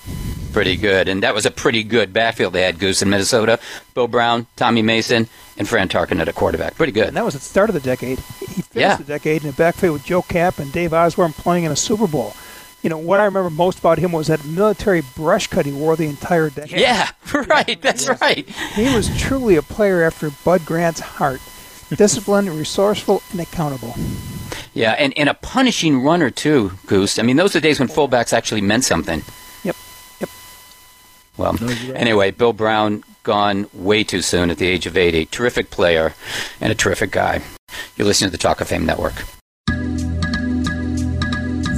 [0.52, 1.08] Pretty good.
[1.08, 3.60] And that was a pretty good backfield they had, Goose in Minnesota.
[3.94, 6.74] Bill Brown, Tommy Mason, and Fran Tarkenton at a quarterback.
[6.74, 7.06] Pretty good.
[7.06, 8.18] And that was at the start of the decade.
[8.18, 8.96] He finished Yeah.
[8.96, 12.06] the decade in a backfield with Joe Kapp and Dave Osborne playing in a Super
[12.08, 12.34] Bowl.
[12.82, 15.96] You know, what I remember most about him was that military brush cut he wore
[15.96, 16.78] the entire decade.
[16.78, 17.10] Yeah,
[17.48, 17.80] right.
[17.82, 18.48] That's right.
[18.48, 21.40] He was truly a player after Bud Grant's heart.
[21.90, 23.94] Disciplined, resourceful, and accountable.
[24.74, 27.18] Yeah, and, and a punishing runner, too, Goose.
[27.18, 29.22] I mean, those are the days when fullbacks actually meant something.
[29.64, 29.76] Yep.
[30.20, 30.28] Yep.
[31.38, 32.00] Well, you're right.
[32.00, 35.26] anyway, Bill Brown gone way too soon at the age of 80.
[35.26, 36.14] Terrific player
[36.60, 37.42] and a terrific guy.
[37.96, 39.14] You're listening to the Talk of Fame Network.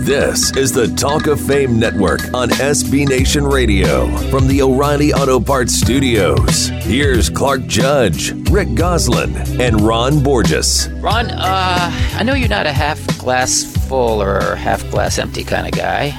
[0.00, 4.08] This is the Talk of Fame Network on SB Nation Radio.
[4.30, 10.88] From the O'Reilly Auto Parts Studios, here's Clark Judge, Rick Gosselin, and Ron Borges.
[11.00, 15.66] Ron, uh, I know you're not a half glass full or half glass empty kind
[15.66, 16.18] of guy.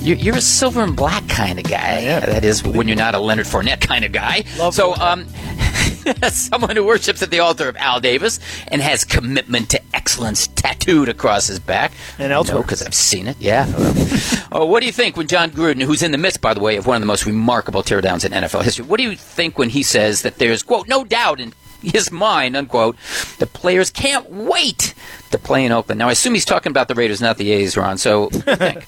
[0.00, 1.98] You're, you're a silver and black kind of guy.
[1.98, 2.22] am.
[2.22, 4.44] That is, when you're not a Leonard Fournette kind of guy.
[4.58, 5.26] Love so, um,
[5.58, 5.67] as
[6.30, 11.08] someone who worships at the altar of Al Davis and has commitment to excellence tattooed
[11.08, 11.92] across his back.
[12.18, 12.62] And elsewhere.
[12.62, 13.36] because I've seen it.
[13.40, 13.66] Yeah.
[14.52, 16.76] oh, what do you think when Jon Gruden, who's in the midst, by the way,
[16.76, 19.70] of one of the most remarkable teardowns in NFL history, what do you think when
[19.70, 21.52] he says that there's quote no doubt in
[21.82, 22.96] his mind unquote
[23.38, 24.94] the players can't wait
[25.30, 25.98] to play in Oakland.
[25.98, 27.98] Now, I assume he's talking about the Raiders, not the A's, Ron.
[27.98, 28.86] So, what do you think?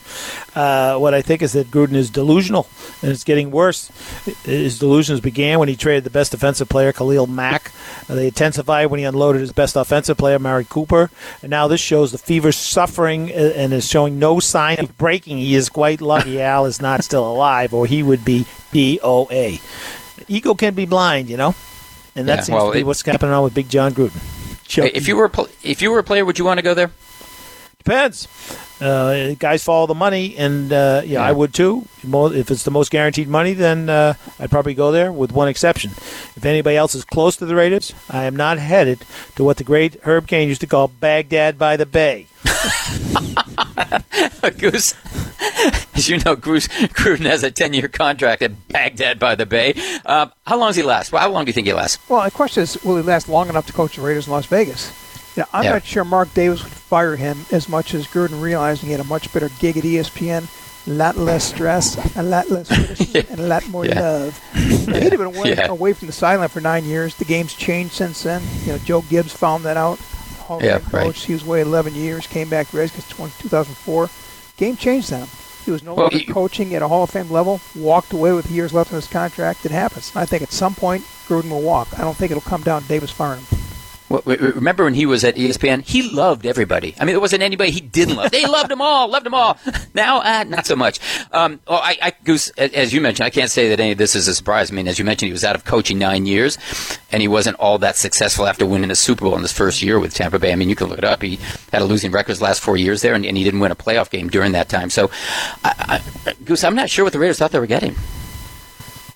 [0.55, 2.67] Uh, what I think is that Gruden is delusional,
[3.03, 3.91] and it's getting worse.
[4.45, 7.73] His delusions began when he traded the best defensive player, Khalil Mack.
[8.09, 11.11] Uh, they intensified when he unloaded his best offensive player, Amari Cooper.
[11.43, 15.39] And now this shows the fever suffering uh, and is showing no sign of breaking.
[15.39, 19.61] He is quite lucky Al is not still alive, or he would be DOA.
[20.29, 21.55] Ego can be blind, you know,
[22.17, 24.21] and that Yeah, seems well, to be it- what's happening on with Big Jon Gruden.
[24.71, 24.93] Choking.
[24.95, 26.75] if you were a pl- if you were a player, would you want to go
[26.75, 26.93] there?
[27.79, 28.29] Depends.
[28.81, 31.87] Uh, guys follow the money, and uh, yeah, I would too.
[32.05, 35.91] If it's the most guaranteed money, then uh, I'd probably go there, with one exception.
[36.37, 39.01] If anybody else is close to the Raiders, I am not headed
[39.37, 42.27] to what the great Herb Caen used to call Baghdad by the Bay.
[44.59, 44.95] Goose.
[45.95, 49.75] As you know, Goose, Gruden has a 10 year contract at Baghdad by the Bay.
[50.05, 51.13] Uh, how long does he last?
[51.13, 51.99] Well, how long do you think he lasts?
[52.09, 54.47] Well, the question is, will he last long enough to coach the Raiders in Las
[54.47, 54.91] Vegas?
[55.37, 55.73] You know, I'm Yeah.
[55.73, 59.05] not sure Mark Davis would fire him as much as Gruden realized he had a
[59.05, 60.49] much better gig at ESPN,
[60.87, 64.01] a lot less stress, a lot less criticism, and a lot more Yeah.
[64.01, 64.41] love.
[64.55, 65.67] He'd have been away, Yeah.
[65.69, 67.15] away from the sideline for nine years.
[67.15, 68.43] The game's changed since then.
[68.65, 70.01] You know, Joe Gibbs found that out.
[70.51, 71.15] Hall of Yeah, Fame right.
[71.15, 74.11] He was away 11 years, came back to Redskins 2004.
[74.57, 75.29] Game changed then.
[75.65, 78.33] He was no Well, longer he- coaching at a Hall of Fame level, walked away
[78.33, 79.65] with years left on his contract.
[79.65, 80.11] It happens.
[80.13, 81.87] And I think at some point, Gruden will walk.
[81.97, 83.59] I don't think it'll come down to Davis firing him.
[84.11, 85.83] Remember when he was at ESPN?
[85.83, 86.97] He loved everybody.
[86.99, 88.33] I mean, there wasn't anybody he didn't love.
[88.33, 89.57] They loved them all, loved them all.
[89.95, 90.99] Now, uh, not so much.
[91.33, 94.17] Um, well, I, I, Goose, as you mentioned, I can't say that any of this
[94.17, 94.71] is a surprise.
[94.71, 96.59] I mean, as you mentioned, he was out of coaching nine years,
[97.13, 100.01] and he wasn't all that successful after winning a Super Bowl in his first year
[100.01, 100.53] with Tampa Bay.
[100.53, 101.23] I mean, you can look it up.
[101.23, 101.39] He
[101.73, 103.77] had a losing record his last four years there, and, and he didn't win a
[103.77, 104.91] playoff game during that time.
[104.91, 105.11] So,
[105.63, 107.95] I, I, Goose, I'm not sure what the Raiders thought they were getting.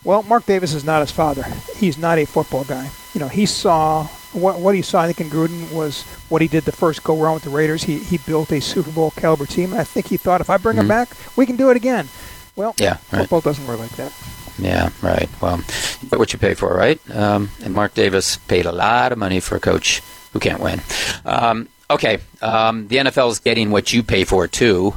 [0.05, 1.45] Well, Mark Davis is not his father.
[1.77, 2.91] He's not a football guy.
[3.15, 5.01] You know, he saw what what he saw.
[5.03, 7.85] I think in Gruden was what he did the first go round with the Raiders.
[7.85, 9.72] He he built a Super Bowl caliber team.
[9.72, 12.09] And I think he thought if I bring him back, we can do it again.
[12.57, 12.82] Well, Mm-hmm.
[12.85, 13.22] Yeah, right.
[13.22, 14.12] football doesn't work like that.
[14.59, 15.28] Yeah, right.
[15.41, 15.59] Well,
[16.03, 17.01] you get what you pay for, right?
[17.11, 20.01] Um, and Mark Davis paid a lot of money for a coach
[20.32, 20.80] who can't win.
[21.24, 24.95] Um, okay, um, the NFL is getting what you pay for too,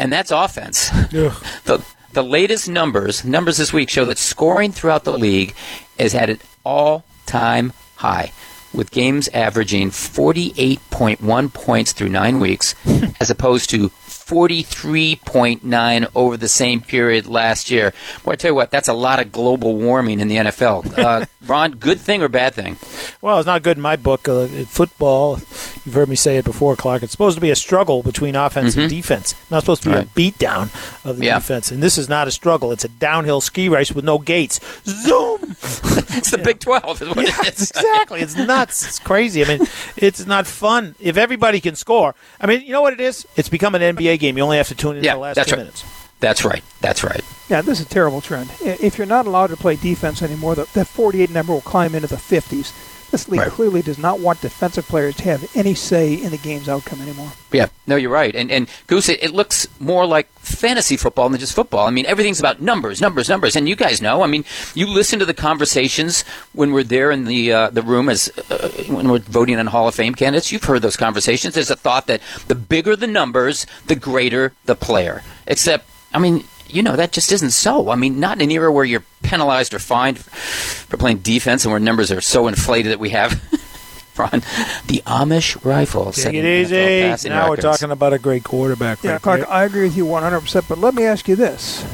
[0.00, 0.90] and that's offense.
[1.10, 5.54] the the latest numbers numbers this week show that scoring throughout the league
[5.98, 8.32] is at an all time high.
[8.74, 12.74] With games averaging 48.1 points through nine weeks,
[13.20, 13.90] as opposed to
[14.26, 17.92] 43.9 over the same period last year.
[18.24, 20.98] Boy, I tell you what, that's a lot of global warming in the NFL.
[20.98, 22.76] Uh, Ron, good thing or bad thing?
[23.20, 24.28] Well, it's not good in my book.
[24.28, 25.38] Uh, football,
[25.84, 27.02] you've heard me say it before, Clark.
[27.02, 29.34] It's supposed to be a struggle between offense and defense.
[29.50, 30.06] Not supposed to be Right.
[30.06, 30.70] a beatdown
[31.04, 31.34] of the Yeah.
[31.40, 31.70] defense.
[31.72, 32.70] And this is not a struggle.
[32.72, 34.60] It's a downhill ski race with no gates.
[34.86, 35.56] Zoom!
[36.14, 38.20] It's the Big 12 is what it Yes, exactly.
[38.20, 38.86] It's nuts.
[38.86, 39.42] It's crazy.
[39.44, 39.66] I mean,
[39.96, 40.94] it's not fun.
[41.00, 43.26] If everybody can score, I mean, you know what it is?
[43.36, 44.36] It's become an NBA game.
[44.36, 45.60] You only have to tune in Yeah, the last that's two right.
[45.62, 45.84] minutes.
[46.20, 46.62] That's right.
[46.80, 47.22] That's right.
[47.48, 48.50] Yeah, this is a terrible trend.
[48.60, 52.06] If you're not allowed to play defense anymore, the, that 48 number will climb into
[52.06, 52.72] the 50s.
[53.12, 53.50] This league Right.
[53.50, 57.30] clearly does not want defensive players to have any say in the game's outcome anymore.
[57.52, 58.34] Yeah, no, you're right.
[58.34, 61.86] And and Goose, it, it looks more like fantasy football than just football.
[61.86, 63.54] I mean, everything's about numbers, numbers, numbers.
[63.54, 64.22] And you guys know.
[64.22, 64.44] I mean,
[64.74, 68.68] you listen to the conversations when we're there in the uh, the room as uh,
[68.88, 70.50] when we're voting on Hall of Fame candidates.
[70.50, 71.54] You've heard those conversations.
[71.54, 75.22] There's a thought that the bigger the numbers, the greater the player.
[75.46, 76.44] Except, I mean.
[76.72, 77.90] You know that just isn't so.
[77.90, 81.72] I mean, not in an era where you're penalized or fined for playing defense and
[81.72, 83.32] where numbers are so inflated that we have,
[84.16, 84.40] Ron,
[84.86, 86.06] the Amish rifle.
[86.06, 87.02] Take setting it easy.
[87.02, 89.02] passing Now we're talking about a great quarterback.
[89.02, 89.50] Yeah, right Clark, there.
[89.50, 91.84] I agree with you 100%, but let me ask you this.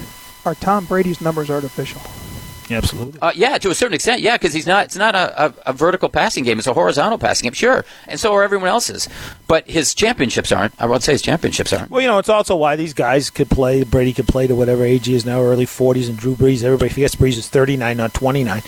[0.47, 2.01] Are Tom Brady's numbers artificial?
[2.71, 3.21] Absolutely.
[3.21, 4.87] Uh, yeah, to a certain extent, yeah, because he's not.
[4.87, 7.53] It's not a, a, a vertical passing game; it's a horizontal passing game.
[7.55, 9.09] Sure, and so are everyone else's.
[9.47, 10.75] But his championships aren't.
[10.81, 11.91] I would say his championships aren't.
[11.91, 13.85] Well, you know, it's also why these guys could play.
[13.85, 16.63] Brady could play to whatever age he is now, early 40s, and Drew Brees.
[16.63, 18.63] Everybody forgets Brees is 39, not 29.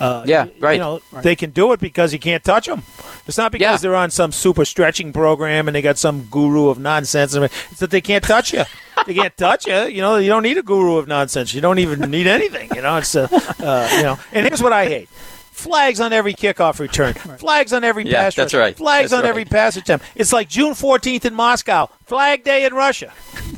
[0.00, 0.74] Uh, Yeah, right.
[0.74, 2.82] You know, they can do it because you can't touch them.
[3.26, 3.76] It's not because Yeah.
[3.78, 7.34] they're on some super stretching program and they got some guru of nonsense.
[7.34, 8.64] It's that they can't touch you.
[9.06, 9.74] they can't touch you.
[9.84, 11.54] You know, you don't need a guru of nonsense.
[11.54, 12.70] You don't even need anything.
[12.74, 13.28] You know, it's uh,
[13.60, 14.18] uh, you know.
[14.32, 15.08] And here's what I hate.
[15.54, 17.14] Flags on every kickoff return.
[17.38, 18.60] Flags on every Yeah, pass that's rush.
[18.60, 18.76] right.
[18.76, 19.28] Flags That's on right.
[19.30, 20.04] every pass attempt.
[20.16, 21.88] It's like June 14th in Moscow.
[22.06, 23.12] Flag Day in Russia.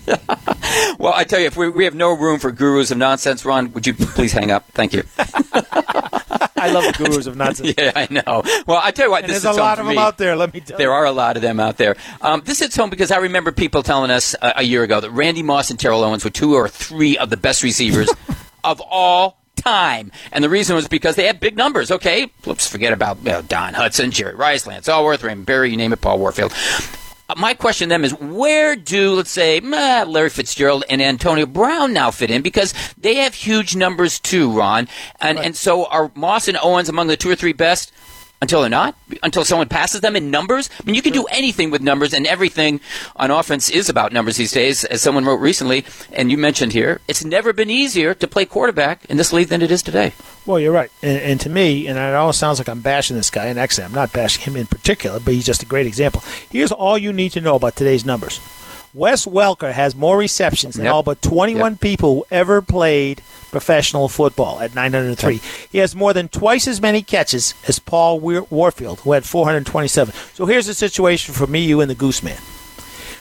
[0.99, 3.72] Well, I tell you, if we, we have no room for gurus of nonsense, Ron,
[3.72, 4.64] would you please hang up?
[4.72, 5.05] Thank you.
[5.18, 7.74] I love the gurus of nonsense.
[7.78, 8.42] yeah, I know.
[8.66, 10.01] Well, I tell you what, And this there's is a lot of them me.
[10.03, 10.92] out there, let me tell There you.
[10.92, 11.97] are a lot of them out there.
[12.20, 15.11] Um, this hits home because I remember people telling us uh, a year ago that
[15.11, 18.11] Randy Moss and Terrell Owens were two or three of the best receivers
[18.64, 20.12] of all time.
[20.31, 21.91] And the reason was because they had big numbers.
[21.91, 25.77] Okay, let's forget about you know, Don Hutson, Jerry Rice, Lance Alworth, Raymond Berry, you
[25.77, 26.53] name it, Paul Warfield.
[27.29, 31.93] Uh, my question to them is where do, let's say, Larry Fitzgerald and Antonio Brown
[31.93, 32.43] now fit in?
[32.43, 34.87] Because they have huge numbers too, Ron.
[35.21, 35.47] And, right.
[35.47, 37.93] and so are Moss and Owens among the two or three best?
[38.47, 38.94] Until they're not,
[39.24, 40.70] until someone passes them in numbers.
[40.80, 42.80] I mean, you can do anything with numbers, and everything
[43.16, 44.84] on offense is about numbers these days.
[44.84, 49.05] As someone wrote recently, and you mentioned here, it's never been easier to play quarterback
[49.07, 50.12] in this league than it is today.
[50.47, 53.30] Well, you're right, and, and to me, and it always sounds like I'm bashing this
[53.30, 56.22] guy, and actually, I'm not bashing him in particular, but he's just a great example.
[56.49, 58.38] Here's all you need to know about today's numbers.
[58.97, 60.94] Wes Welker has more receptions than yep.
[60.94, 61.80] all but 21 yep.
[61.82, 63.18] people who ever played
[63.51, 65.36] professional football at 903.
[65.36, 65.47] Okay.
[65.70, 70.14] He has more than twice as many catches as Paul Warfield, who had 427.
[70.32, 72.40] So here's the situation for me, you, and the Goose Man.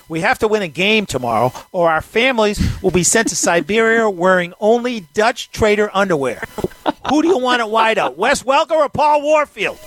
[0.08, 4.10] We have to win a game tomorrow, or our families will be sent to Siberia
[4.10, 6.42] wearing only Dutch trader underwear.
[7.10, 9.80] Who do you want at wideout, Wes Welker or Paul Warfield?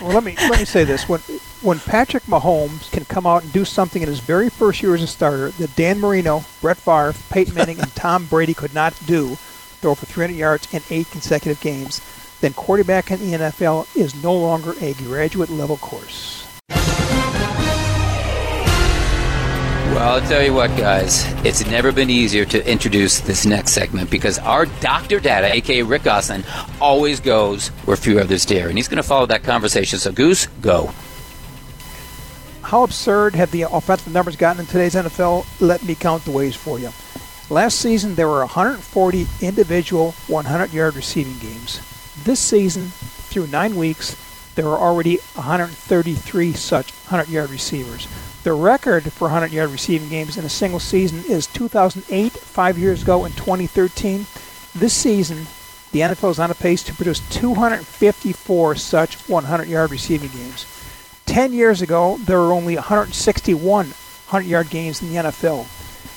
[0.00, 1.20] Well, let me let me say this: when
[1.62, 5.02] when Patrick Mahomes can come out and do something in his very first year as
[5.02, 9.36] a starter that Dan Marino, Brett Favre, Peyton Manning, and Tom Brady could not do,
[9.80, 12.00] throw for 300 yards in eight consecutive games,
[12.40, 16.46] then quarterback in the NFL is no longer a graduate level course.
[19.90, 21.24] Well, I'll tell you what, guys.
[21.44, 25.18] It's never been easier to introduce this next segment because our Dr.
[25.18, 26.44] Data, aka Rick Gosselin,
[26.80, 28.68] always goes where few others dare.
[28.68, 29.98] And he's going to follow that conversation.
[29.98, 30.92] So, Goose, go.
[32.62, 35.44] How absurd have the offensive numbers gotten in today's NFL?
[35.60, 36.90] Let me count the ways for you.
[37.50, 41.80] Last season, there were 140 individual 100 yard receiving games.
[42.22, 44.14] This season, through nine weeks,
[44.54, 48.06] there are already 133 such 100 yard receivers.
[48.42, 53.02] The record for 100 yard receiving games in a single season is 2008, five years
[53.02, 54.26] ago, in 2013.
[54.74, 55.46] This season,
[55.92, 60.64] the NFL is on a pace to produce 254 such 100 yard receiving games.
[61.26, 65.66] Ten years ago, there were only 161 100 yard games in the NFL.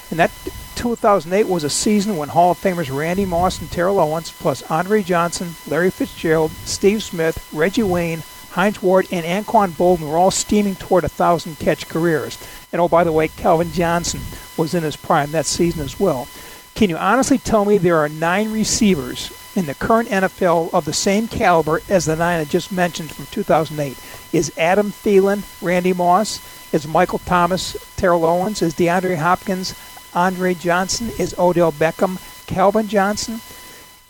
[0.10, 0.32] And that
[0.76, 5.04] 2008 was a season when Hall of Famers Randy Moss and Terrell Owens, plus Andre
[5.04, 10.76] Johnson, Larry Fitzgerald, Steve Smith, Reggie Wayne, Hines Ward, and Anquan Boldin were all steaming
[10.76, 12.38] toward a thousand catch careers.
[12.72, 14.22] And oh, by the way, Calvin Johnson
[14.56, 16.28] was in his prime that season as well.
[16.76, 20.94] Can you honestly tell me there are nine receivers in the current NFL of the
[20.94, 23.98] same caliber as the nine I just mentioned from 2008?
[24.32, 26.40] Is Adam Thielen, Randy Moss?
[26.72, 28.62] Is Michael Thomas, Terrell Owens?
[28.62, 29.74] Is DeAndre Hopkins,
[30.14, 31.10] Andre Johnson?
[31.18, 33.42] Is Odell Beckham, Calvin Johnson?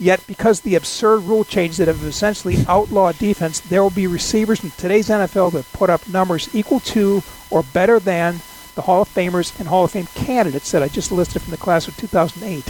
[0.04, 4.62] Yet, because the absurd rule changes that have essentially outlawed defense, there will be receivers
[4.62, 8.42] in today's NFL that put up numbers equal to or better than
[8.76, 11.58] the Hall of Famers and Hall of Fame candidates that I just listed from the
[11.58, 12.70] class of 2008.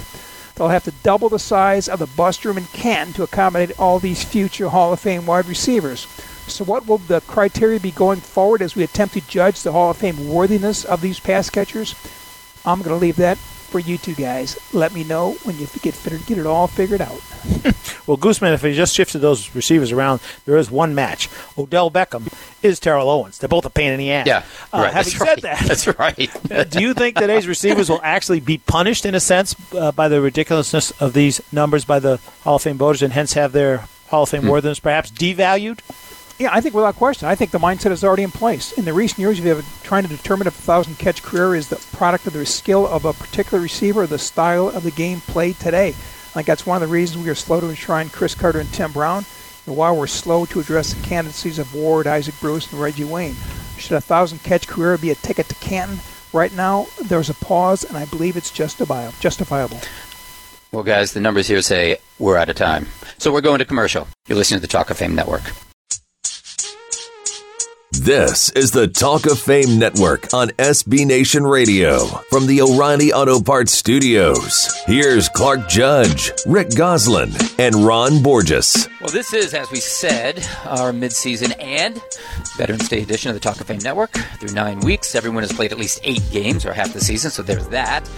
[0.53, 3.97] They'll have to double the size of the bus room in Canton to accommodate all
[3.97, 6.01] these future Hall of Fame wide receivers.
[6.45, 9.89] So, what will the criteria be going forward as we attempt to judge the Hall
[9.89, 11.95] of Fame worthiness of these pass catchers?
[12.63, 13.39] I'm going to leave that
[13.73, 14.55] for you two guys.
[14.71, 17.09] Let me know when you get get it all figured out.
[18.05, 21.27] well, Gooseman, if he just shifted those receivers around, there is one match.
[21.57, 23.39] Odell Beckham is Terrell Owens.
[23.39, 24.27] They're both a pain in the ass.
[24.27, 24.93] Yeah, uh, right.
[24.93, 25.41] Having That's said right.
[25.41, 26.69] that, That's right.
[26.69, 30.21] do you think today's receivers will actually be punished in a sense uh, by the
[30.21, 34.23] ridiculousness of these numbers by the Hall of Fame voters, and hence have their Hall
[34.23, 34.49] of Fame hmm.
[34.49, 35.79] worthiness perhaps devalued?
[36.39, 37.27] Yeah, I think without question.
[37.27, 38.71] I think the mindset is already in place.
[38.71, 41.55] In the recent years, we have been trying to determine if a thousand catch career
[41.55, 44.91] is the product of the skill of a particular receiver or the style of the
[44.91, 45.89] game played today.
[45.89, 48.73] I think that's one of the reasons we are slow to enshrine Cris Carter and
[48.73, 49.25] Tim Brown,
[49.67, 53.35] and why we're slow to address the candidacies of Ward, Isaac Bruce, and Reggie Wayne.
[53.77, 55.99] Should a thousand catch career be a ticket to Canton?
[56.33, 59.13] Right now, there's a pause, and I believe it's justifiable.
[59.19, 59.79] justifiable.
[60.71, 62.87] Well, guys, the numbers here say we're out of time.
[63.19, 64.07] So we're going to commercial.
[64.27, 65.43] You're listening to the Talk of Fame Network.
[68.01, 71.99] This is the Talk of Fame Network on SB Nation Radio
[72.31, 74.73] from the O'Reilly Auto Parts Studios.
[74.87, 78.89] Here's Clark Judge, Rick Gosselin, and Ron Borges.
[78.99, 82.01] Well, this is, as we said, our midseason and
[82.57, 84.11] Veterans Day edition of the Talk of Fame Network.
[84.39, 87.43] Through nine weeks, everyone has played at least eight games or half the season, so
[87.43, 88.09] there's that.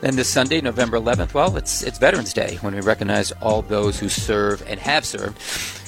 [0.00, 3.98] Then this Sunday, November 11th, well, it's it's Veterans Day when we recognize all those
[3.98, 5.38] who serve and have served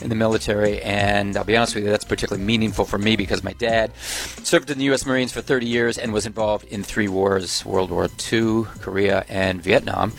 [0.00, 0.80] in the military.
[0.82, 4.70] And I'll be honest with you, that's particularly meaningful for me because my dad served
[4.70, 5.06] in the U.S.
[5.06, 9.62] Marines for 30 years and was involved in three wars World War II, Korea, and
[9.62, 10.12] Vietnam,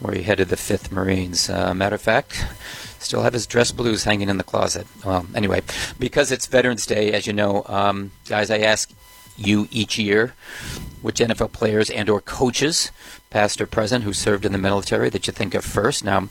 [0.00, 1.48] where he headed the 5th Marines.
[1.50, 2.44] Uh, matter of fact,
[2.98, 4.86] still have his dress blues hanging in the closet.
[5.04, 5.62] Well, anyway,
[5.98, 8.92] because it's Veterans Day, as you know, um, guys, I ask
[9.36, 10.34] you each year
[11.02, 12.90] which NFL players and or coaches
[13.36, 16.02] past or present, who served in the military that you think of first?
[16.02, 16.30] Now,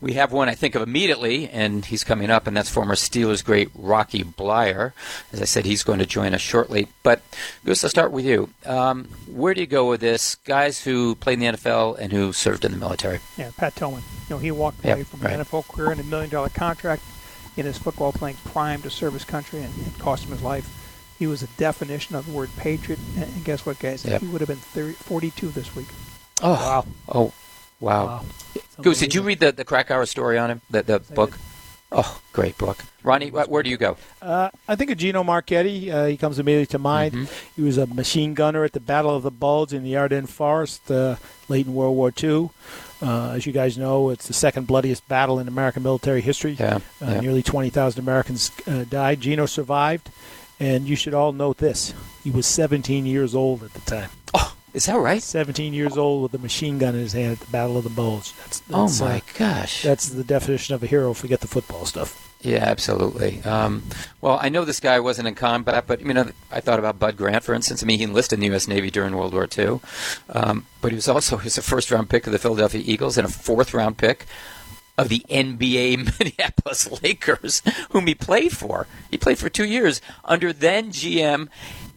[0.00, 3.44] we have one I think of immediately, and he's coming up, and that's former Steelers
[3.44, 4.92] great Rocky Bleier.
[5.30, 6.88] As I said, he's going to join us shortly.
[7.02, 7.20] But
[7.66, 8.48] Goose, let's start with you.
[8.64, 10.36] Um, where do you go with this?
[10.36, 13.20] Guys who played in the NFL and who served in the military.
[13.36, 14.02] Yeah, Pat Tillman.
[14.30, 15.34] You know, he walked Yep, away from right.
[15.34, 17.02] an NFL career and a million dollar contract
[17.58, 20.66] in his football playing prime to serve his country, and it cost him his life.
[21.18, 24.04] He was a definition of the word patriot, and and guess what, guys?
[24.06, 24.20] Yep.
[24.22, 25.88] He would have been 30, 42 this week.
[26.42, 26.86] Oh, Wow.
[27.08, 27.32] Oh,
[27.80, 28.06] wow.
[28.06, 28.24] Wow.
[28.82, 30.60] Goose, did you read the, the Krakauer story on him?
[30.70, 31.36] The, the book?
[31.90, 32.84] Oh, great book.
[33.02, 33.96] Ronnie, wh- where do you go?
[34.20, 35.90] Uh, I think of Gino Marchetti.
[35.90, 37.14] Uh, he comes immediately to mind.
[37.14, 37.34] Mm-hmm.
[37.56, 40.90] He was a machine gunner at the Battle of the Bulge in the Ardennes Forest
[40.90, 41.16] uh,
[41.48, 42.50] late in World War II.
[43.00, 46.52] Uh, as you guys know, it's the second bloodiest battle in American military history.
[46.60, 47.20] Yeah, Uh, yeah.
[47.20, 49.20] Nearly 20,000 Americans uh, died.
[49.22, 50.10] Gino survived,
[50.60, 54.10] and you should all note this: he was 17 years old at the time.
[54.34, 55.20] Oh, is that right?
[55.22, 57.90] 17 years old with a machine gun in his hand at the Battle of the
[57.90, 58.32] Bulge.
[58.36, 59.82] That's, Oh, my uh, gosh.
[59.82, 61.12] that's the definition of a hero.
[61.14, 62.32] Forget the football stuff.
[62.40, 63.42] Yeah, absolutely.
[63.42, 63.82] Um,
[64.20, 67.16] well, I know this guy wasn't in combat, but you know, I thought about Bud
[67.16, 67.82] Grant, for instance.
[67.82, 68.68] I mean, he enlisted in the U.S.
[68.68, 69.80] Navy during World War II,
[70.30, 73.26] um, but he was also he was a first-round pick of the Philadelphia Eagles and
[73.26, 74.26] a fourth-round pick
[74.96, 78.86] of the NBA Minneapolis Lakers, whom he played for.
[79.10, 81.48] He played for two years under then GM.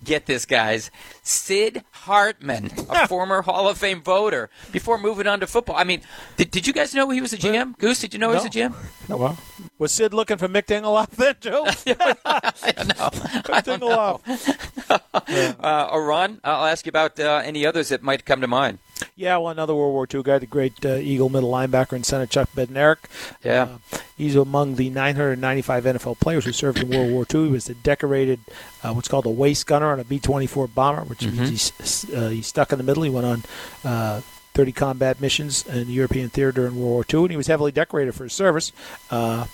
[0.04, 0.90] Get this, guys.
[1.22, 5.76] Sid Hartman, a former Hall of Fame voter, before moving on to football.
[5.76, 6.02] I mean,
[6.38, 7.78] did, did you guys know he was a GM?
[7.78, 8.74] Goose, did you know he was a GM?
[9.08, 9.38] Well,
[9.78, 11.66] was Sid looking for Mick Dingeloff then, Joe?
[12.26, 13.10] I don't know.
[13.10, 14.22] Mick don't know.
[14.26, 14.68] Dingeloff.
[15.62, 18.80] Uh, Ron, I'll ask you about uh, any others that might come to mind.
[19.16, 22.26] Yeah, well, another World War II guy, the great uh, Eagle middle linebacker and center
[22.26, 22.98] Chuck Bednarik.
[23.44, 23.78] Yeah.
[23.94, 27.46] Uh, he's among the 995 NFL players who served in World War II.
[27.48, 28.40] He was the decorated,
[28.84, 31.38] uh, what's called a waist gunner on a B 24 bomber, which Mm-hmm.
[31.44, 31.50] means
[31.80, 33.04] he's, uh, he's stuck in the middle.
[33.04, 33.44] He went on
[33.84, 34.22] uh,
[34.54, 37.72] 30 combat missions in the European theater during World War II, and he was heavily
[37.72, 38.72] decorated for his service.
[39.10, 39.46] Uh,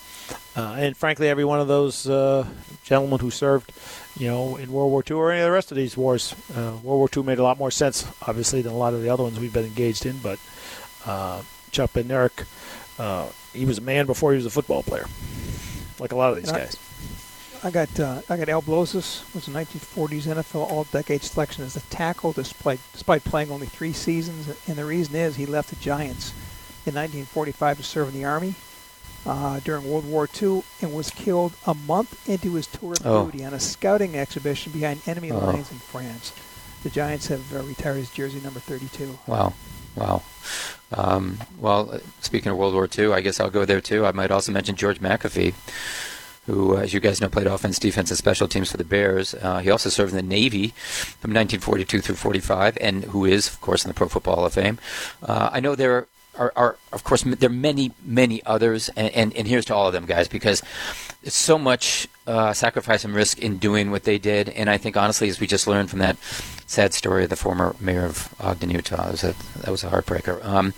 [0.55, 2.45] uh, and frankly, every one of those uh,
[2.84, 3.71] gentlemen who served,
[4.17, 6.75] you know, in World War II or any of the rest of these wars, uh,
[6.82, 9.23] World War II made a lot more sense, obviously, than a lot of the other
[9.23, 10.17] ones we've been engaged in.
[10.17, 10.39] But
[11.05, 12.45] uh, Chuck Bednarik,
[12.97, 15.05] uh, he was a man before he was a football player,
[15.99, 16.75] like a lot of these guys.
[17.63, 21.82] I got uh, I got Al Blozis was a 1940s NFL All-Decade selection as a
[21.82, 24.47] tackle, despite despite playing only three seasons.
[24.67, 26.32] And the reason is he left the Giants
[26.86, 28.55] in 1945 to serve in the Army
[29.28, 33.25] uh, during World War II and was killed a month into his tour of Oh.
[33.25, 35.38] duty on a scouting exhibition behind enemy Oh.
[35.39, 36.32] lines in France.
[36.84, 39.19] The Giants have uh, retired his jersey number 32.
[39.28, 39.53] Wow.
[39.95, 40.21] Wow.
[40.91, 44.05] Um, well, uh, speaking of World War II, I guess I'll go there too.
[44.05, 45.53] I might also mention George McAfee,
[46.45, 49.34] who, uh, as you guys know, played offense, defense, and special teams for the Bears.
[49.34, 50.67] Uh, he also served in the Navy
[51.19, 54.53] from 1942 through 45, and who is, of course, in the Pro Football Hall of
[54.53, 54.78] Fame.
[55.21, 56.07] Uh, I know there
[56.38, 59.88] are, are, of course, there are many, many others, and, and, and here's to all
[59.88, 60.61] of them, guys, because
[61.23, 64.49] it's so much uh, sacrifice and risk in doing what they did.
[64.49, 66.17] And I think, honestly, as we just learned from that
[66.67, 69.89] sad story of the former mayor of Ogden, Utah, that was a, that was a
[69.89, 70.43] heartbreaker.
[70.45, 70.73] Um,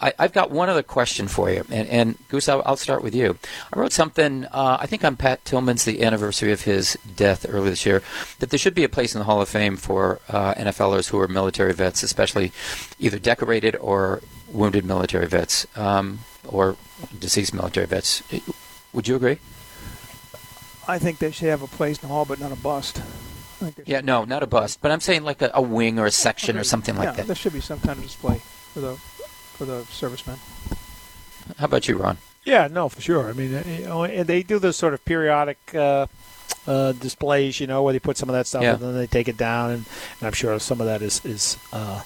[0.00, 3.14] I, I've got one other question for you, and, and Goose, I'll, I'll start with
[3.14, 3.38] you.
[3.72, 7.70] I wrote something, uh, I think on Pat Tillman's, the anniversary of his death earlier
[7.70, 8.02] this year,
[8.38, 11.18] that there should be a place in the Hall of Fame for uh, NFLers who
[11.20, 12.52] are military vets, especially
[12.98, 16.76] either decorated or wounded military vets um, or
[17.18, 18.22] deceased military vets.
[18.92, 19.38] Would you agree?
[20.86, 22.98] I think they should have a place in the hall, but not a bust.
[22.98, 23.02] I
[23.70, 26.06] think there Yeah, no, not a bust, but I'm saying like a, a wing or
[26.06, 26.68] a section or Okay.
[26.68, 27.26] something like yeah, that.
[27.26, 28.38] There should be some kind of display
[28.72, 30.38] for the for the servicemen.
[31.58, 32.18] How about you, Ron?
[32.44, 33.28] Yeah, no, for sure.
[33.28, 36.06] I mean, you know, they do those sort of periodic uh,
[36.66, 38.74] uh, displays, you know, where they put some of that stuff Yeah.
[38.74, 39.84] and then they take it down, and,
[40.20, 42.00] and I'm sure some of that is is uh,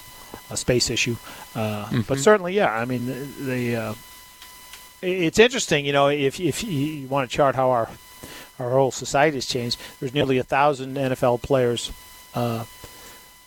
[0.49, 1.15] a space issue.
[1.55, 2.23] Uh, But Mhm.
[2.23, 2.73] certainly, yeah.
[2.73, 3.93] I mean, the, the uh,
[5.01, 7.89] it's interesting, you know, if if you want to chart how our
[8.59, 9.77] our whole society has changed.
[9.99, 11.91] There's nearly a thousand NFL players
[12.35, 12.65] uh,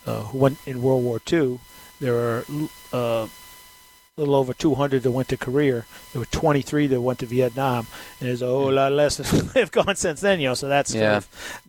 [0.05, 1.59] uh, who went in World War II.
[2.01, 2.45] There are
[2.93, 5.85] uh, a little over 200 that went to Korea.
[6.11, 7.87] There were 23 that went to Vietnam,
[8.19, 10.39] and there's a whole lot less that have gone since then.
[10.41, 11.21] You know, so that's Yeah.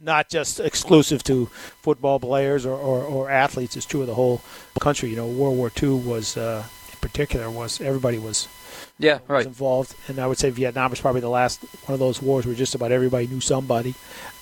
[0.02, 1.46] not just exclusive to
[1.80, 3.76] football players or, or, or athletes.
[3.76, 4.42] It's true of the whole
[4.80, 5.10] country.
[5.10, 8.48] You know, World War II was, uh, in particular, was everybody was
[8.98, 9.46] Yeah, right.
[9.46, 12.54] involved, and I would say Vietnam was probably the last one of those wars where
[12.54, 13.94] just about everybody knew somebody.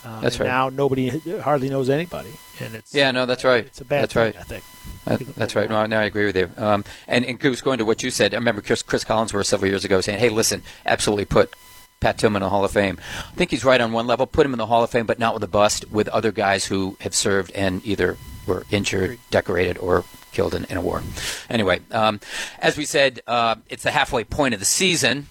[0.05, 0.47] Uh, That's right.
[0.47, 1.09] Now nobody
[1.41, 3.64] hardly knows anybody, and it's Yeah, no, that's right.
[3.66, 4.37] It's a bad That's thing, right.
[4.39, 4.64] I think.
[5.05, 5.68] That, that's right.
[5.68, 6.51] No, no, I agree with you.
[6.57, 9.68] Um, and, and Goose, going to what you said, I remember Cris, Cris Collinsworth several
[9.70, 11.55] years ago saying, hey, listen, absolutely put
[12.01, 12.99] Pat Tillman in the Hall of Fame.
[13.28, 14.26] I think he's right on one level.
[14.26, 16.66] Put him in the Hall of Fame, but not with a bust, with other guys
[16.66, 18.16] who have served and either
[18.47, 20.05] were injured, decorated, or
[20.37, 21.03] killed in, in a war.
[21.49, 22.20] Anyway, um,
[22.59, 25.26] as we said, uh, it's the halfway point of the season,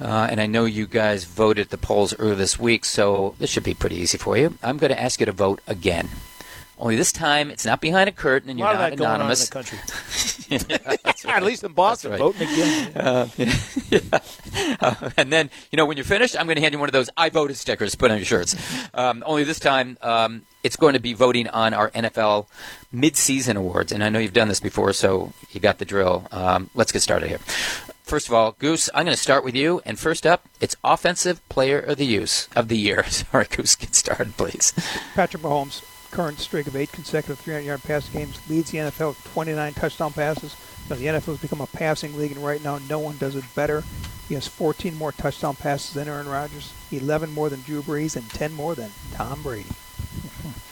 [0.00, 3.64] uh, and I know you guys voted the polls earlier this week, so this should
[3.64, 4.56] be pretty easy for you.
[4.62, 6.08] I'm going to ask you to vote again.
[6.78, 8.96] Only this time, it's not behind a curtain, and A you're lot of not that
[8.98, 9.48] going on in anonymous.
[9.48, 9.78] the country.
[10.98, 11.36] That's right.
[11.36, 12.20] At least in Boston, right.
[12.20, 12.92] voting again.
[12.96, 13.28] Uh,
[14.78, 16.92] Uh, and then, you know, when you're finished, I'm going to hand you one of
[16.92, 18.54] those I voted stickers to put on your shirts.
[18.94, 22.46] Um, only this time, um, it's going to be voting on our NFL
[22.94, 23.92] midseason awards.
[23.92, 26.26] And I know you've done this before, so you got the drill.
[26.30, 27.38] Um, let's get started here.
[28.02, 29.80] First of all, Goose, I'm going to start with you.
[29.84, 33.04] And first up, it's Offensive Player of the Use of the Year.
[33.08, 34.72] Sorry, Goose, get started, please.
[35.14, 35.82] Patrick Mahomes'
[36.16, 40.56] current streak of eight consecutive 300-yard pass games leads the NFL with 29 touchdown passes.
[40.88, 43.44] Now, the NFL has become a passing league, and right now no one does it
[43.54, 43.84] better.
[44.26, 48.30] He has 14 more touchdown passes than Aaron Rodgers, 11 more than Drew Brees, and
[48.30, 49.68] 10 more than Tom Brady.
[49.68, 50.65] Hmm.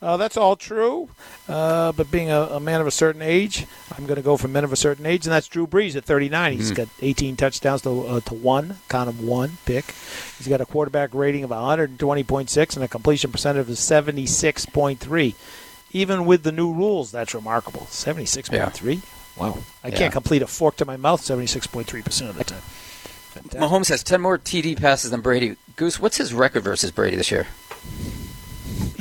[0.00, 1.08] Uh, that's all true.
[1.48, 4.48] Uh, but being a, a man of a certain age, I'm going to go for
[4.48, 6.52] men of a certain age, and that's Drew Brees at 39.
[6.54, 9.94] He's got 18 touchdowns to, uh, to one, count of one pick.
[10.38, 15.34] He's got a quarterback rating of 120.6 and a completion percentage of 76.3.
[15.92, 17.82] Even with the new rules, that's remarkable.
[17.82, 19.02] 76.3?
[19.36, 19.58] Wow.
[19.84, 19.96] I Yeah.
[19.98, 22.60] can't complete a fork to my mouth 76.3% of the time.
[22.60, 23.60] Fantastic.
[23.60, 25.56] Mahomes has 10 more TD passes than Brady.
[25.76, 27.46] Goose, what's his record versus Brady this year?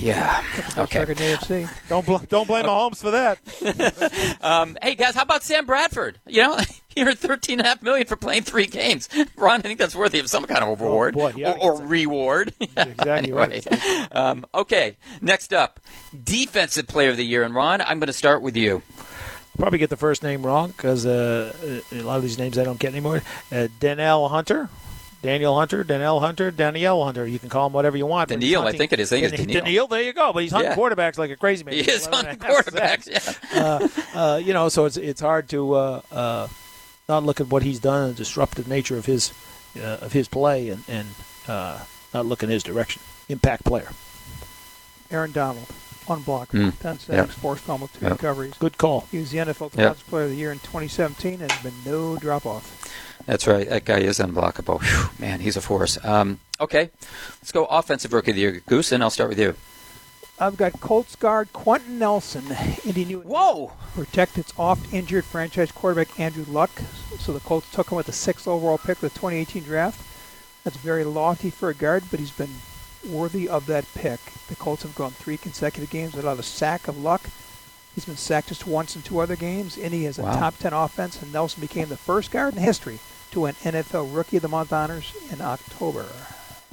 [0.02, 0.44] Yeah.
[0.78, 1.00] Okay.
[1.00, 1.70] record AFC.
[1.88, 3.40] Don't, bl- don't blame Mahomes for that.
[4.42, 6.20] Um, hey guys, how about Sam Bradford?
[6.28, 9.08] You know, he earned thirteen and a half million for playing three games.
[9.38, 12.52] Ron, I think that's worthy of some kind of reward boy, yeah, or, or reward.
[12.60, 14.16] exactly anyway, right.
[14.16, 14.98] um, okay.
[15.22, 15.80] Next up,
[16.24, 17.44] defensive player of the year.
[17.44, 18.82] And Ron, I'm going to start with you.
[19.58, 21.54] probably get the first name wrong because uh,
[21.92, 23.22] a lot of these names I don't get anymore.
[23.52, 24.70] Uh, Danielle Hunter,
[25.22, 27.28] Daniel Hunter, Danielle Hunter, Danielle Hunter.
[27.28, 28.30] You can call him whatever you want.
[28.30, 29.12] Daniel, I think it is.
[29.14, 29.64] I think it's Dan- Danielle.
[29.66, 30.34] Danielle, there you go.
[30.34, 30.78] But he's hunting Yeah.
[30.78, 31.76] quarterbacks like a crazy man.
[31.76, 33.08] He is on 11 the and a half quarterbacks.
[33.08, 33.34] Yeah.
[33.62, 36.48] Uh, uh, you know, so it's it's hard to uh, uh,
[37.10, 39.32] not look at what he's done and the disruptive nature of his
[39.78, 41.08] uh, of his play and and
[41.48, 41.80] uh,
[42.14, 43.02] not look in his direction.
[43.30, 43.90] Impact player.
[45.12, 45.68] Aaron Donald,
[46.10, 46.70] unblocked, Hmm.
[46.70, 47.30] 10 sacks, Yep.
[47.30, 48.12] forced fumble, two Yep.
[48.14, 48.54] recoveries.
[48.58, 49.08] Good call.
[49.12, 49.72] He was the NFL Yep.
[49.74, 53.11] Defensive Player of the Year in 2017 and has been no drop off.
[53.26, 53.68] That's right.
[53.70, 54.82] That guy is unblockable.
[54.82, 56.04] Whew, man, he's a force.
[56.04, 56.90] Um, okay,
[57.42, 59.56] let's go offensive rookie of the year, Goose, and I'll start with you.
[60.40, 62.44] I've got Colts guard Quenton Nelson.
[62.86, 63.74] Indy knew Whoa!
[63.94, 66.72] protect its oft-injured franchise quarterback Andrew Luck,
[67.20, 70.02] so the Colts took him with the sixth overall pick of the 2018 draft.
[70.64, 72.50] That's very lofty for a guard, but he's been
[73.08, 74.20] worthy of that pick.
[74.48, 77.22] The Colts have gone three consecutive games without a sack of Luck.
[77.94, 79.78] He's been sacked just once in two other games.
[79.78, 80.40] Indy has a Wow.
[80.40, 83.00] top 10 offense, and Nelson became the first guard in history
[83.32, 86.06] to win NFL Rookie of the Month honors in October.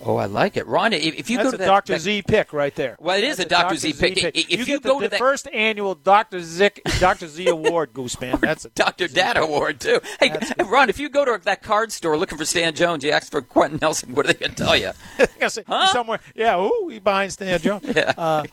[0.05, 0.93] Oh, I like it, Ron.
[0.93, 1.93] If, if you That's go to a that, Dr.
[1.95, 2.97] that- Z pick right there.
[3.01, 3.75] Well, it is a Dr.
[3.77, 4.25] Z pick.
[4.25, 6.41] I- if you, you get go the, to the that- first annual Dr.
[6.41, 7.27] Zick, Dr.
[7.27, 8.41] Z Award, Gooseman.
[8.41, 9.09] That's a Dr.
[9.09, 9.41] Z Data.
[9.43, 10.01] Award too.
[10.21, 10.33] Hey,
[10.65, 13.43] Ron, if you go to that card store looking for Stan Jones, you ask for
[13.43, 14.15] Quenton Nelson.
[14.15, 14.93] What are they going to tell you?
[15.49, 15.87] Say, Huh?
[15.93, 16.21] somewhere.
[16.35, 17.85] Yeah, ooh, he behind Stan Jones.
[17.95, 18.13] Yeah.
[18.17, 18.45] uh,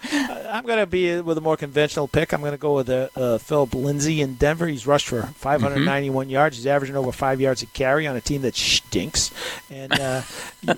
[0.50, 2.34] I'm going to be with a more conventional pick.
[2.34, 4.66] I'm going to go with uh, uh, Phillip Lindsay in Denver.
[4.68, 6.58] He's rushed for 591 yards.
[6.58, 9.32] He's averaging over five yards a carry on a team that stinks.
[9.70, 10.22] And uh,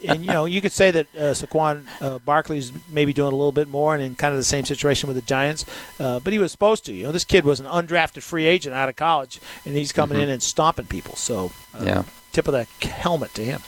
[0.04, 3.52] and you know you could say that uh, Saquon uh, Barkley's maybe doing a little
[3.52, 5.66] bit more, and in kind of the same situation with the Giants.
[6.00, 6.94] Uh, but he was supposed to.
[6.94, 10.20] You know, this kid was an undrafted free agent out of college, and he's coming
[10.20, 11.16] in and stomping people.
[11.16, 12.04] So uh, Yeah.
[12.32, 13.62] tip of the helmet to him.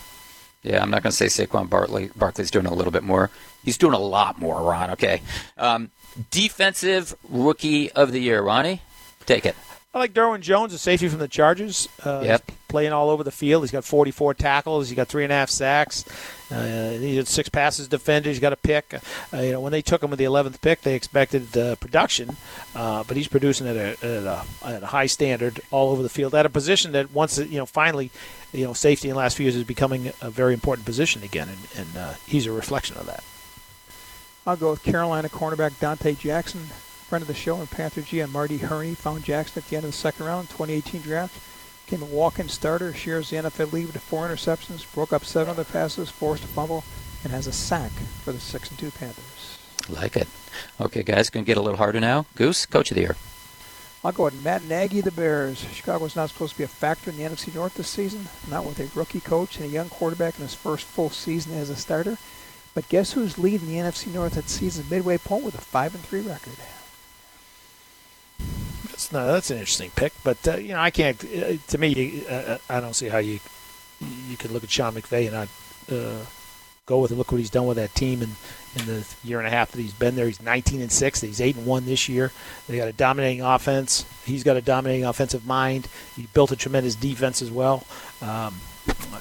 [0.62, 2.10] Yeah, I'm not going to say Saquon Barkley.
[2.18, 3.30] Barkley's doing a little bit more.
[3.64, 4.92] He's doing a lot more, Ron.
[4.92, 5.22] Okay.
[5.58, 5.92] Um,
[6.32, 8.82] defensive rookie of the year, Ronnie,
[9.26, 9.56] take it.
[9.92, 11.90] I like Derwin James, a safety from the Chargers.
[12.06, 12.44] Uh, Yep.
[12.48, 13.64] he's Playing all over the field.
[13.64, 14.90] He's got 44 tackles.
[14.90, 16.06] He's got three and a half sacks.
[16.52, 18.30] Uh, he had six passes defended.
[18.30, 18.94] He's got a pick.
[19.34, 22.38] Uh, you know, when they took him with the 11th pick, they expected uh, production,
[22.76, 26.10] uh, but he's producing at a, at, a, at a high standard all over the
[26.10, 28.12] field at a position that once you know finally,
[28.54, 31.50] you know, safety in the last few years is becoming a very important position again,
[31.50, 33.24] and, and uh, he's a reflection of that.
[34.46, 36.68] I'll go with Carolina cornerback Donte Jackson,
[37.10, 39.84] friend of the show, and Panther G and Marty Hurney found Jackson at the end
[39.84, 41.42] of the second round, 2018 draft.
[41.88, 45.64] Came a walk-in starter, shares the NFL lead with four interceptions, broke up seven other
[45.64, 46.84] passes, forced a fumble,
[47.24, 47.90] and has a sack
[48.24, 49.58] for the six and two Panthers.
[49.90, 50.28] Like it.
[50.80, 52.28] Okay, guys, going to get a little harder now.
[52.36, 53.16] Goose, coach of the year.
[54.04, 55.66] I'll go with Matt Nagy, the Bears.
[55.74, 58.80] Chicago's not supposed to be a factor in the NFC North this season, not with
[58.80, 62.20] a rookie coach and a young quarterback in his first full season as a starter.
[62.76, 66.04] But guess who's leading the NFC North at season's midway point with a five and
[66.04, 66.54] three record?
[69.12, 71.24] That's no, that's an interesting pick, but uh, you know I can't.
[71.24, 73.40] Uh, to me, uh, I don't see how you
[74.30, 75.48] you could look at Sean McVay and not
[75.92, 76.26] uh,
[76.86, 77.16] go with it.
[77.16, 78.30] Look what he's done with that team in,
[78.80, 80.28] in the year and a half that he's been there.
[80.28, 81.22] He's 19 and six.
[81.22, 82.32] He's eight and one this year.
[82.68, 84.06] They got a dominating offense.
[84.26, 85.88] He's got a dominating offensive mind.
[86.16, 87.86] He built a tremendous defense as well.
[88.22, 88.56] Um,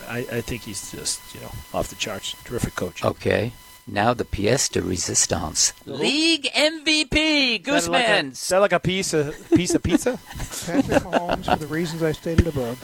[0.08, 2.34] I, I think he's just you know off the charts.
[2.44, 3.04] Terrific coach.
[3.04, 3.52] Okay.
[3.90, 5.72] Now the pièce de résistance.
[5.86, 8.32] League MVP, Is like a- Gooseman.
[8.32, 10.18] Is that like a piece of piece of pizza?
[10.28, 12.78] Patrick Mahomes for the reasons I stated above.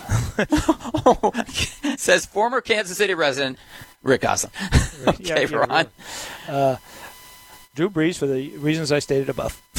[1.98, 3.58] Says former Kansas City resident
[4.02, 4.52] Rick Gosselin.
[5.04, 5.86] Yeah, okay, yeah,
[6.48, 6.78] Ron.
[7.74, 9.60] Drew Brees for the reasons I stated above.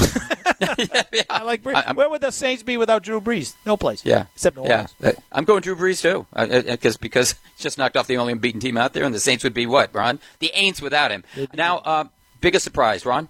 [1.29, 1.75] I like Brees.
[1.75, 3.55] I- Where would the Saints be without Drew Brees?
[3.65, 4.05] No place.
[4.05, 4.25] Yeah.
[4.35, 4.93] Except New Orleans.
[5.03, 6.25] Uh, I'm going Drew Brees too.
[6.67, 9.53] Because because just knocked off the only unbeaten team out there, and the Saints would
[9.53, 10.19] be what, Ron?
[10.39, 11.23] The Aints without him.
[11.53, 12.03] Now, uh,
[12.41, 13.29] biggest surprise, Ron?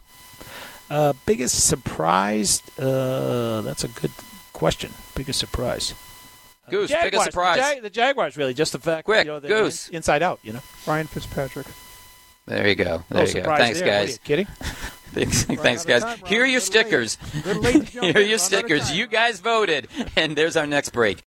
[0.89, 2.61] Uh, biggest surprise?
[2.78, 4.11] Uh, that's a good
[4.53, 4.91] question.
[5.16, 5.93] Biggest surprise?
[6.70, 7.11] Goose, Jaguars.
[7.11, 7.55] biggest surprise.
[7.57, 8.53] The, Jag- the Jaguars, really.
[8.55, 9.88] Just the fact, Quick, you know, Goose.
[9.89, 10.39] in- inside out.
[10.43, 11.68] You know, Ryan Fitzpatrick.
[12.48, 13.04] There you go.
[13.10, 13.56] no There you go.
[13.56, 13.88] Thanks, there.
[13.88, 14.18] Guys.
[14.20, 14.46] kidding?
[15.16, 16.04] Thanks, thanks, guys.
[16.04, 16.20] time.
[16.26, 17.18] Here are your stickers.
[17.46, 18.91] Little late to jump Here are your Run out of stickers.
[18.91, 19.88] You guys voted,
[20.18, 21.24] and there's our next break.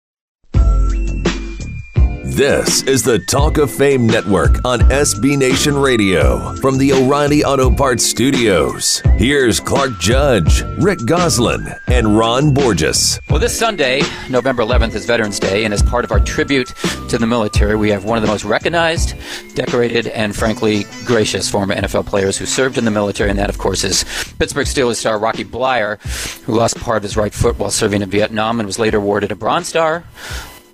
[2.37, 7.75] This is the Talk of Fame Network on SB Nation Radio from the O'Reilly Auto
[7.75, 9.01] Parts Studios.
[9.17, 13.19] Here's Clark Judge, Rick Gosselin, and Ron Borges.
[13.31, 16.75] Well, this Sunday, November 11th, is Veterans Day, and as part of our tribute
[17.09, 19.15] to the military, we have one of the most recognized,
[19.55, 23.57] decorated, and frankly gracious former NFL players who served in the military, and that, of
[23.57, 24.05] course, is
[24.39, 25.99] Pittsburgh Steelers star Rocky Bleier,
[26.43, 29.33] who lost part of his right foot while serving in Vietnam and was later awarded
[29.33, 30.05] a Bronze Star.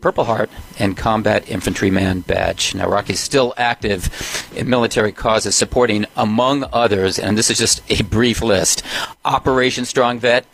[0.03, 2.74] Purple Heart and Combat Infantryman Badge.
[2.74, 4.11] Now, Rocky's still active
[4.55, 8.82] in military causes, supporting, among others, and this is just a brief list
[9.24, 10.44] Operation Strong Vet,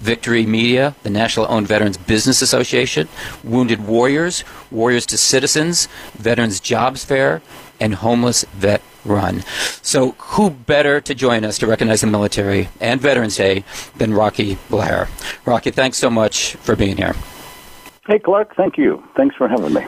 [0.00, 3.08] Victory Media, the National Owned Veterans Business Association,
[3.42, 7.40] Wounded Warriors, Warriors to Citizens, Veterans Jobs Fair,
[7.80, 9.42] and Homeless Vet Run.
[9.82, 13.64] So, who better to join us to recognize the military and Veterans Day
[13.96, 15.08] than Rocky Bleier?
[15.46, 17.14] Rocky, thanks so much for being here.
[18.08, 19.06] Hey, Clark, thank you.
[19.16, 19.84] Thanks for having me.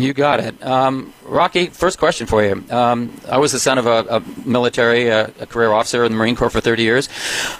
[0.00, 0.64] You got it.
[0.64, 2.64] Um, Rocky, first question for you.
[2.70, 6.16] Um, I was the son of a, a military, a, a career officer in the
[6.16, 7.08] Marine Corps for 30 years.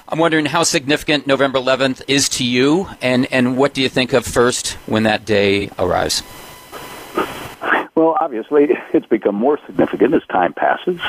[0.09, 4.13] I'm wondering how significant November 11th is to you, and, and what do you think
[4.13, 6.23] of first when that day arrives?
[8.07, 11.01] Well, obviously, it's become more significant as time passes,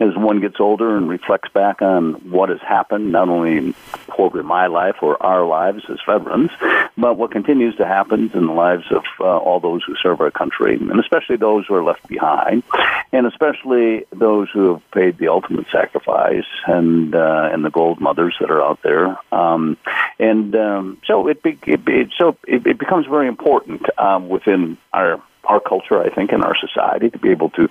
[0.00, 3.74] as one gets older and reflects back on what has happened, not only
[4.08, 6.50] quote, my life or our lives as veterans,
[6.98, 10.32] but what continues to happen in the lives of uh, all those who serve our
[10.32, 12.64] country, and especially those who are left behind,
[13.12, 18.34] and especially those who have paid the ultimate sacrifice, and uh, and the gold mothers
[18.40, 19.16] that are out there.
[19.30, 19.76] Um,
[20.18, 24.76] and um, so it, be, it, it so it, it becomes very important um, within
[24.92, 27.68] our our culture, I think, in our society to be able to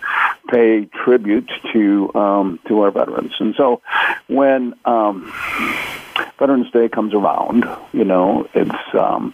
[0.50, 3.34] pay tribute to um, to our veterans.
[3.40, 3.82] And so,
[4.28, 5.32] when um,
[6.40, 9.34] Veterans Day comes around, you know, it's um,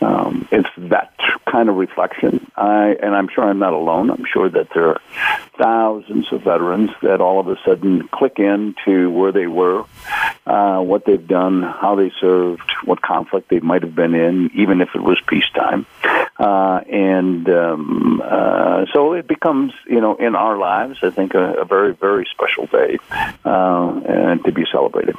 [0.00, 1.14] um, it's that
[1.50, 2.50] kind of reflection.
[2.56, 4.10] I and I'm sure I'm not alone.
[4.10, 5.00] I'm sure that there are
[5.58, 9.84] thousands of veterans that all of a sudden click into where they were,
[10.46, 14.80] uh, what they've done, how they served, what conflict they might have been in, even
[14.80, 15.86] if it was peacetime.
[16.38, 21.54] Uh, and um, uh, so it becomes, you know, in our lives, I think, a,
[21.54, 22.98] a very, very special day
[23.44, 25.16] uh, and to be celebrated.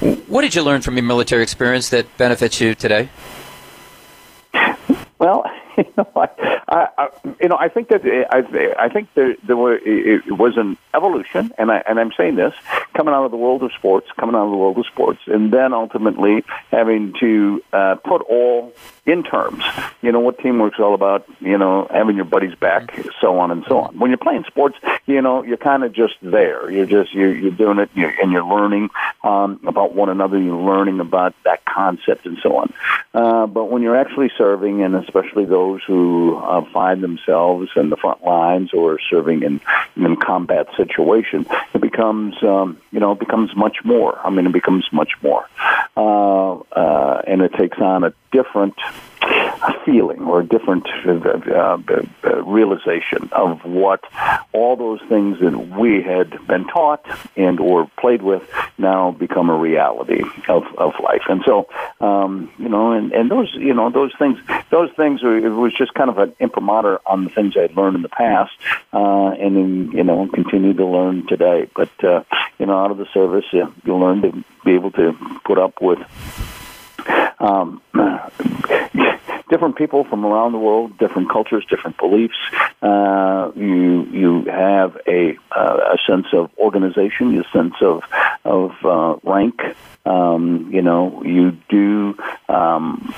[0.00, 3.08] What did you learn from your military experience that benefits you today?
[5.18, 5.44] Well,
[5.86, 6.08] you know,
[6.68, 7.08] I,
[7.40, 11.52] you know, I think that I, I think there, there were it was an evolution,
[11.56, 12.52] and I and I'm saying this
[12.94, 15.52] coming out of the world of sports, coming out of the world of sports, and
[15.52, 18.72] then ultimately having to uh, put all
[19.06, 19.62] in terms.
[20.02, 21.28] You know what teamwork's all about.
[21.40, 23.98] You know, having your buddies back, so on and so on.
[23.98, 24.76] When you're playing sports,
[25.06, 26.68] you know, you're kind of just there.
[26.70, 28.90] You're just you're, you're doing it, you're, and you're learning
[29.22, 30.40] um, about one another.
[30.40, 32.72] You're learning about that concept and so on.
[33.14, 37.96] Uh, but when you're actually serving, and especially those who uh, find themselves in the
[37.96, 39.60] front lines or serving in
[39.96, 44.18] in combat situation, it becomes um, you know it becomes much more.
[44.24, 45.46] I mean, it becomes much more,
[45.96, 48.74] uh, uh, and it takes on a different
[49.84, 51.78] feeling or a different uh,
[52.24, 54.04] uh, realization of what
[54.52, 57.04] all those things that we had been taught
[57.36, 58.42] and or played with
[58.76, 61.22] now become a reality of, of life.
[61.28, 61.68] And so,
[62.00, 64.38] um, you know, and, and those, you know, those things,
[64.70, 67.96] those things, are, it was just kind of an imprimatur on the things I'd learned
[67.96, 68.52] in the past,
[68.92, 71.68] uh, and then, you know, continue to learn today.
[71.74, 72.22] But, uh,
[72.58, 75.80] you know, out of the service, you, you learn to be able to put up
[75.80, 75.98] with
[77.38, 77.80] um,
[79.48, 82.36] different people from around the world, different cultures, different beliefs.
[82.82, 88.02] Uh, you you have a uh, a sense of organization, a sense of
[88.44, 89.60] of uh, rank.
[90.06, 92.16] Um, you know, you do
[92.48, 93.12] um,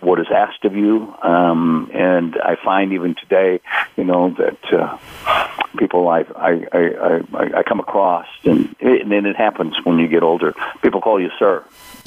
[0.00, 3.60] what is asked of you, um, and I find even today,
[3.96, 4.98] you know, that uh,
[5.76, 9.98] people I I, I I I come across, and it, and then it happens when
[9.98, 10.54] you get older.
[10.82, 11.64] People call you sir.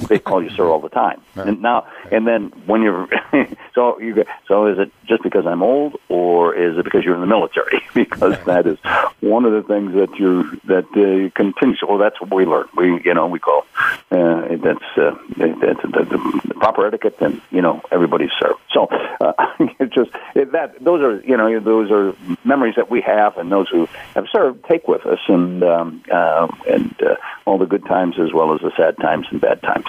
[0.08, 1.48] They call you sir all the time, Right.
[1.48, 3.08] and now and then when you're
[3.76, 7.22] so you so is it just because I'm old, or is it because you're in
[7.22, 7.82] the military?
[7.94, 8.78] because that is
[9.22, 11.82] one of the things that you that uh, continues.
[11.88, 12.68] Well, that's what we learn.
[12.76, 13.66] We you know we call
[14.12, 18.60] uh, that's uh, that's the, the, the proper etiquette, and you know everybody's served.
[18.72, 18.86] So
[19.22, 19.34] uh,
[19.80, 23.52] it just it, that those are you know those are memories that we have, and
[23.52, 27.16] those who have served take with us, and um, uh, and uh,
[27.46, 29.83] all the good times as well as the sad times and bad times.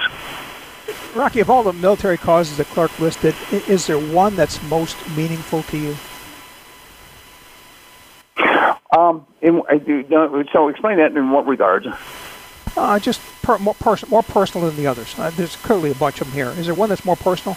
[1.14, 5.62] Rocky, of all the military causes that Clark listed, is there one that's most meaningful
[5.64, 5.96] to you?
[8.96, 9.62] Um, in,
[10.52, 11.86] so explain that in what regards?
[12.76, 15.16] Uh, just per, more, pers- more personal than the others.
[15.18, 16.50] Uh, there's clearly a bunch of them here.
[16.50, 17.56] Is there one that's more personal?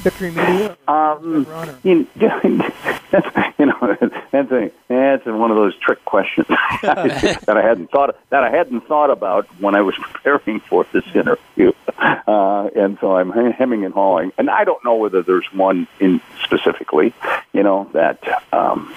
[0.00, 0.76] Victory Media?
[0.88, 1.46] Um,
[1.82, 2.44] you, that's,
[3.58, 3.96] you know,
[4.32, 6.46] that's a that's one of those trick questions
[6.82, 11.04] that I hadn't thought that I hadn't thought about when I was preparing for this
[11.14, 15.86] interview, uh, and so I'm hemming and hawing, and I don't know whether there's one
[15.98, 17.12] in specifically,
[17.52, 18.44] you know, that.
[18.52, 18.94] Um,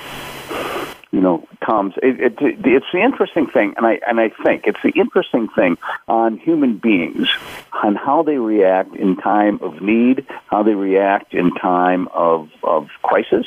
[1.14, 1.94] you know, comes.
[2.02, 5.78] It, it, it's the interesting thing, and I and I think it's the interesting thing
[6.08, 7.30] on human beings,
[7.84, 12.88] on how they react in time of need, how they react in time of of
[13.04, 13.46] crisis,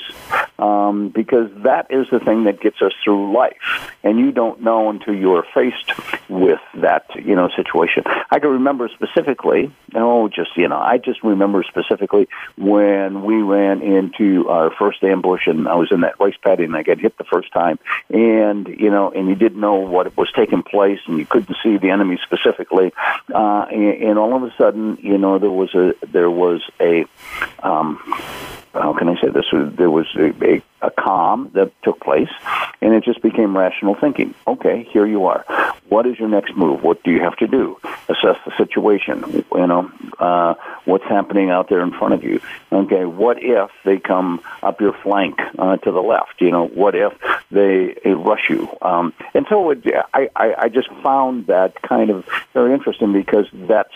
[0.61, 4.89] um, because that is the thing that gets us through life, and you don't know
[4.89, 5.93] until you are faced
[6.29, 8.05] with that you know situation.
[8.31, 9.75] I can remember specifically.
[9.97, 15.49] Oh, just you know, I just remember specifically when we ran into our first ambush,
[15.49, 17.79] and I was in that rice paddy, and I got hit the first time,
[18.11, 21.77] and you know, and you didn't know what was taking place, and you couldn't see
[21.79, 22.93] the enemy specifically,
[23.35, 27.05] uh, and, and all of a sudden, you know, there was a there was a
[27.63, 27.99] um,
[28.73, 29.47] how can I say this?
[29.53, 32.31] There was a, a, a calm that took place,
[32.81, 34.35] and it just became rational thinking.
[34.47, 35.45] Okay, here you are.
[35.89, 36.83] What is your next move?
[36.83, 37.79] What do you have to do?
[38.09, 39.45] Assess the situation.
[39.53, 40.55] You know, uh,
[40.85, 42.41] what's happening out there in front of you.
[42.73, 46.41] Okay, what if they come up your flank uh, to the left?
[46.41, 47.13] You know, what if
[47.51, 48.69] they, rush you?
[48.83, 53.47] Um, and so it, I, I, I just found that kind of very interesting because
[53.53, 53.95] that's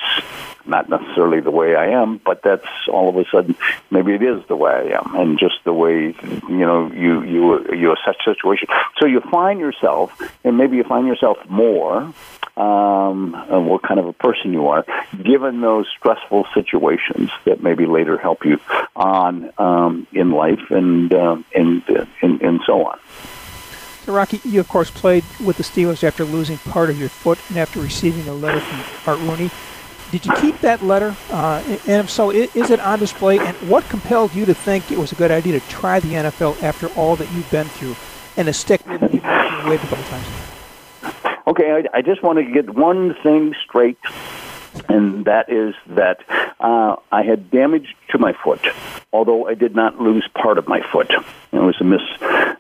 [0.67, 3.57] not necessarily the way I am, but that's all of a sudden
[3.91, 6.15] maybe it is the way I am, and just the way
[6.49, 8.69] you know you you you assess situation.
[8.99, 12.13] So you find yourself, and maybe you find yourself more.
[12.57, 14.85] Um, uh, what kind of a person you are,
[15.23, 18.61] given those stressful situations that maybe later help you
[18.95, 22.99] on um, in life and uh, and, uh, and and so on.
[24.05, 27.39] So, Rocky, you of course played with the Steelers after losing part of your foot
[27.49, 29.51] and after receiving a letter from Art Rooney.
[30.11, 31.15] Did you keep that letter?
[31.31, 33.39] Uh, and if so, is it on display?
[33.39, 36.61] And what compelled you to think it was a good idea to try the NFL
[36.63, 37.95] after all that you've been through
[38.37, 40.27] and to stick with it a couple times?
[41.47, 43.99] Okay, I, I just want to get one thing straight,
[44.89, 46.21] and that is that
[46.59, 48.61] uh, I had damage to my foot,
[49.13, 51.11] although I did not lose part of my foot.
[51.53, 52.01] It was a mis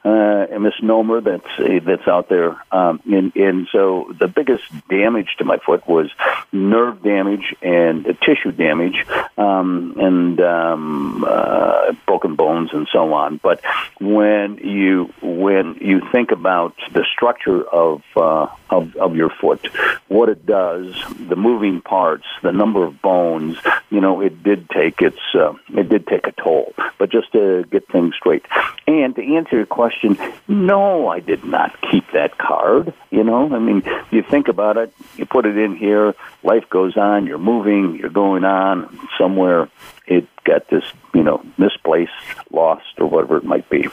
[0.05, 5.37] uh, a misnomer that's uh, that's out there, um, and and so the biggest damage
[5.39, 6.11] to my foot was
[6.53, 9.05] nerve damage and uh, tissue damage,
[9.37, 13.37] um, and um, uh, broken bones and so on.
[13.37, 13.63] But
[14.01, 19.67] when you when you think about the structure of uh, of of your foot,
[20.09, 20.95] what it does,
[21.29, 23.57] the moving parts, the number of bones,
[23.91, 26.75] you know, it did take its Um, it did take a toll.
[26.99, 28.45] But just to get things straight,
[28.87, 32.93] and to answer your question, no, I did not keep that card.
[33.11, 36.97] You know, I mean, you think about it, you put it in here, life goes
[36.97, 39.69] on, you're moving, you're going on somewhere.
[40.07, 40.85] It got this,
[41.15, 42.13] you know, misplaced,
[42.51, 43.89] lost, or whatever it might be.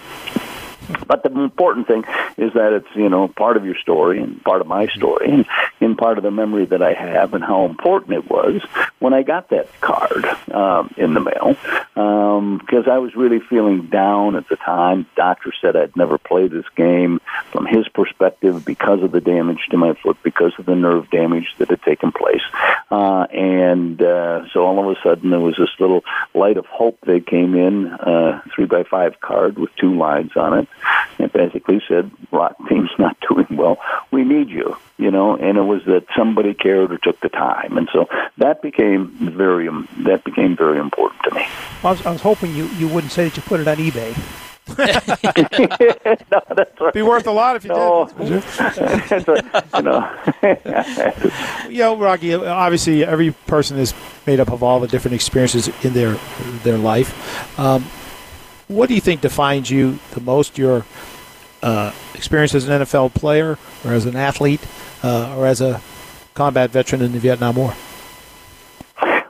[1.07, 2.03] But the important thing
[2.37, 5.45] is that it's you know part of your story and part of my story and,
[5.79, 8.61] and part of the memory that I have and how important it was
[8.99, 11.57] when I got that card um, in the mail
[12.67, 15.07] because I was really feeling down at the time.
[15.15, 17.19] Doctor said I'd never play this game
[17.51, 21.55] from his perspective because of the damage to my foot, because of the nerve damage
[21.57, 22.41] that had taken place,
[22.91, 26.03] uh, and uh, so all of a sudden there was this little
[26.33, 30.59] light of hope that came in, uh, three by five card with two lines on
[30.59, 30.67] it.
[31.19, 33.77] And basically said, "Rock team's not doing well.
[34.11, 37.77] We need you." You know, and it was that somebody cared or took the time,
[37.77, 41.45] and so that became very um, that became very important to me.
[41.83, 44.15] I was, I was hoping you, you wouldn't say that you put it on eBay.
[44.77, 46.93] no, that's right.
[46.93, 48.43] Be worth a lot if you No, did.
[49.75, 50.11] You know.
[51.69, 52.33] You know, Rocky.
[52.33, 53.93] Obviously, every person is
[54.25, 56.17] made up of all the different experiences in their
[56.63, 57.57] their life.
[57.59, 57.85] Um,
[58.67, 60.57] what do you think defines you the most?
[60.57, 60.85] Your
[61.63, 64.61] uh, experience as an NFL player, or as an athlete,
[65.03, 65.81] uh, or as a
[66.33, 67.73] combat veteran in the Vietnam War?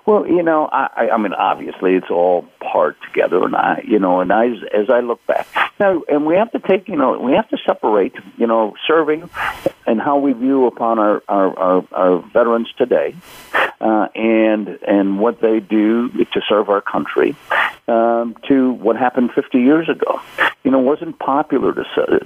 [0.05, 4.22] Well, you know, I, I mean, obviously, it's all part together, and I, you know,
[4.22, 5.47] and I, as I look back
[5.81, 9.30] now, and we have to take, you know, we have to separate, you know, serving
[9.88, 13.15] and how we view upon our our, our, our veterans today,
[13.80, 17.35] uh, and and what they do to serve our country,
[17.88, 20.22] um, to what happened 50 years ago.
[20.64, 21.84] You know, it wasn't popular to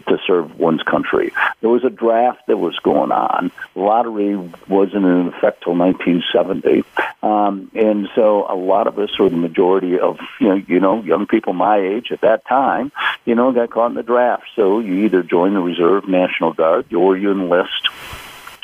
[0.07, 1.31] to serve one's country.
[1.61, 3.51] There was a draft that was going on.
[3.75, 4.35] Lottery
[4.67, 6.83] wasn't in effect till 1970,
[7.21, 11.03] um, and so a lot of us, or the majority of you know, you know,
[11.03, 12.91] young people my age at that time,
[13.25, 14.45] you know, got caught in the draft.
[14.55, 17.89] So you either join the Reserve National Guard or you enlist.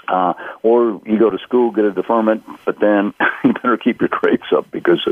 [0.07, 0.33] Uh,
[0.63, 4.43] or you go to school, get a deferment, but then you better keep your grades
[4.55, 5.05] up because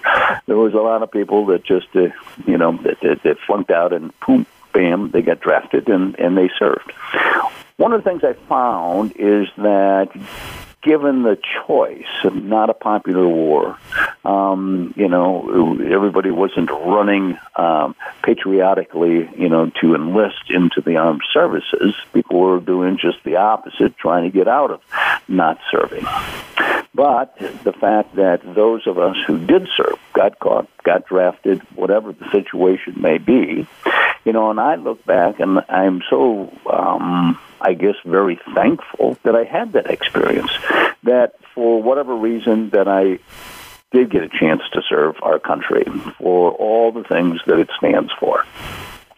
[0.45, 2.07] there was a lot of people that just, uh,
[2.47, 6.37] you know, that, that, that flunked out and boom, bam, they got drafted and, and
[6.37, 6.93] they served.
[7.75, 10.11] One of the things I found is that
[10.85, 13.77] given the choice of not a popular war,
[14.23, 21.23] um, you know, everybody wasn't running um, patriotically, you know, to enlist into the armed
[21.33, 21.95] services.
[22.13, 24.81] People were doing just the opposite, trying to get out of
[25.27, 26.05] not serving.
[26.93, 32.13] But the fact that those of us who did serve got caught, got drafted, whatever
[32.13, 33.67] the situation may be,
[34.23, 39.35] you know, and I look back and I'm so, um, I guess, very thankful that
[39.35, 40.51] I had that experience.
[41.01, 43.17] That for whatever reason that I
[43.91, 45.83] did get a chance to serve our country
[46.19, 48.45] for all the things that it stands for.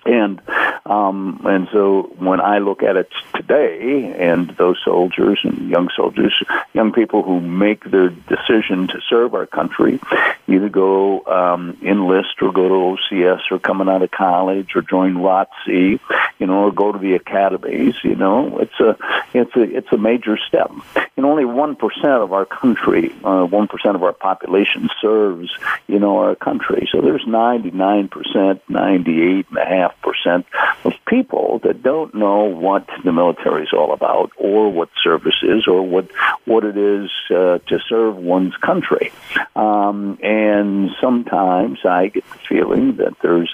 [0.07, 0.41] And
[0.85, 6.33] um, and so when I look at it today, and those soldiers and young soldiers,
[6.73, 9.99] young people who make their decision to serve our country,
[10.47, 15.15] either go um, enlist or go to OCS or coming out of college or join
[15.15, 15.99] ROTC,
[16.39, 18.97] you know, or go to the academies, you know, it's a
[19.33, 20.71] it's a it's a major step.
[21.17, 25.49] And only one percent of our country, uh, one uh, of our population serves,
[25.87, 26.87] you know, our country.
[26.91, 29.96] So there's ninety nine percent, ninety eight and a half
[30.27, 30.45] percent
[30.83, 35.67] of people that don't know what the military is all about, or what service is,
[35.67, 36.09] or what
[36.45, 39.11] what it is uh, to serve one's country.
[39.55, 43.53] Um, and sometimes I get the feeling that there's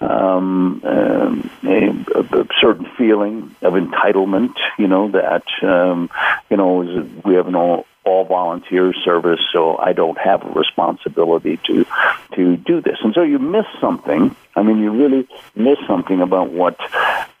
[0.00, 1.88] um, um, a,
[2.18, 4.54] a, certain feeling of entitlement.
[4.78, 6.10] You know that um,
[6.50, 11.58] you know we have an all all volunteer service, so I don't have a responsibility
[11.66, 11.84] to
[12.34, 12.98] to do this.
[13.02, 14.34] And so you miss something.
[14.56, 16.76] I mean, you really miss something about what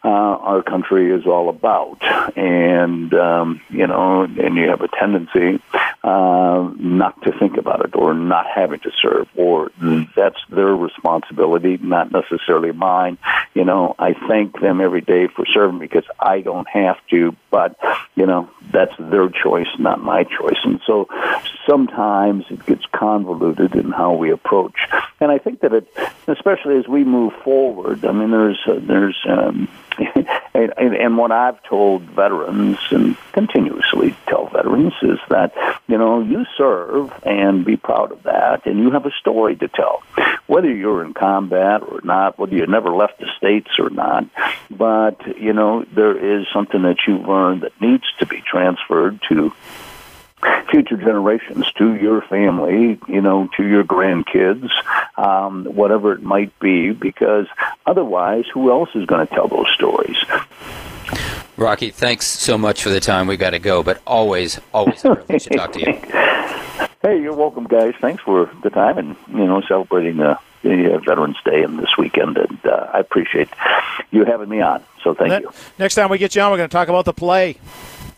[0.02, 1.98] uh, our country is all about,
[2.36, 5.60] and um, you know, and you have a tendency
[6.02, 9.70] uh, not to think about it, or not having to serve, or
[10.16, 13.18] that's their responsibility, not necessarily mine.
[13.54, 17.76] You know, I thank them every day for serving because I don't have to, but
[18.14, 20.58] you know, that's their choice, not my choice.
[20.64, 21.08] And so
[21.68, 24.76] sometimes it gets convoluted in how we approach.
[25.20, 25.88] And I think that it,
[26.26, 29.68] especially as we move forward, I mean, there's uh, there's um,
[30.54, 35.52] and, and what I've told veterans and continuously tell veterans is that
[35.86, 39.68] you know you serve and be proud of that, and you have a story to
[39.68, 40.02] tell,
[40.46, 44.24] whether you're in combat or not, whether you never left the states or not.
[44.70, 49.52] But you know there is something that you've learned that needs to be transferred to
[50.70, 54.70] future generations, to your family, you know, to your grandkids,
[55.16, 57.46] um, whatever it might be, because
[57.86, 60.16] otherwise, who else is going to tell those stories?
[61.56, 63.26] Rocky, thanks so much for the time.
[63.26, 66.00] We got to go, but always, always a privilege to talk to you.
[67.02, 67.94] Hey, you're welcome, guys.
[67.98, 71.96] Thanks for the time and you know celebrating uh, the uh, Veterans Day and this
[71.96, 73.48] weekend, and uh, I appreciate
[74.10, 74.84] you having me on.
[75.02, 75.50] So thank Ne- you.
[75.78, 77.56] Next time we get you on, we're going to talk about the play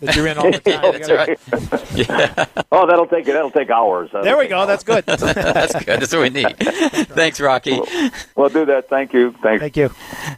[0.03, 0.93] that you're in all the time.
[0.93, 1.39] That's right.
[1.95, 4.09] Yeah, Oh, that'll take that'll take hours.
[4.13, 4.61] That'll There we go.
[4.61, 4.67] hours.
[4.69, 5.05] That's good.
[5.05, 5.23] that's
[5.85, 6.01] good.
[6.01, 6.57] That's what we need.
[7.09, 7.79] Thanks, Rocky.
[8.35, 8.89] Well, do that.
[8.89, 9.33] Thank you.
[9.43, 9.61] Thanks.
[9.61, 9.91] Thank you.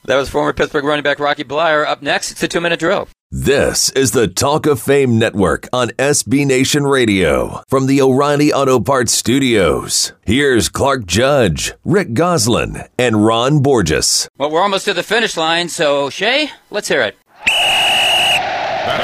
[0.04, 1.86] That was former Pittsburgh running back Rocky Bleier.
[1.86, 3.08] Up next, it's a two-minute drill.
[3.30, 8.78] This is the Talk of Fame Network on SB Nation Radio from the O'Reilly Auto
[8.80, 10.12] Parts Studios.
[10.22, 14.28] Here's Clark Judge, Rick Gosselin, and Ron Borges.
[14.38, 17.16] Well, we're almost to the finish line, so Shay, let's hear it.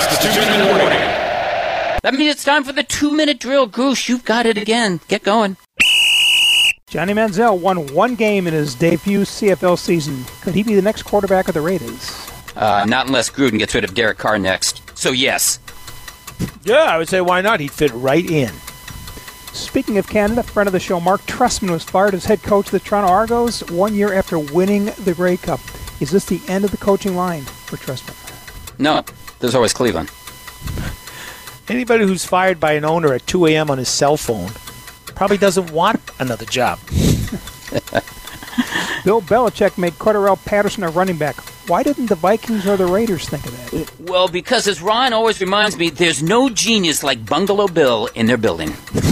[0.00, 0.98] That's the two-minute warning.
[2.02, 3.66] That means it's time for the two-minute drill.
[3.66, 5.00] Goose, you've got it again.
[5.08, 5.56] Get going.
[6.88, 10.24] Johnny Manziel won one game in his debut CFL season.
[10.40, 12.30] Could he be the next quarterback of the Raiders?
[12.56, 14.82] Uh, not unless Gruden gets rid of Derek Carr next.
[14.98, 15.58] So yes.
[16.64, 17.60] Yeah, I would say why not?
[17.60, 18.52] He'd fit right in.
[19.52, 22.72] Speaking of Canada, friend of the show, Marc Trestman was fired as head coach of
[22.72, 25.60] the Toronto Argos one year after winning the Grey Cup.
[26.00, 28.16] Is this the end of the coaching line for Trestman?
[28.78, 29.04] No,
[29.40, 30.10] there's always Cleveland.
[31.68, 33.70] Anybody who's fired by an owner at 2 a.m.
[33.70, 34.50] on his cell phone
[35.14, 36.78] probably doesn't want another job.
[39.04, 41.36] Bill Belichick made Cordarrelle Patterson a running back.
[41.68, 44.10] Why didn't the Vikings or the Raiders think of that?
[44.10, 48.36] Well, because as Ron always reminds me, there's no genius like Bungalow Bill in their
[48.36, 48.74] building.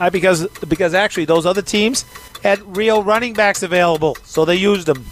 [0.00, 2.04] Uh, because because actually those other teams
[2.44, 5.04] had real running backs available, so they used them.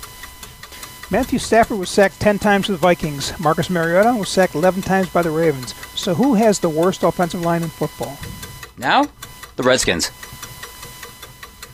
[1.08, 3.38] Matthew Stafford was sacked 10 times with the Vikings.
[3.38, 5.72] Marcus Mariota was sacked 11 times by the Ravens.
[5.94, 8.18] So who has the worst offensive line in football?
[8.76, 9.06] Now,
[9.54, 10.10] the Redskins.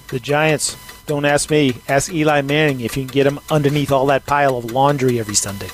[0.08, 0.76] The Giants.
[1.06, 1.78] Don't ask me.
[1.88, 5.34] Ask Eli Manning if you can get him underneath all that pile of laundry every
[5.34, 5.70] Sunday.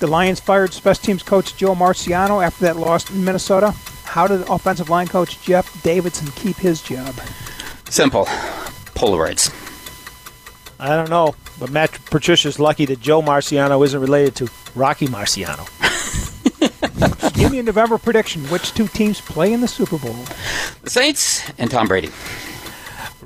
[0.00, 3.72] The Lions fired special teams coach Joe Marciano after that loss in Minnesota.
[4.04, 7.14] How did offensive line coach Jeff Davidson keep his job?
[7.88, 8.24] Simple.
[8.96, 9.54] Polaroids.
[10.80, 15.68] I don't know, but Matt Patricia's lucky that Joe Marciano isn't related to Rocky Marciano.
[17.34, 18.42] Give me a November prediction.
[18.44, 20.16] Which two teams play in the Super Bowl?
[20.82, 22.10] The Saints and Tom Brady.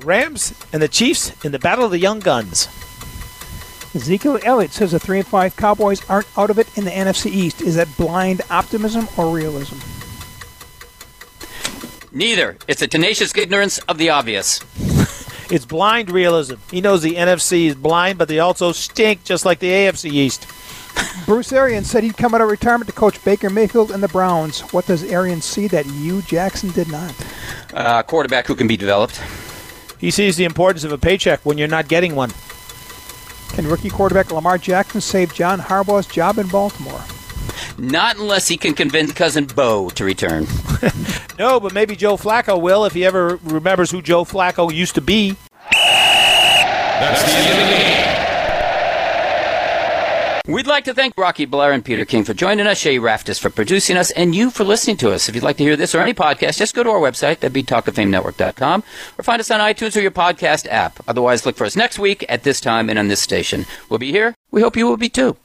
[0.03, 2.67] Rams and the Chiefs in the Battle of the Young Guns.
[3.95, 7.27] Ezekiel Elliott says the 3 and 5 Cowboys aren't out of it in the NFC
[7.27, 7.61] East.
[7.61, 9.77] Is that blind optimism or realism?
[12.11, 12.57] Neither.
[12.67, 14.59] It's a tenacious ignorance of the obvious.
[15.49, 16.55] It's blind realism.
[16.71, 20.47] He knows the NFC is blind, but they also stink just like the AFC East.
[21.25, 24.61] Bruce Arians said he'd come out of retirement to coach Baker Mayfield and the Browns.
[24.73, 27.13] What does Arians see that Hue, Jackson, did not?
[27.73, 29.21] Uh, quarterback who can be developed.
[29.99, 32.31] He sees the importance of a paycheck when you're not getting one.
[33.49, 37.01] Can rookie quarterback Lamar Jackson save John Harbaugh's job in Baltimore?
[37.77, 40.47] Not unless he can convince cousin Bo to return.
[41.37, 45.01] No, but maybe Joe Flacco will if he ever remembers who Joe Flacco used to
[45.01, 45.35] be.
[45.71, 48.15] That's the end of the game.
[50.47, 53.49] We'd like to thank Rocky Bleier and Peter King for joining us, Shay Raftis for
[53.49, 55.27] producing us, and you for listening to us.
[55.27, 57.51] If you'd like to hear this or any podcast, just go to our website, that'd
[57.51, 58.83] be talkoffamenetwork.com,
[59.17, 60.99] or find us on iTunes or your podcast app.
[61.07, 63.65] Otherwise, look for us next week at this time and on this station.
[63.89, 64.35] We'll be here.
[64.51, 65.35] We hope you will be too.